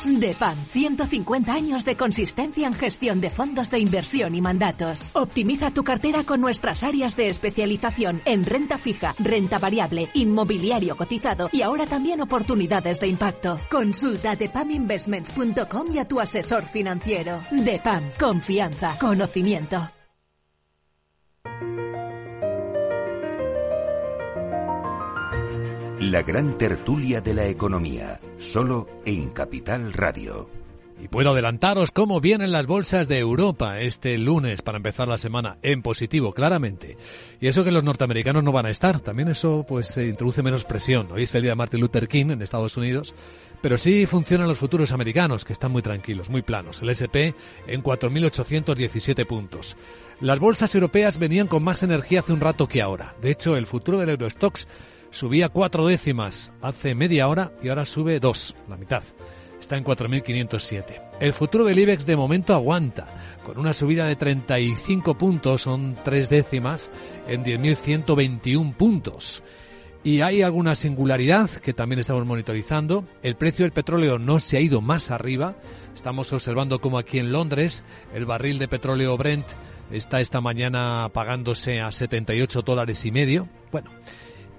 DEPAM, 0.06 0.58
150 0.70 1.54
años 1.54 1.86
de 1.86 1.96
consistencia 1.96 2.68
en 2.68 2.74
gestión 2.74 3.22
de 3.22 3.30
fondos 3.30 3.70
de 3.70 3.80
inversión 3.80 4.36
y 4.36 4.42
mandatos. 4.42 5.02
Optimiza 5.14 5.72
tu 5.72 5.84
cartera 5.84 6.24
con 6.24 6.42
nuestras 6.42 6.84
áreas 6.84 7.16
de 7.16 7.28
especialización 7.28 8.22
en 8.26 8.44
renta 8.44 8.78
fija, 8.78 9.14
renta 9.20 9.60
variable, 9.60 10.10
inmobiliario 10.14 10.98
cotizado 10.98 11.50
y 11.52 11.62
ahora 11.62 11.86
también 11.86 12.22
oportunidades 12.22 13.00
de 13.00 13.08
impacto. 13.08 13.60
Consulta 13.70 14.36
depaminvestments.com 14.36 15.88
y 15.94 16.00
a 16.00 16.08
tu 16.08 16.20
asesor 16.20 16.66
financiero. 16.66 17.42
DEPAM, 17.52 18.04
confianza, 18.20 18.98
conocimiento. 19.00 19.90
La 26.02 26.24
gran 26.24 26.58
tertulia 26.58 27.22
de 27.22 27.36
la 27.36 27.46
economía, 27.46 28.20
solo 28.40 28.88
en 29.06 29.30
Capital 29.30 29.94
Radio. 29.94 30.50
Y 31.00 31.08
puedo 31.08 31.30
adelantaros 31.30 31.92
cómo 31.92 32.20
vienen 32.20 32.52
las 32.52 32.66
bolsas 32.66 33.08
de 33.08 33.20
Europa 33.20 33.80
este 33.80 34.18
lunes 34.18 34.64
para 34.64 34.78
empezar 34.78 35.08
la 35.08 35.20
semana 35.20 35.60
en 35.62 35.84
positivo, 35.84 36.34
claramente. 36.34 36.98
Y 37.40 37.46
eso 37.46 37.64
que 37.64 37.70
los 37.70 37.84
norteamericanos 37.84 38.44
no 38.44 38.52
van 38.52 38.66
a 38.66 38.72
estar, 38.72 39.00
también 39.00 39.28
eso 39.28 39.64
pues 39.68 39.96
introduce 39.96 40.42
menos 40.42 40.64
presión. 40.64 41.08
Hoy 41.12 41.24
es 41.24 41.36
el 41.36 41.44
día 41.44 41.52
de 41.52 41.56
Martin 41.56 41.82
Luther 41.82 42.08
King 42.08 42.32
en 42.32 42.42
Estados 42.42 42.78
Unidos, 42.78 43.14
pero 43.62 43.78
sí 43.78 44.08
funcionan 44.08 44.48
los 44.48 44.58
futuros 44.58 44.94
americanos, 44.94 45.46
que 45.46 45.54
están 45.54 45.72
muy 45.72 45.84
tranquilos, 45.84 46.32
muy 46.32 46.42
planos. 46.42 46.82
El 46.82 46.90
SP 46.98 47.38
en 47.68 47.84
4.817 47.84 49.28
puntos. 49.28 49.78
Las 50.20 50.40
bolsas 50.40 50.74
europeas 50.74 51.20
venían 51.20 51.46
con 51.46 51.62
más 51.62 51.84
energía 51.84 52.22
hace 52.22 52.34
un 52.34 52.42
rato 52.42 52.68
que 52.68 52.82
ahora. 52.82 53.14
De 53.22 53.30
hecho, 53.30 53.56
el 53.56 53.68
futuro 53.68 54.00
del 54.00 54.10
Eurostox 54.10 54.68
subía 55.12 55.50
cuatro 55.50 55.86
décimas 55.86 56.52
hace 56.62 56.96
media 56.96 57.28
hora 57.28 57.52
y 57.62 57.70
ahora 57.70 57.86
sube 57.86 58.20
dos, 58.20 58.56
la 58.68 58.78
mitad. 58.78 59.04
Está 59.60 59.78
en 59.78 59.84
4.507. 59.84 61.02
El 61.20 61.34
futuro 61.34 61.66
del 61.66 61.78
IBEX 61.78 62.08
de 62.08 62.16
momento 62.16 62.56
aguanta, 62.56 63.06
con 63.46 63.60
una 63.60 63.74
subida 63.74 64.08
de 64.08 64.16
35 64.16 65.16
puntos, 65.20 65.62
son 65.62 65.96
tres 66.04 66.32
décimas, 66.32 66.92
en 67.28 67.44
10.121 67.46 68.74
puntos. 68.74 69.44
Y 70.04 70.22
hay 70.22 70.42
alguna 70.42 70.74
singularidad 70.74 71.48
que 71.52 71.74
también 71.74 72.00
estamos 72.00 72.26
monitorizando. 72.26 73.06
El 73.22 73.36
precio 73.36 73.64
del 73.64 73.72
petróleo 73.72 74.18
no 74.18 74.40
se 74.40 74.58
ha 74.58 74.62
ido 74.62 74.82
más 74.82 75.12
arriba. 75.12 75.56
Estamos 75.94 76.34
observando 76.34 76.82
como 76.82 76.98
aquí 76.98 77.20
en 77.20 77.32
Londres 77.32 77.84
el 78.16 78.26
barril 78.26 78.58
de 78.58 78.68
petróleo 78.68 79.16
Brent 79.16 79.46
está 79.92 80.22
esta 80.22 80.42
mañana 80.42 81.10
pagándose 81.14 81.82
a 81.82 81.92
78 81.92 82.62
dólares 82.64 83.06
y 83.06 83.12
medio. 83.12 83.48
Bueno, 83.72 83.92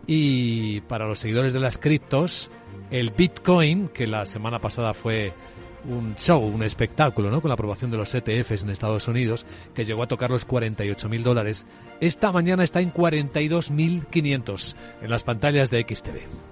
y 0.07 0.81
para 0.83 1.07
los 1.07 1.19
seguidores 1.19 1.53
de 1.53 1.61
las 1.61 1.79
criptos, 1.79 2.51
el 2.91 3.11
Bitcoin, 3.11 3.89
que 3.89 4.07
la 4.07 4.27
semana 4.27 4.59
pasada 4.59 4.95
fue 4.95 5.33
un 5.85 6.15
show, 6.17 6.41
un 6.41 6.63
espectáculo, 6.63 7.31
¿no? 7.31 7.41
Con 7.41 7.49
la 7.49 7.55
aprobación 7.55 7.91
de 7.91 7.97
los 7.97 8.15
ETFs 8.15 8.63
en 8.63 8.71
Estados 8.71 9.09
Unidos, 9.09 9.47
que 9.75 9.85
llegó 9.85 10.03
a 10.03 10.09
tocar 10.09 10.31
los 10.31 10.45
48 10.45 11.09
mil 11.09 11.23
dólares. 11.23 11.65
Esta 12.01 12.33
mañana 12.33 12.65
está 12.65 12.81
en 12.81 12.93
42.500 12.93 14.75
en 15.03 15.11
las 15.11 15.25
pantallas 15.25 15.71
de 15.71 15.83
XTV. 15.83 16.52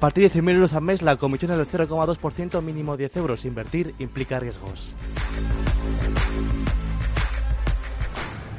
Partir 0.00 0.30
de 0.30 0.40
100.000 0.40 0.54
euros 0.54 0.72
al 0.74 0.82
mes, 0.82 1.02
la 1.02 1.16
comisión 1.16 1.50
es 1.50 1.58
del 1.58 1.66
0,2%, 1.66 2.62
mínimo 2.62 2.96
10 2.96 3.16
euros. 3.16 3.44
Invertir 3.44 3.94
implica 3.98 4.38
riesgos. 4.38 4.94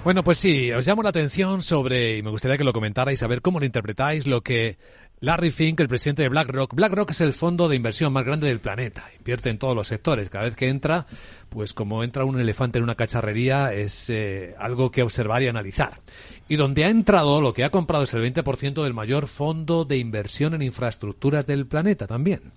Bueno, 0.04 0.24
pues 0.24 0.38
sí, 0.38 0.72
os 0.72 0.88
llamo 0.88 1.04
la 1.04 1.10
atención 1.10 1.62
sobre, 1.62 2.18
y 2.18 2.24
me 2.24 2.30
gustaría 2.30 2.58
que 2.58 2.64
lo 2.64 2.74
comentarais, 2.74 3.22
a 3.22 3.28
ver 3.28 3.42
cómo 3.42 3.60
lo 3.60 3.66
interpretáis, 3.66 4.28
lo 4.28 4.42
que 4.42 4.78
Larry 5.22 5.52
Fink, 5.52 5.80
el 5.80 5.90
presidente 5.90 6.22
de 6.22 6.30
BlackRock. 6.30 6.74
BlackRock 6.74 7.12
es 7.12 7.22
el 7.22 7.34
fondo 7.34 7.68
de 7.68 7.76
inversión 7.76 8.14
más 8.14 8.26
grande 8.26 8.48
del 8.48 8.60
planeta. 8.60 9.10
Invierte 9.18 9.50
en 9.50 9.58
todos 9.58 9.76
los 9.76 9.88
sectores. 9.88 10.30
Cada 10.30 10.46
vez 10.46 10.56
que 10.56 10.70
entra, 10.70 11.06
pues 11.50 11.74
como 11.74 12.04
entra 12.04 12.26
un 12.26 12.40
elefante 12.40 12.78
en 12.78 12.84
una 12.84 12.96
cacharrería, 12.96 13.74
es 13.74 14.10
eh, 14.10 14.56
algo 14.58 14.92
que 14.92 15.04
observar 15.04 15.44
y 15.44 15.48
analizar 15.48 16.00
y 16.50 16.56
donde 16.56 16.84
ha 16.84 16.90
entrado, 16.90 17.42
lo 17.42 17.54
que 17.54 17.64
ha 17.64 17.70
comprado 17.70 18.04
es 18.04 18.14
el 18.16 18.24
20% 18.24 18.84
del 18.84 18.94
mayor 18.94 19.28
fondo 19.28 19.86
de 19.86 19.98
inversión 19.98 20.56
en 20.56 20.64
infraestructuras 20.64 21.46
del 21.46 21.68
planeta 21.68 22.08
también. 22.08 22.52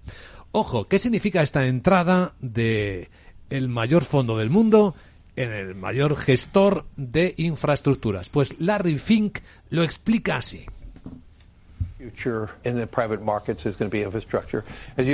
Ojo, 0.51 0.89
¿qué 0.89 0.99
significa 0.99 1.43
esta 1.43 1.67
entrada 1.67 2.35
de 2.41 3.11
el 3.51 3.69
mayor 3.69 4.05
fondo 4.05 4.39
del 4.39 4.49
mundo 4.49 4.95
en 5.37 5.53
el 5.53 5.75
mayor 5.75 6.17
gestor 6.17 6.87
de 6.97 7.35
infraestructuras? 7.37 8.31
Pues 8.31 8.59
Larry 8.61 8.99
Fink 8.99 9.41
lo 9.69 9.85
explica 9.85 10.37
así. 10.37 10.65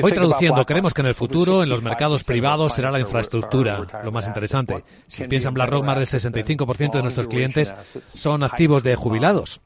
Voy 0.00 0.12
traduciendo, 0.12 0.64
creemos 0.64 0.94
que 0.94 1.00
en 1.02 1.08
el 1.08 1.14
futuro 1.14 1.62
en 1.62 1.68
los 1.68 1.82
mercados 1.82 2.24
privados 2.24 2.74
será 2.74 2.90
la 2.90 3.00
infraestructura 3.00 3.86
lo 4.04 4.12
más 4.12 4.26
interesante. 4.26 4.84
Si 5.06 5.24
piensan 5.24 5.54
BlackRock, 5.54 5.84
más 5.84 5.98
del 5.98 6.06
65% 6.06 6.92
de 6.92 7.02
nuestros 7.02 7.26
clientes 7.26 7.74
son 8.14 8.42
activos 8.42 8.82
de 8.82 8.96
jubilados. 8.96 9.60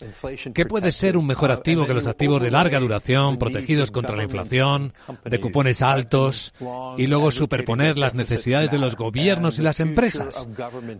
¿Qué 0.54 0.66
puede 0.66 0.92
ser 0.92 1.16
un 1.16 1.26
mejor 1.26 1.50
activo 1.50 1.86
que 1.86 1.94
los 1.94 2.06
activos 2.06 2.42
de 2.42 2.50
larga 2.50 2.80
duración, 2.80 3.38
protegidos 3.38 3.90
contra 3.90 4.16
la 4.16 4.24
inflación, 4.24 4.92
de 5.24 5.40
cupones 5.40 5.82
altos, 5.82 6.54
y 6.96 7.06
luego 7.06 7.30
superponer 7.30 7.98
las 7.98 8.14
necesidades 8.14 8.70
de 8.70 8.78
los 8.78 8.96
gobiernos 8.96 9.58
y 9.58 9.62
las 9.62 9.80
empresas? 9.80 10.48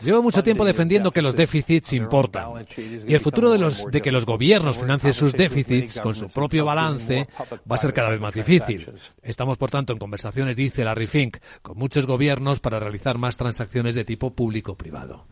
Llevo 0.03 0.23
mucho 0.23 0.43
tiempo 0.43 0.64
defendiendo 0.64 1.11
que 1.11 1.23
los 1.23 1.37
déficits 1.37 1.93
importan. 1.93 2.64
Y 3.07 3.14
el 3.14 3.20
futuro 3.20 3.51
de, 3.51 3.59
los, 3.59 3.87
de 3.91 4.01
que 4.01 4.12
los 4.12 4.25
gobiernos 4.25 4.79
financien 4.79 5.14
sus 5.14 5.33
déficits 5.33 6.01
con 6.01 6.12
su 6.15 6.29
propio 6.29 6.65
balance 6.65 7.29
va 7.71 7.75
a 7.75 7.79
ser 7.79 7.93
cada 7.93 8.11
vez 8.11 8.21
más 8.21 8.35
difícil. 8.35 8.91
Estamos, 9.23 9.59
por 9.59 9.71
tanto, 9.71 9.93
en 9.93 9.99
conversaciones, 9.99 10.57
dice 10.57 10.85
Larry 10.85 11.07
Fink, 11.07 11.39
con 11.63 11.79
muchos 11.79 12.07
gobiernos 12.07 12.61
para 12.61 12.79
realizar 12.79 13.19
más 13.19 13.37
transacciones 13.37 13.95
de 13.95 14.05
tipo 14.05 14.31
público-privado. 14.31 15.25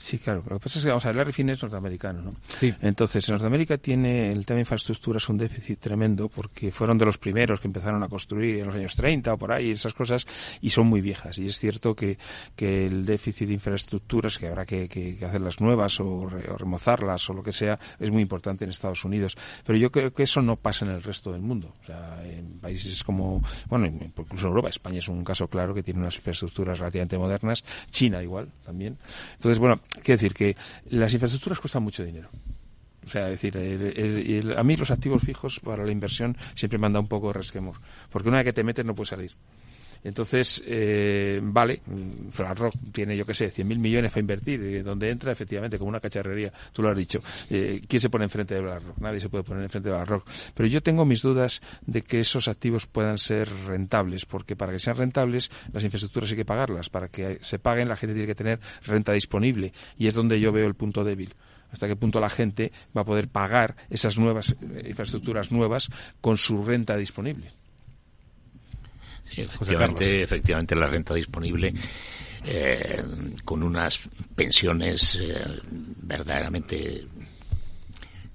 Sí, 0.00 0.18
claro. 0.18 0.42
Lo 0.48 0.58
que 0.58 0.64
pasa 0.64 0.78
es 0.78 0.84
que, 0.84 0.88
vamos 0.88 1.04
a 1.04 1.08
ver, 1.08 1.16
Larry 1.16 1.32
Finn 1.32 1.50
es 1.50 1.62
norteamericano, 1.62 2.22
¿no? 2.22 2.32
Sí. 2.56 2.74
Entonces, 2.80 3.28
en 3.28 3.34
Norteamérica 3.34 3.76
tiene 3.76 4.32
el 4.32 4.46
tema 4.46 4.56
de 4.56 4.62
infraestructuras 4.62 5.28
un 5.28 5.36
déficit 5.36 5.78
tremendo 5.78 6.28
porque 6.28 6.72
fueron 6.72 6.96
de 6.96 7.04
los 7.04 7.18
primeros 7.18 7.60
que 7.60 7.68
empezaron 7.68 8.02
a 8.02 8.08
construir 8.08 8.60
en 8.60 8.66
los 8.66 8.74
años 8.74 8.96
30 8.96 9.34
o 9.34 9.36
por 9.36 9.52
ahí, 9.52 9.70
esas 9.70 9.92
cosas, 9.92 10.26
y 10.62 10.70
son 10.70 10.86
muy 10.86 11.02
viejas. 11.02 11.38
Y 11.38 11.44
es 11.44 11.58
cierto 11.58 11.94
que, 11.94 12.16
que 12.56 12.86
el 12.86 13.04
déficit 13.04 13.48
de 13.48 13.54
infraestructuras, 13.54 14.38
que 14.38 14.48
habrá 14.48 14.64
que, 14.64 14.88
que, 14.88 15.18
hacerlas 15.22 15.60
nuevas 15.60 16.00
o, 16.00 16.26
remozarlas 16.28 17.28
o 17.28 17.34
lo 17.34 17.42
que 17.42 17.52
sea, 17.52 17.78
es 17.98 18.10
muy 18.10 18.22
importante 18.22 18.64
en 18.64 18.70
Estados 18.70 19.04
Unidos. 19.04 19.36
Pero 19.66 19.78
yo 19.78 19.92
creo 19.92 20.14
que 20.14 20.22
eso 20.22 20.40
no 20.40 20.56
pasa 20.56 20.86
en 20.86 20.92
el 20.92 21.02
resto 21.02 21.30
del 21.30 21.42
mundo. 21.42 21.74
O 21.82 21.84
sea, 21.84 22.22
en 22.24 22.58
países 22.58 23.04
como, 23.04 23.42
bueno, 23.68 23.86
incluso 23.86 24.46
en 24.46 24.48
Europa, 24.48 24.70
España 24.70 24.98
es 24.98 25.08
un 25.08 25.22
caso 25.24 25.46
claro 25.46 25.74
que 25.74 25.82
tiene 25.82 26.00
unas 26.00 26.16
infraestructuras 26.16 26.78
relativamente 26.78 27.18
modernas, 27.18 27.64
China 27.90 28.22
igual 28.22 28.48
también. 28.64 28.96
Entonces, 29.34 29.58
bueno, 29.58 29.80
Quiero 29.90 30.18
decir 30.20 30.34
que 30.34 30.56
las 30.88 31.12
infraestructuras 31.12 31.60
cuestan 31.60 31.82
mucho 31.82 32.04
dinero. 32.04 32.30
O 33.04 33.08
sea, 33.08 33.26
decir, 33.26 33.56
a 34.56 34.62
mí 34.62 34.76
los 34.76 34.90
activos 34.90 35.22
fijos 35.22 35.58
para 35.60 35.84
la 35.84 35.90
inversión 35.90 36.36
siempre 36.54 36.78
me 36.78 36.86
han 36.86 36.92
dado 36.92 37.02
un 37.02 37.08
poco 37.08 37.28
de 37.28 37.32
resquemor. 37.34 37.76
Porque 38.10 38.28
una 38.28 38.38
vez 38.38 38.44
que 38.44 38.52
te 38.52 38.62
metes 38.62 38.84
no 38.84 38.94
puedes 38.94 39.08
salir. 39.08 39.32
Entonces, 40.02 40.62
eh, 40.66 41.40
vale, 41.42 41.80
Rock 42.56 42.74
tiene, 42.92 43.16
yo 43.16 43.26
qué 43.26 43.34
sé, 43.34 43.52
100.000 43.52 43.78
millones 43.78 44.10
para 44.10 44.20
invertir, 44.20 44.62
y 44.62 44.82
donde 44.82 45.10
entra, 45.10 45.32
efectivamente, 45.32 45.78
como 45.78 45.90
una 45.90 46.00
cacharrería, 46.00 46.52
tú 46.72 46.82
lo 46.82 46.90
has 46.90 46.96
dicho. 46.96 47.20
Eh, 47.50 47.82
¿Quién 47.86 48.00
se 48.00 48.08
pone 48.08 48.24
enfrente 48.24 48.54
de 48.54 48.62
BlackRock? 48.62 48.98
Nadie 48.98 49.20
se 49.20 49.28
puede 49.28 49.44
poner 49.44 49.64
enfrente 49.64 49.88
de 49.88 49.94
BlackRock. 49.94 50.28
Pero 50.54 50.68
yo 50.68 50.82
tengo 50.82 51.04
mis 51.04 51.22
dudas 51.22 51.60
de 51.86 52.02
que 52.02 52.20
esos 52.20 52.48
activos 52.48 52.86
puedan 52.86 53.18
ser 53.18 53.48
rentables, 53.66 54.24
porque 54.24 54.56
para 54.56 54.72
que 54.72 54.78
sean 54.78 54.96
rentables, 54.96 55.50
las 55.72 55.84
infraestructuras 55.84 56.30
hay 56.30 56.36
que 56.36 56.44
pagarlas. 56.44 56.88
Para 56.88 57.08
que 57.08 57.38
se 57.42 57.58
paguen, 57.58 57.88
la 57.88 57.96
gente 57.96 58.14
tiene 58.14 58.26
que 58.26 58.34
tener 58.34 58.60
renta 58.86 59.12
disponible. 59.12 59.72
Y 59.98 60.06
es 60.06 60.14
donde 60.14 60.40
yo 60.40 60.52
veo 60.52 60.66
el 60.66 60.74
punto 60.74 61.04
débil 61.04 61.34
hasta 61.72 61.86
qué 61.86 61.94
punto 61.94 62.18
la 62.18 62.30
gente 62.30 62.72
va 62.96 63.02
a 63.02 63.04
poder 63.04 63.28
pagar 63.28 63.76
esas 63.90 64.18
nuevas 64.18 64.56
eh, 64.60 64.88
infraestructuras 64.88 65.52
nuevas 65.52 65.88
con 66.20 66.36
su 66.36 66.64
renta 66.64 66.96
disponible 66.96 67.52
efectivamente, 69.36 70.22
efectivamente 70.22 70.74
la 70.74 70.86
renta 70.86 71.14
disponible 71.14 71.74
eh, 72.44 73.02
con 73.44 73.62
unas 73.62 74.00
pensiones 74.34 75.18
eh, 75.20 75.60
verdaderamente 76.02 77.06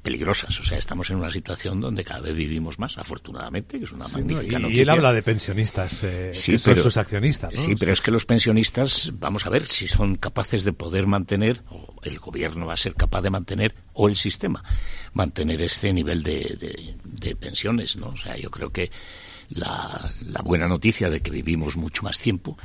peligrosas. 0.05 0.59
O 0.59 0.63
sea, 0.63 0.77
estamos 0.77 1.09
en 1.09 1.17
una 1.17 1.31
situación 1.31 1.81
donde 1.81 2.03
cada 2.03 2.21
vez 2.21 2.35
vivimos 2.35 2.77
más, 2.77 2.99
afortunadamente, 2.99 3.79
que 3.79 3.85
es 3.85 3.91
una 3.91 4.07
magnífica 4.07 4.59
y, 4.59 4.77
Y 4.77 4.81
él 4.81 4.89
habla 4.89 5.11
de 5.11 5.23
pensionistas, 5.23 6.03
eh, 6.03 6.31
que 6.31 6.59
son 6.59 6.77
sus 6.77 6.97
accionistas. 6.97 7.51
¿no? 7.51 7.59
Sí, 7.59 7.75
pero 7.75 7.91
es 7.91 8.01
que 8.01 8.11
los 8.11 8.27
pensionistas, 8.27 9.11
vamos 9.15 9.47
a 9.47 9.49
ver 9.49 9.65
si 9.65 9.87
son 9.87 10.15
capaces 10.15 10.63
de 10.63 10.73
poder 10.73 11.07
mantener, 11.07 11.63
o 11.71 11.95
el 12.03 12.19
gobierno 12.19 12.67
va 12.67 12.73
a 12.73 12.77
ser 12.77 12.93
capaz 12.93 13.23
de 13.23 13.31
mantener, 13.31 13.73
o 13.93 14.07
el 14.07 14.15
sistema, 14.15 14.63
mantener 15.13 15.59
este 15.63 15.91
nivel 15.91 16.21
de, 16.21 16.55
de, 16.59 16.95
de 17.03 17.35
pensiones, 17.35 17.95
¿no? 17.95 18.09
O 18.09 18.17
sea, 18.17 18.37
yo 18.37 18.51
creo 18.51 18.71
que 18.71 18.91
la, 19.49 20.11
la 20.25 20.41
buena 20.41 20.67
noticia 20.67 21.09
de 21.09 21.21
que 21.21 21.31
vivimos 21.31 21.77
mucho 21.77 22.03
más 22.03 22.19
tiempo 22.19 22.57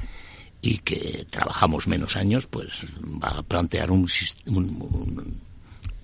y 0.63 0.79
que 0.79 1.27
trabajamos 1.31 1.87
menos 1.89 2.17
años, 2.17 2.47
pues 2.47 2.85
va 3.03 3.39
a 3.39 3.43
plantear 3.43 3.91
un, 3.91 4.07
un, 4.47 5.41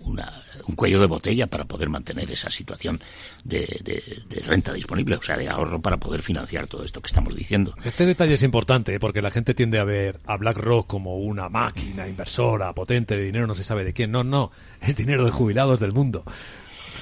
un, 0.07 0.74
cuello 0.74 1.01
de 1.01 1.07
botella 1.07 1.47
para 1.47 1.64
poder 1.64 1.89
mantener 1.89 2.31
esa 2.31 2.51
situación 2.51 3.01
de, 3.45 3.66
de, 3.83 4.41
renta 4.43 4.72
disponible, 4.72 5.16
o 5.16 5.22
sea, 5.22 5.37
de 5.37 5.49
ahorro 5.49 5.81
para 5.81 5.99
poder 5.99 6.22
financiar 6.22 6.66
todo 6.66 6.85
esto 6.85 7.01
que 7.01 7.09
estamos 7.09 7.35
diciendo. 7.35 7.74
Este 7.85 8.07
detalle 8.07 8.35
es 8.35 8.43
importante 8.43 8.95
¿eh? 8.95 9.01
porque 9.01 9.22
la 9.22 9.31
gente 9.31 9.55
tiende 9.55 9.79
a 9.79 9.85
ver 9.85 10.20
a 10.27 10.37
BlackRock 10.37 10.87
como 10.87 11.18
una 11.18 11.49
máquina 11.49 12.09
inversora 12.09 12.72
potente 12.72 13.16
de 13.16 13.24
dinero, 13.24 13.47
no 13.47 13.55
se 13.55 13.64
sabe 13.64 13.85
de 13.85 13.93
quién. 13.93 14.11
No, 14.11 14.24
no, 14.24 14.53
es 14.81 14.97
dinero 14.97 15.24
de 15.24 15.31
jubilados 15.31 15.81
del 15.81 15.93
mundo. 15.93 16.24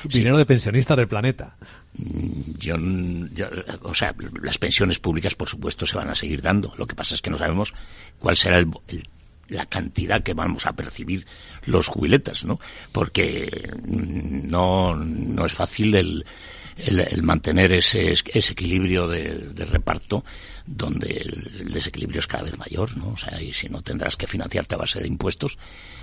Dinero 0.05 0.39
de 0.39 0.47
pensionistas 0.47 0.97
del 0.97 1.09
planeta. 1.09 1.57
Mm, 1.95 2.57
yo, 2.59 2.77
o 3.83 3.95
sea, 3.95 4.15
las 4.43 4.59
pensiones 4.59 4.99
públicas, 4.99 5.35
por 5.35 5.49
supuesto, 5.49 5.87
se 5.87 5.97
van 5.97 6.09
a 6.09 6.15
seguir 6.15 6.43
dando. 6.43 6.75
Lo 6.77 6.87
que 6.87 6.95
pasa 6.95 7.15
es 7.15 7.23
que 7.23 7.31
no 7.31 7.39
sabemos 7.39 7.75
cuál 8.19 8.37
será 8.37 8.59
el, 8.59 8.69
la 9.49 9.67
cantidad 9.67 10.23
que 10.23 10.35
vamos 10.35 10.67
a 10.67 10.75
percibir 10.75 11.27
los 11.67 11.89
jubiletas, 11.89 12.45
¿no? 12.45 12.59
Porque 12.93 13.71
mm, 13.87 14.49
no, 14.49 14.95
no 14.97 15.47
es 15.47 15.53
fácil 15.53 15.95
el, 15.95 16.25
el, 16.77 17.23
mantener 17.23 17.73
ese, 17.73 18.13
ese 18.13 18.53
equilibrio 18.53 19.07
de, 19.07 19.35
de, 19.35 19.65
reparto 19.65 20.25
donde 20.67 21.09
el 21.19 21.73
desequilibrio 21.73 22.21
es 22.21 22.27
cada 22.27 22.45
vez 22.45 22.59
mayor, 22.59 22.97
¿no? 22.97 23.11
O 23.11 23.17
sea, 23.17 23.41
y 23.41 23.53
si 23.53 23.69
no 23.69 23.83
tendrás 23.83 24.17
que 24.17 24.27
financiarte 24.27 24.75
a 24.75 24.79
base 24.79 25.01
de 25.01 25.07
impuestos 25.07 25.59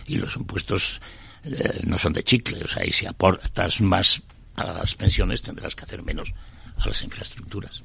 y 0.05 0.17
los 0.17 0.35
impuestos 0.35 1.01
eh, 1.43 1.81
no 1.85 1.97
son 1.97 2.13
de 2.13 2.23
chicle. 2.23 2.63
O 2.63 2.67
sea, 2.67 2.85
y 2.85 2.91
si 2.91 3.05
aportas 3.05 3.81
más 3.81 4.21
a 4.55 4.65
las 4.65 4.95
pensiones 4.95 5.41
tendrás 5.41 5.75
que 5.75 5.83
hacer 5.83 6.03
menos 6.03 6.33
a 6.77 6.87
las 6.87 7.03
infraestructuras. 7.03 7.83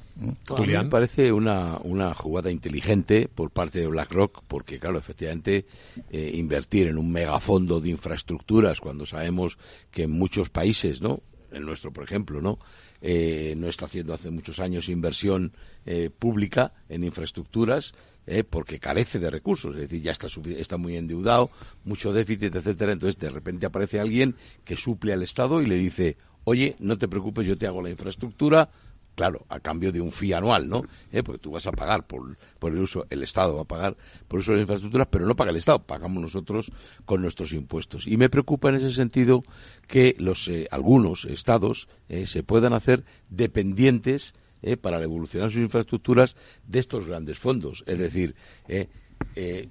A 0.49 0.61
mí 0.61 0.67
me 0.67 0.85
parece 0.85 1.31
una, 1.31 1.77
una 1.83 2.13
jugada 2.15 2.49
inteligente 2.49 3.29
por 3.33 3.51
parte 3.51 3.79
de 3.79 3.87
BlackRock, 3.87 4.43
porque, 4.47 4.79
claro, 4.79 4.97
efectivamente, 4.97 5.65
eh, 6.09 6.31
invertir 6.33 6.87
en 6.87 6.97
un 6.97 7.11
megafondo 7.11 7.79
de 7.79 7.89
infraestructuras 7.89 8.79
cuando 8.79 9.05
sabemos 9.05 9.57
que 9.91 10.03
en 10.03 10.11
muchos 10.11 10.49
países, 10.49 11.01
¿no? 11.01 11.21
El 11.51 11.65
nuestro, 11.65 11.93
por 11.93 12.03
ejemplo, 12.03 12.41
¿no? 12.41 12.57
Eh, 13.01 13.53
no 13.55 13.67
está 13.67 13.85
haciendo 13.85 14.13
hace 14.13 14.31
muchos 14.31 14.59
años 14.59 14.89
inversión 14.89 15.53
eh, 15.85 16.09
pública 16.09 16.73
en 16.89 17.03
infraestructuras 17.03 17.93
eh, 18.27 18.43
porque 18.43 18.77
carece 18.77 19.19
de 19.19 19.29
recursos, 19.29 19.73
es 19.75 19.81
decir, 19.81 20.01
ya 20.01 20.11
está, 20.11 20.27
está 20.57 20.77
muy 20.77 20.97
endeudado, 20.97 21.49
mucho 21.85 22.11
déficit, 22.11 22.53
etcétera. 22.55 22.91
Entonces, 22.91 23.17
de 23.17 23.29
repente 23.29 23.65
aparece 23.65 23.99
alguien 23.99 24.35
que 24.65 24.75
suple 24.75 25.13
al 25.13 25.23
Estado 25.23 25.61
y 25.61 25.65
le 25.65 25.75
dice, 25.75 26.17
oye, 26.43 26.75
no 26.79 26.97
te 26.97 27.07
preocupes, 27.07 27.47
yo 27.47 27.57
te 27.57 27.67
hago 27.67 27.81
la 27.81 27.89
infraestructura, 27.89 28.69
claro, 29.15 29.45
a 29.49 29.59
cambio 29.59 29.91
de 29.91 30.01
un 30.01 30.11
fee 30.11 30.33
anual, 30.33 30.69
¿no? 30.69 30.83
Eh, 31.11 31.23
porque 31.23 31.39
tú 31.39 31.51
vas 31.51 31.65
a 31.67 31.71
pagar 31.71 32.05
por, 32.05 32.37
por 32.59 32.73
el 32.73 32.79
uso, 32.79 33.07
el 33.09 33.23
Estado 33.23 33.55
va 33.55 33.61
a 33.61 33.65
pagar 33.65 33.97
por 34.27 34.37
el 34.37 34.41
uso 34.41 34.51
de 34.51 34.57
las 34.57 34.63
infraestructuras, 34.63 35.07
pero 35.09 35.25
no 35.25 35.35
paga 35.35 35.51
el 35.51 35.57
Estado, 35.57 35.79
pagamos 35.79 36.21
nosotros 36.21 36.71
con 37.05 37.21
nuestros 37.21 37.53
impuestos. 37.53 38.07
Y 38.07 38.17
me 38.17 38.29
preocupa 38.29 38.69
en 38.69 38.75
ese 38.75 38.91
sentido 38.91 39.43
que 39.87 40.15
los 40.19 40.47
eh, 40.49 40.67
algunos 40.69 41.25
Estados 41.25 41.87
eh, 42.09 42.25
se 42.25 42.43
puedan 42.43 42.73
hacer 42.73 43.05
dependientes 43.29 44.35
para 44.81 45.01
evolucionar 45.01 45.51
sus 45.51 45.61
infraestructuras 45.61 46.35
de 46.65 46.79
estos 46.79 47.07
grandes 47.07 47.37
fondos. 47.37 47.83
Es 47.87 47.97
decir, 47.97 48.35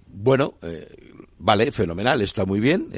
bueno, 0.07 0.55
vale, 1.39 1.73
fenomenal, 1.73 2.23
está 2.23 2.45
muy 2.45 2.61
bien, 2.61 2.89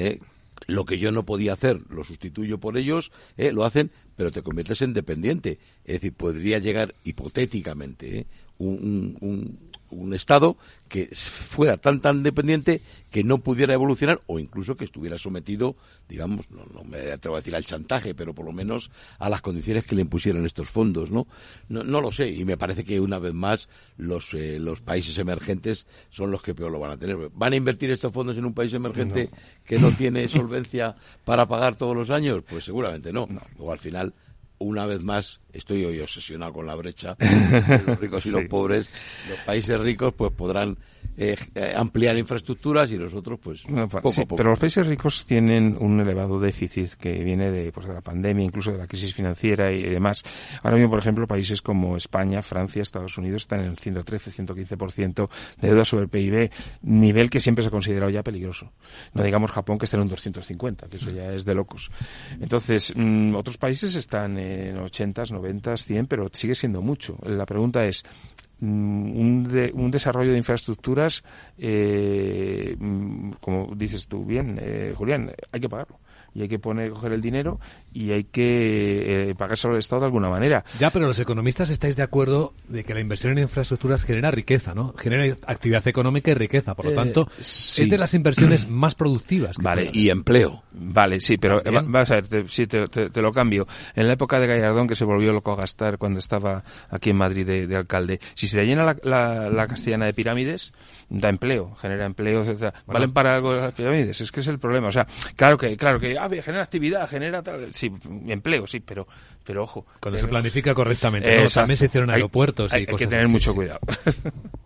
lo 0.67 0.85
que 0.85 0.99
yo 0.99 1.11
no 1.11 1.25
podía 1.25 1.53
hacer 1.53 1.81
lo 1.89 2.03
sustituyo 2.03 2.59
por 2.59 2.77
ellos, 2.77 3.11
¿eh? 3.37 3.51
lo 3.51 3.65
hacen, 3.65 3.91
pero 4.15 4.31
te 4.31 4.43
conviertes 4.43 4.81
en 4.81 4.93
dependiente. 4.93 5.59
Es 5.83 5.95
decir, 5.95 6.13
podría 6.13 6.59
llegar 6.59 6.95
hipotéticamente 7.03 8.19
¿eh? 8.19 8.25
un 8.59 9.68
Estado 10.13 10.57
que 10.87 11.07
fuera 11.13 11.77
tan 11.77 12.01
tan 12.01 12.23
dependiente 12.23 12.81
que 13.11 13.23
no 13.23 13.39
pudiera 13.39 13.73
evolucionar 13.73 14.21
o 14.27 14.39
incluso 14.39 14.75
que 14.75 14.85
estuviera 14.85 15.17
sometido, 15.17 15.75
digamos, 16.07 16.49
no, 16.51 16.65
no 16.73 16.83
me 16.83 17.11
atrevo 17.11 17.35
a 17.35 17.39
decir 17.39 17.55
al 17.55 17.65
chantaje, 17.65 18.13
pero 18.13 18.33
por 18.33 18.45
lo 18.45 18.51
menos 18.51 18.91
a 19.17 19.29
las 19.29 19.41
condiciones 19.41 19.85
que 19.85 19.95
le 19.95 20.01
impusieron 20.01 20.45
estos 20.45 20.69
fondos, 20.69 21.11
¿no? 21.11 21.27
No, 21.69 21.83
no 21.83 22.01
lo 22.01 22.11
sé 22.11 22.29
y 22.29 22.45
me 22.45 22.57
parece 22.57 22.83
que 22.83 22.99
una 22.99 23.19
vez 23.19 23.33
más 23.33 23.69
los, 23.97 24.33
eh, 24.33 24.59
los 24.59 24.81
países 24.81 25.17
emergentes 25.17 25.87
son 26.09 26.31
los 26.31 26.41
que 26.41 26.53
peor 26.53 26.71
lo 26.71 26.79
van 26.79 26.91
a 26.91 26.97
tener. 26.97 27.17
¿Van 27.33 27.53
a 27.53 27.55
invertir 27.55 27.91
estos 27.91 28.13
fondos 28.13 28.37
en 28.37 28.45
un 28.45 28.53
país 28.53 28.73
emergente 28.73 29.29
que 29.65 29.79
no 29.79 29.91
tiene 29.91 30.27
solvencia 30.27 30.95
para 31.25 31.47
pagar 31.47 31.75
todos 31.75 31.95
los 31.95 32.09
años? 32.09 32.43
Pues 32.47 32.63
seguramente 32.63 33.11
no. 33.13 33.27
O 33.57 33.71
al 33.71 33.79
final 33.79 34.13
una 34.59 34.85
vez 34.85 35.01
más, 35.01 35.39
estoy 35.53 35.85
hoy 35.85 35.99
obsesionado 35.99 36.53
con 36.53 36.67
la 36.67 36.75
brecha 36.75 37.15
los 37.87 37.99
ricos 37.99 38.25
y 38.25 38.31
los 38.31 38.45
pobres. 38.45 38.89
Los 39.29 39.39
países 39.39 39.79
ricos 39.79 40.13
pues 40.13 40.31
podrán 40.33 40.77
eh, 41.21 41.35
eh, 41.53 41.73
ampliar 41.75 42.17
infraestructuras 42.17 42.89
y 42.91 42.97
los 42.97 43.13
otros 43.13 43.37
pues 43.43 43.63
poco 43.63 44.09
poco. 44.09 44.35
Pero 44.37 44.51
los 44.51 44.59
países 44.59 44.87
ricos 44.87 45.25
tienen 45.25 45.75
un 45.77 45.99
elevado 45.99 46.39
déficit 46.39 46.93
que 46.93 47.11
viene 47.25 47.51
de, 47.51 47.73
pues, 47.73 47.87
de 47.87 47.93
la 47.93 47.99
pandemia, 47.99 48.45
incluso 48.45 48.71
de 48.71 48.77
la 48.77 48.87
crisis 48.87 49.13
financiera 49.13 49.69
y 49.69 49.83
demás. 49.83 50.23
Ahora 50.63 50.77
mismo, 50.77 50.91
por 50.91 50.99
ejemplo, 50.99 51.27
países 51.27 51.61
como 51.61 51.97
España, 51.97 52.41
Francia, 52.41 52.81
Estados 52.81 53.17
Unidos 53.17 53.41
están 53.41 53.59
en 53.59 53.65
el 53.65 53.77
113, 53.77 54.31
115% 54.31 55.29
de 55.59 55.67
deuda 55.67 55.83
sobre 55.83 56.03
el 56.03 56.09
PIB, 56.09 56.51
nivel 56.83 57.29
que 57.29 57.41
siempre 57.41 57.63
se 57.63 57.67
ha 57.67 57.71
considerado 57.71 58.09
ya 58.09 58.23
peligroso. 58.23 58.71
No 59.13 59.21
digamos 59.21 59.51
Japón 59.51 59.77
que 59.77 59.85
está 59.85 59.97
en 59.97 60.03
un 60.03 60.09
250, 60.09 60.87
que 60.87 60.95
eso 60.95 61.11
ya 61.11 61.33
es 61.33 61.43
de 61.43 61.53
locos. 61.53 61.91
Entonces, 62.39 62.93
mm, 62.95 63.35
otros 63.35 63.57
países 63.57 63.93
están 63.95 64.37
en 64.37 64.77
80, 64.77 65.23
90, 65.31 65.75
100, 65.75 66.07
pero 66.07 66.29
sigue 66.31 66.55
siendo 66.55 66.81
mucho. 66.81 67.17
La 67.23 67.45
pregunta 67.45 67.85
es, 67.85 68.05
Mm, 68.61 69.17
un, 69.17 69.71
un, 69.73 69.91
desarrollo 69.91 70.31
de 70.31 70.37
infraestructuras, 70.37 71.23
eh, 71.57 72.75
mm, 72.77 73.31
como 73.39 73.73
dices 73.73 74.07
tú 74.07 74.25
bien, 74.25 74.59
eh, 74.61 74.93
Julián, 74.97 75.31
hay 75.51 75.59
que 75.61 75.69
pagarlo 75.69 75.97
y 76.33 76.41
hay 76.41 76.47
que 76.47 76.59
poner, 76.59 76.91
coger 76.91 77.13
el 77.13 77.21
dinero 77.21 77.59
y 77.93 78.11
hay 78.11 78.25
que 78.25 79.29
eh, 79.29 79.35
pagárselo 79.35 79.73
al 79.73 79.79
Estado 79.79 80.01
de 80.01 80.05
alguna 80.07 80.29
manera. 80.29 80.63
Ya, 80.79 80.89
pero 80.89 81.07
los 81.07 81.19
economistas 81.19 81.69
estáis 81.69 81.95
de 81.95 82.03
acuerdo 82.03 82.53
de 82.67 82.83
que 82.83 82.93
la 82.93 82.99
inversión 82.99 83.33
en 83.33 83.39
infraestructuras 83.39 84.03
genera 84.03 84.31
riqueza, 84.31 84.73
¿no? 84.75 84.93
Genera 84.97 85.35
actividad 85.47 85.87
económica 85.87 86.31
y 86.31 86.35
riqueza. 86.35 86.75
Por 86.75 86.85
lo 86.85 86.91
eh, 86.91 86.95
tanto, 86.95 87.29
es 87.39 87.89
de 87.89 87.97
las 87.97 88.13
inversiones 88.13 88.67
más 88.69 88.95
productivas. 88.95 89.57
vale, 89.57 89.89
y 89.93 90.09
empleo. 90.09 90.63
Vale, 90.71 91.19
sí, 91.19 91.37
pero 91.37 91.61
vas 91.87 92.11
a 92.11 92.15
ver, 92.15 92.27
te, 92.27 92.47
sí, 92.47 92.67
te, 92.67 92.87
te, 92.87 93.21
lo 93.21 93.31
cambio. 93.31 93.67
En 93.95 94.07
la 94.07 94.13
época 94.13 94.39
de 94.39 94.47
Gallardón, 94.47 94.87
que 94.87 94.95
se 94.95 95.03
volvió 95.03 95.33
loco 95.33 95.51
a 95.51 95.55
gastar 95.55 95.97
cuando 95.97 96.19
estaba 96.19 96.63
aquí 96.89 97.09
en 97.09 97.17
Madrid 97.17 97.45
de, 97.45 97.75
alcalde, 97.75 98.19
si 98.35 98.47
se 98.49 98.65
llena 98.65 98.83
la, 98.83 98.97
la, 99.03 99.49
la 99.49 99.67
castellana 99.67 100.05
de 100.05 100.13
pirámides, 100.13 100.73
da 101.09 101.29
empleo, 101.29 101.75
genera 101.75 102.05
empleo, 102.05 102.43
¿Valen 102.85 103.11
para 103.11 103.35
algo 103.35 103.53
las 103.53 103.73
pirámides? 103.73 104.21
Es 104.21 104.31
que 104.31 104.41
es 104.41 104.47
el 104.47 104.59
problema. 104.59 104.87
O 104.87 104.91
sea, 104.91 105.07
claro 105.35 105.57
que, 105.57 105.75
claro 105.75 105.99
que, 105.99 106.17
ah, 106.17 106.29
genera 106.29 106.63
actividad, 106.63 107.09
genera 107.09 107.41
tal, 107.41 107.73
sí, 107.73 107.91
empleo, 108.27 108.67
sí, 108.67 108.79
pero, 108.79 109.07
pero 109.43 109.63
ojo. 109.63 109.85
Cuando 109.99 110.19
se 110.19 110.27
planifica 110.27 110.73
correctamente, 110.73 111.35
¿no? 111.35 111.49
También 111.49 111.77
se 111.77 111.85
hicieron 111.85 112.09
aeropuertos 112.09 112.73
hay, 112.73 112.83
y 112.83 112.85
cosas 112.85 113.01
Hay 113.01 113.07
que 113.07 113.15
tener 113.15 113.27
mucho 113.27 113.53
cuidado. 113.55 113.79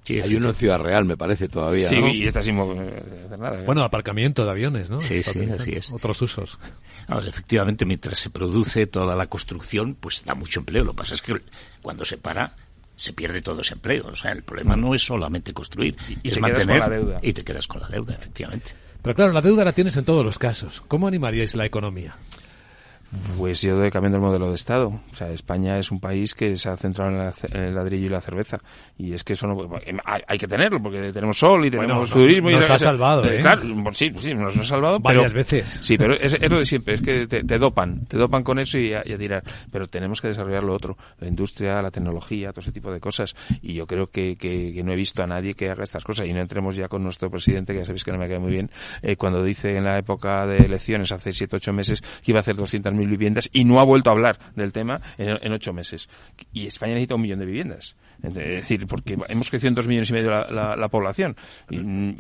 hay 0.10 0.36
uno 0.36 0.50
en 0.50 0.54
Ciudad 0.54 0.80
Real, 0.80 1.06
me 1.06 1.18
parece, 1.18 1.48
todavía, 1.48 1.88
Sí, 1.88 1.96
y 1.96 2.28
está 2.28 2.44
sin 2.44 2.60
hacer 2.60 3.40
nada. 3.40 3.62
¿eh? 3.62 3.66
Bueno, 3.66 3.84
aparcamiento 3.84 4.44
de 4.44 4.52
aviones, 4.52 4.90
¿no? 4.90 5.00
Sí, 5.00 5.24
sí, 5.24 5.48
así 5.50 5.74
es. 5.74 5.92
Otros 5.92 6.22
usos. 6.22 6.60
efectivamente, 7.26 7.86
mientras 7.86 8.20
se 8.20 8.30
produce 8.30 8.88
toda 8.88 9.16
la 9.16 9.28
construcción, 9.28 9.96
pues 9.96 10.24
da 10.26 10.36
mucho 10.36 10.60
empleo. 10.60 10.84
Lo 10.84 10.92
que 10.92 10.98
pasa 10.98 11.16
es 11.16 11.22
que 11.22 11.42
cuando 11.82 12.04
se 12.06 12.18
para, 12.18 12.56
se 12.96 13.14
pierde 13.14 13.42
todo 13.42 13.62
ese 13.62 13.74
empleo. 13.74 14.08
O 14.08 14.16
sea, 14.16 14.32
el 14.32 14.44
problema 14.44 14.76
no 14.76 14.94
es 14.94 15.04
solamente 15.04 15.54
construir, 15.54 15.96
y, 16.24 16.30
es 16.30 16.40
mantener 16.40 16.80
la 16.80 16.90
deuda. 16.90 17.18
y 17.22 17.34
te 17.34 17.44
quedas 17.44 17.68
con 17.68 17.82
la 17.82 17.88
deuda, 17.88 18.14
efectivamente. 18.14 18.72
Pero 19.02 19.16
claro, 19.16 19.34
la 19.34 19.42
deuda 19.42 19.66
la 19.66 19.74
tienes 19.74 19.98
en 19.98 20.06
todos 20.06 20.26
los 20.26 20.40
casos. 20.40 20.82
¿Cómo 20.88 21.08
animaríais 21.08 21.56
la 21.56 21.66
economía? 21.66 22.16
Pues 23.38 23.62
yo 23.62 23.76
doy 23.76 23.92
cambiando 23.92 24.18
el 24.18 24.24
modelo 24.24 24.50
de 24.50 24.56
Estado. 24.56 24.88
O 25.12 25.16
sea, 25.16 25.30
España 25.30 25.78
es 25.78 25.92
un 25.92 26.00
país 26.00 26.34
que 26.34 26.56
se 26.56 26.70
ha 26.70 26.78
centrado 26.78 27.12
en, 27.12 27.58
el 27.58 27.76
ladrillo 27.76 28.08
y 28.08 28.10
la 28.10 28.22
cerveza. 28.22 28.60
Y 28.98 29.14
es 29.14 29.24
que 29.24 29.34
eso 29.34 29.48
no, 29.48 29.70
hay, 30.06 30.38
que 30.38 30.48
tenerlo, 30.48 30.82
porque 30.82 31.12
tenemos 31.12 31.38
sol 31.38 31.66
y 31.66 31.70
tenemos 31.70 32.10
turismo. 32.10 32.50
Nos 32.50 32.70
ha 32.70 32.78
salvado, 32.78 33.26
¿eh? 33.26 33.40
Claro, 33.42 33.62
sí, 33.92 34.12
sí, 34.18 34.34
nos 34.34 34.58
ha 34.58 34.64
salvado. 34.64 35.00
Varias 35.00 35.34
veces. 35.34 35.80
Sí, 35.82 35.98
pero 35.98 36.16
es, 36.16 36.40
lo 36.50 36.60
de 36.60 36.66
siempre, 36.66 36.96
es 36.96 37.02
que 37.02 37.28
te, 37.28 37.60
dopan, 37.60 38.06
te 38.06 38.18
dopan 38.18 38.44
con 38.44 38.60
eso 38.60 38.78
y 38.78 38.94
a, 38.94 39.04
tirar. 39.04 39.44
Pero 39.72 39.88
tenemos 39.88 40.22
que 40.22 40.30
desarrollar 40.30 40.64
lo 40.64 40.74
otro, 40.74 40.98
la 41.20 41.28
industria, 41.28 41.82
la 41.82 41.92
tecnología, 41.92 42.52
todo 42.52 42.62
ese 42.62 42.72
tipo 42.72 42.92
de 42.92 43.00
cosas. 43.00 43.36
Y 43.62 43.74
yo 43.74 43.86
creo 43.86 44.08
que, 44.08 44.36
que, 44.38 44.82
no 44.84 44.92
he 44.92 44.96
visto 44.96 45.24
a 45.24 45.28
nadie 45.28 45.54
que 45.54 45.70
haga 45.70 45.84
estas 45.84 46.04
cosas. 46.04 46.28
Y 46.28 46.34
no 46.34 46.42
entremos 46.42 46.76
ya 46.76 46.88
con 46.88 47.04
nuestro 47.04 47.30
presidente, 47.30 47.74
que 47.74 47.80
ya 47.80 47.86
sabéis 47.86 48.04
que 48.04 48.12
no 48.12 48.18
me 48.18 48.28
cae 48.28 48.40
muy 48.40 48.52
bien, 48.52 48.70
eh, 49.02 49.16
cuando 49.18 49.44
dice 49.44 49.78
en 49.78 49.84
la 49.84 49.98
época 49.98 50.46
de 50.48 50.58
elecciones, 50.58 51.12
hace 51.12 51.34
7, 51.34 51.58
8 51.58 51.74
meses, 51.74 52.02
que 52.02 52.32
iba 52.32 52.40
a 52.40 52.42
hacer 52.42 52.56
200.000 52.56 53.03
viviendas 53.08 53.50
y 53.52 53.66
no 53.66 53.80
ha 53.80 53.84
vuelto 53.84 54.10
a 54.10 54.14
hablar 54.14 54.40
del 54.56 54.72
tema 54.72 55.02
en, 55.18 55.52
ocho 55.52 55.74
meses. 55.74 56.10
Y 56.52 56.68
España 56.68 56.94
necesita 56.94 57.16
un 57.16 57.22
millón 57.22 57.40
de 57.40 57.46
viviendas. 57.46 57.96
Es 58.22 58.34
decir, 58.34 58.88
porque 58.88 59.18
hemos 59.28 59.50
crecido 59.50 59.70
en 59.70 59.76
dos 59.76 59.88
millones 59.88 60.10
y 60.10 60.14
medio 60.14 60.32
la, 60.32 60.88
población 60.90 61.36
y, 61.70 61.78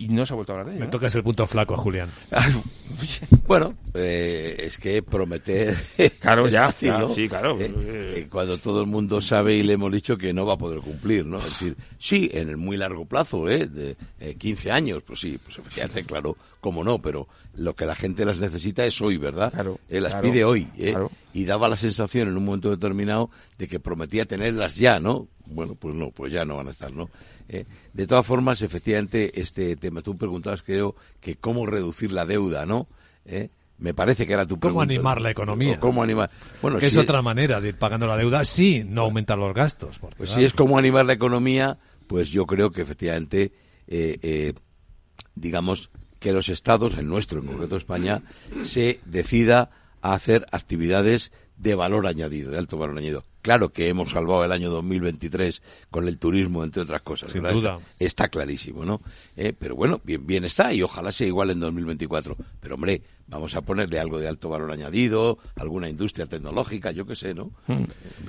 no 0.09 0.25
se 0.25 0.33
ha 0.33 0.35
vuelto 0.35 0.53
a 0.53 0.55
hablar 0.55 0.67
de 0.67 0.75
ello. 0.75 0.85
Me 0.85 0.91
tocas 0.91 1.15
el 1.15 1.23
punto 1.23 1.47
flaco 1.47 1.75
a 1.75 1.77
Julián. 1.77 2.09
bueno, 3.47 3.73
eh, 3.93 4.55
es 4.59 4.77
que 4.77 5.01
prometer. 5.01 5.77
Claro, 6.19 6.47
ya, 6.47 6.71
sí, 6.71 6.87
claro. 7.27 7.59
Eh, 7.59 7.71
eh, 7.75 8.27
cuando 8.29 8.57
todo 8.57 8.81
el 8.81 8.87
mundo 8.87 9.19
sabe 9.19 9.55
y 9.55 9.63
le 9.63 9.73
hemos 9.73 9.91
dicho 9.91 10.17
que 10.17 10.31
no 10.31 10.45
va 10.45 10.53
a 10.53 10.57
poder 10.57 10.79
cumplir, 10.79 11.25
¿no? 11.25 11.37
Es 11.37 11.45
decir, 11.45 11.75
sí, 11.97 12.29
en 12.33 12.49
el 12.49 12.57
muy 12.57 12.77
largo 12.77 13.05
plazo, 13.05 13.49
¿eh? 13.49 13.67
De 13.67 13.95
15 14.35 14.71
años, 14.71 15.03
pues 15.05 15.19
sí, 15.19 15.37
pues 15.43 15.57
efectivamente, 15.57 16.03
claro, 16.03 16.37
cómo 16.61 16.83
no, 16.83 16.99
pero 16.99 17.27
lo 17.55 17.75
que 17.75 17.85
la 17.85 17.95
gente 17.95 18.25
las 18.25 18.39
necesita 18.39 18.85
es 18.85 19.01
hoy, 19.01 19.17
¿verdad? 19.17 19.51
Claro. 19.51 19.79
las 19.89 20.15
pide 20.15 20.45
hoy, 20.45 20.67
¿eh? 20.77 20.95
Y 21.33 21.45
daba 21.45 21.67
la 21.67 21.75
sensación 21.75 22.29
en 22.29 22.37
un 22.37 22.45
momento 22.45 22.69
determinado 22.69 23.29
de 23.57 23.67
que 23.67 23.79
prometía 23.79 24.25
tenerlas 24.25 24.75
ya, 24.75 24.99
¿no? 24.99 25.27
Bueno, 25.45 25.75
pues 25.75 25.93
no, 25.93 26.11
pues 26.11 26.31
ya 26.31 26.45
no 26.45 26.57
van 26.57 26.67
a 26.67 26.71
estar, 26.71 26.91
¿no? 26.91 27.09
Eh, 27.49 27.65
de 27.91 28.07
todas 28.07 28.25
formas, 28.25 28.61
efectivamente, 28.61 29.39
este 29.39 29.75
tema, 29.75 30.01
tú 30.01 30.17
preguntabas, 30.17 30.63
creo, 30.63 30.95
que 31.19 31.35
cómo 31.35 31.65
reducir 31.65 32.11
la 32.11 32.25
deuda, 32.25 32.65
¿no? 32.65 32.87
¿Eh? 33.25 33.49
Me 33.79 33.93
parece 33.93 34.25
que 34.25 34.33
era 34.33 34.45
tu 34.45 34.59
pregunta. 34.59 34.85
¿Cómo 34.85 34.93
animar 34.93 35.21
la 35.21 35.31
economía? 35.31 35.79
¿Cómo 35.79 36.03
animar? 36.03 36.29
Bueno, 36.61 36.77
que 36.77 36.85
es 36.85 36.95
otra 36.95 37.21
manera 37.21 37.59
de 37.59 37.69
ir 37.69 37.75
pagando 37.75 38.07
la 38.07 38.15
deuda, 38.15 38.45
sí, 38.45 38.83
no 38.87 39.01
aumentar 39.01 39.37
los 39.37 39.53
gastos. 39.53 39.99
pues 40.15 40.29
si 40.29 40.45
es 40.45 40.53
cómo 40.53 40.77
animar 40.77 41.05
la 41.05 41.13
economía, 41.13 41.77
pues 42.07 42.29
yo 42.29 42.45
creo 42.45 42.71
que 42.71 42.81
efectivamente, 42.81 43.51
eh, 43.87 44.19
eh, 44.21 44.53
digamos, 45.35 45.89
que 46.19 46.31
los 46.31 46.47
estados, 46.47 46.97
en 46.97 47.09
nuestro, 47.09 47.41
en 47.41 47.47
concreto 47.47 47.75
España, 47.75 48.21
se 48.63 49.01
decida 49.05 49.71
a 50.01 50.13
hacer 50.13 50.45
actividades 50.51 51.33
de 51.64 51.76
valor 51.76 52.05
añadido, 52.07 52.51
de 52.51 52.57
alto 52.57 52.78
valor 52.78 52.97
añadido. 52.97 53.24
Claro 53.41 53.70
que 53.70 53.88
hemos 53.88 54.11
salvado 54.11 54.43
el 54.43 54.51
año 54.51 54.70
2023 54.70 55.61
con 55.89 56.07
el 56.09 56.18
turismo, 56.18 56.64
entre 56.64 56.84
otras 56.84 57.01
cosas. 57.01 57.32
Sin 57.32 57.43
duda. 57.43 57.80
Está, 57.97 58.28
clarísimo, 58.28 58.84
¿no? 58.84 59.01
Eh, 59.38 59.53
pero 59.57 59.76
bueno, 59.76 60.01
bien, 60.03 60.28
bien 60.28 60.43
está 60.43 60.74
y 60.74 60.82
ojalá 60.82 61.11
sea 61.14 61.28
igual 61.28 61.51
en 61.51 61.61
2024. 61.61 62.36
Pero 62.59 62.76
hombre, 62.76 63.01
vamos 63.28 63.55
a 63.55 63.61
ponerle 63.61 63.97
algo 63.97 64.20
de 64.20 64.28
alto 64.28 64.49
valor 64.49 64.72
añadido, 64.72 65.39
alguna 65.55 65.89
industria 65.89 66.26
tecnológica, 66.26 66.91
yo 66.91 67.05
qué 67.05 67.16
sé, 67.16 67.34
¿no? 67.34 67.51
Hmm. 67.68 67.84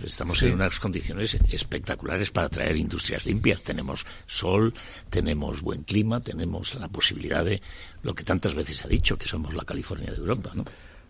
Estamos 0.05 0.41
en 0.45 0.55
unas 0.55 0.78
condiciones 0.78 1.37
espectaculares 1.51 2.30
para 2.30 2.49
traer 2.49 2.76
industrias 2.76 3.26
limpias. 3.26 3.64
Tenemos 3.64 4.07
sol, 4.26 4.74
tenemos 5.11 5.61
buen 5.61 5.82
clima, 5.82 6.20
tenemos 6.20 6.74
la 6.76 6.87
posibilidad 6.87 7.45
de 7.45 7.61
lo 8.03 8.14
que 8.14 8.22
tantas 8.22 8.55
veces 8.55 8.76
se 8.76 8.87
ha 8.87 8.91
dicho, 8.91 9.18
que 9.18 9.26
somos 9.26 9.55
la 9.55 9.64
California 9.64 10.12
de 10.12 10.18
Europa, 10.18 10.53
¿no? 10.55 10.64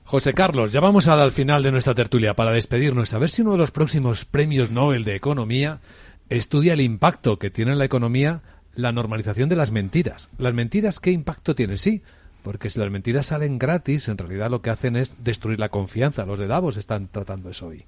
José 0.06 0.34
Carlos, 0.34 0.70
ya 0.70 0.80
vamos 0.80 1.08
al 1.08 1.32
final 1.32 1.62
de 1.62 1.72
nuestra 1.72 1.94
tertulia 1.94 2.34
para 2.34 2.52
despedirnos. 2.52 3.14
A 3.14 3.18
ver 3.18 3.30
si 3.30 3.40
uno 3.40 3.52
de 3.52 3.58
los 3.58 3.70
próximos 3.70 4.26
premios 4.26 4.70
Nobel 4.70 5.02
de 5.02 5.14
Economía 5.14 5.80
estudia 6.28 6.74
el 6.74 6.82
impacto 6.82 7.38
que 7.38 7.50
tiene 7.50 7.72
en 7.72 7.78
la 7.78 7.86
economía 7.86 8.42
la 8.74 8.92
normalización 8.92 9.48
de 9.48 9.56
las 9.56 9.70
mentiras. 9.70 10.28
¿Las 10.36 10.52
mentiras 10.52 11.00
qué 11.00 11.10
impacto 11.10 11.54
tienen? 11.54 11.78
Sí, 11.78 12.02
porque 12.42 12.68
si 12.68 12.78
las 12.78 12.90
mentiras 12.90 13.28
salen 13.28 13.58
gratis, 13.58 14.08
en 14.08 14.18
realidad 14.18 14.50
lo 14.50 14.60
que 14.60 14.68
hacen 14.68 14.96
es 14.96 15.24
destruir 15.24 15.58
la 15.58 15.70
confianza. 15.70 16.26
Los 16.26 16.38
de 16.38 16.48
Davos 16.48 16.76
están 16.76 17.08
tratando 17.08 17.48
eso 17.48 17.68
hoy. 17.68 17.84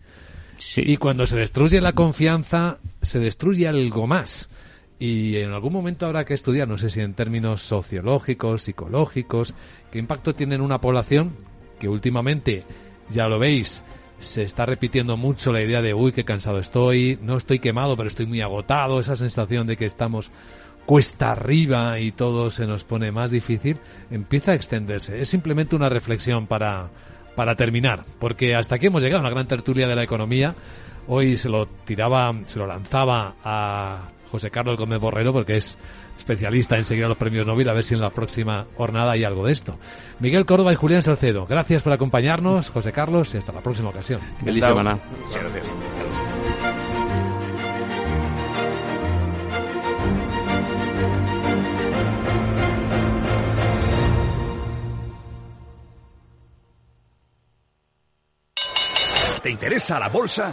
Y 0.77 0.97
cuando 0.97 1.27
se 1.27 1.37
destruye 1.37 1.83
la 1.83 1.93
confianza, 1.93 2.79
se 3.03 3.19
destruye 3.19 3.69
algo 3.69 4.07
más. 4.07 4.49
Y 4.99 5.37
en 5.37 5.53
algún 5.53 5.75
momento 5.75 6.07
habrá 6.07 6.25
que 6.25 6.33
estudiar, 6.33 6.67
no 6.67 6.79
sé 6.79 6.89
si 6.89 7.03
en 7.03 7.13
términos 7.13 7.61
sociológicos, 7.61 8.63
psicológicos, 8.63 9.55
qué 9.93 9.99
impacto 9.99 10.35
tiene 10.35 10.55
en 10.55 10.63
una 10.63 10.81
población 10.81 11.35
que 11.79 11.89
últimamente, 11.89 12.65
ya 13.11 13.29
lo 13.29 13.39
veis, 13.39 13.85
se 14.19 14.43
está 14.43 14.67
repitiendo 14.67 15.17
mucho 15.17 15.53
la 15.53 15.63
idea 15.63 15.83
de, 15.83 15.95
uy, 15.95 16.13
qué 16.13 16.25
cansado 16.25 16.59
estoy, 16.59 17.19
no 17.23 17.37
estoy 17.37 17.59
quemado, 17.59 17.97
pero 17.97 18.09
estoy 18.09 18.27
muy 18.27 18.41
agotado, 18.41 18.99
esa 18.99 19.17
sensación 19.17 19.67
de 19.67 19.77
que 19.77 19.85
estamos 19.85 20.31
cuesta 20.87 21.33
arriba 21.33 21.99
y 21.99 22.13
todo 22.13 22.51
se 22.51 22.67
nos 22.67 22.85
pone 22.85 23.11
más 23.11 23.31
difícil, 23.31 23.79
empieza 24.11 24.53
a 24.53 24.55
extenderse. 24.55 25.21
Es 25.21 25.29
simplemente 25.29 25.77
una 25.77 25.89
reflexión 25.89 26.47
para, 26.47 26.89
para 27.35 27.57
terminar, 27.57 28.05
porque 28.19 28.55
hasta 28.55 28.77
aquí 28.77 28.87
hemos 28.87 29.03
llegado 29.03 29.19
a 29.19 29.27
una 29.27 29.35
gran 29.35 29.49
tertulia 29.49 29.89
de 29.89 29.97
la 29.97 30.05
economía. 30.05 30.55
Hoy 31.09 31.37
se 31.37 31.49
lo 31.49 31.67
tiraba, 31.67 32.35
se 32.47 32.59
lo 32.59 32.67
lanzaba 32.67 33.35
a 33.45 34.09
José 34.31 34.51
Carlos 34.51 34.77
Gómez 34.77 34.99
Borrero 34.99 35.33
porque 35.33 35.57
es 35.57 35.79
especialista 36.17 36.77
en 36.77 36.85
seguir 36.85 37.05
a 37.05 37.09
los 37.09 37.17
premios 37.17 37.47
Nobel, 37.47 37.69
a 37.69 37.73
ver 37.73 37.85
si 37.85 37.95
en 37.95 38.01
la 38.01 38.11
próxima 38.11 38.67
jornada 38.77 39.13
hay 39.13 39.25
algo 39.25 39.47
de 39.47 39.53
esto. 39.53 39.79
Miguel 40.21 40.47
Córdoba 40.47 40.73
y 40.73 40.77
Julián 40.77 41.03
Salcedo, 41.03 41.47
gracias 41.47 41.83
por 41.83 41.93
acompañarnos, 41.93 42.71
José 42.71 42.93
Carlos, 42.93 43.35
y 43.35 43.39
hasta 43.39 43.53
la 43.53 43.61
próxima 43.61 43.91
ocasión. 43.91 44.21
Feliz 44.45 44.65
semana. 44.65 44.99
¿Te 59.43 59.51
interesa 59.53 60.01
la 60.01 60.09
bolsa? 60.09 60.53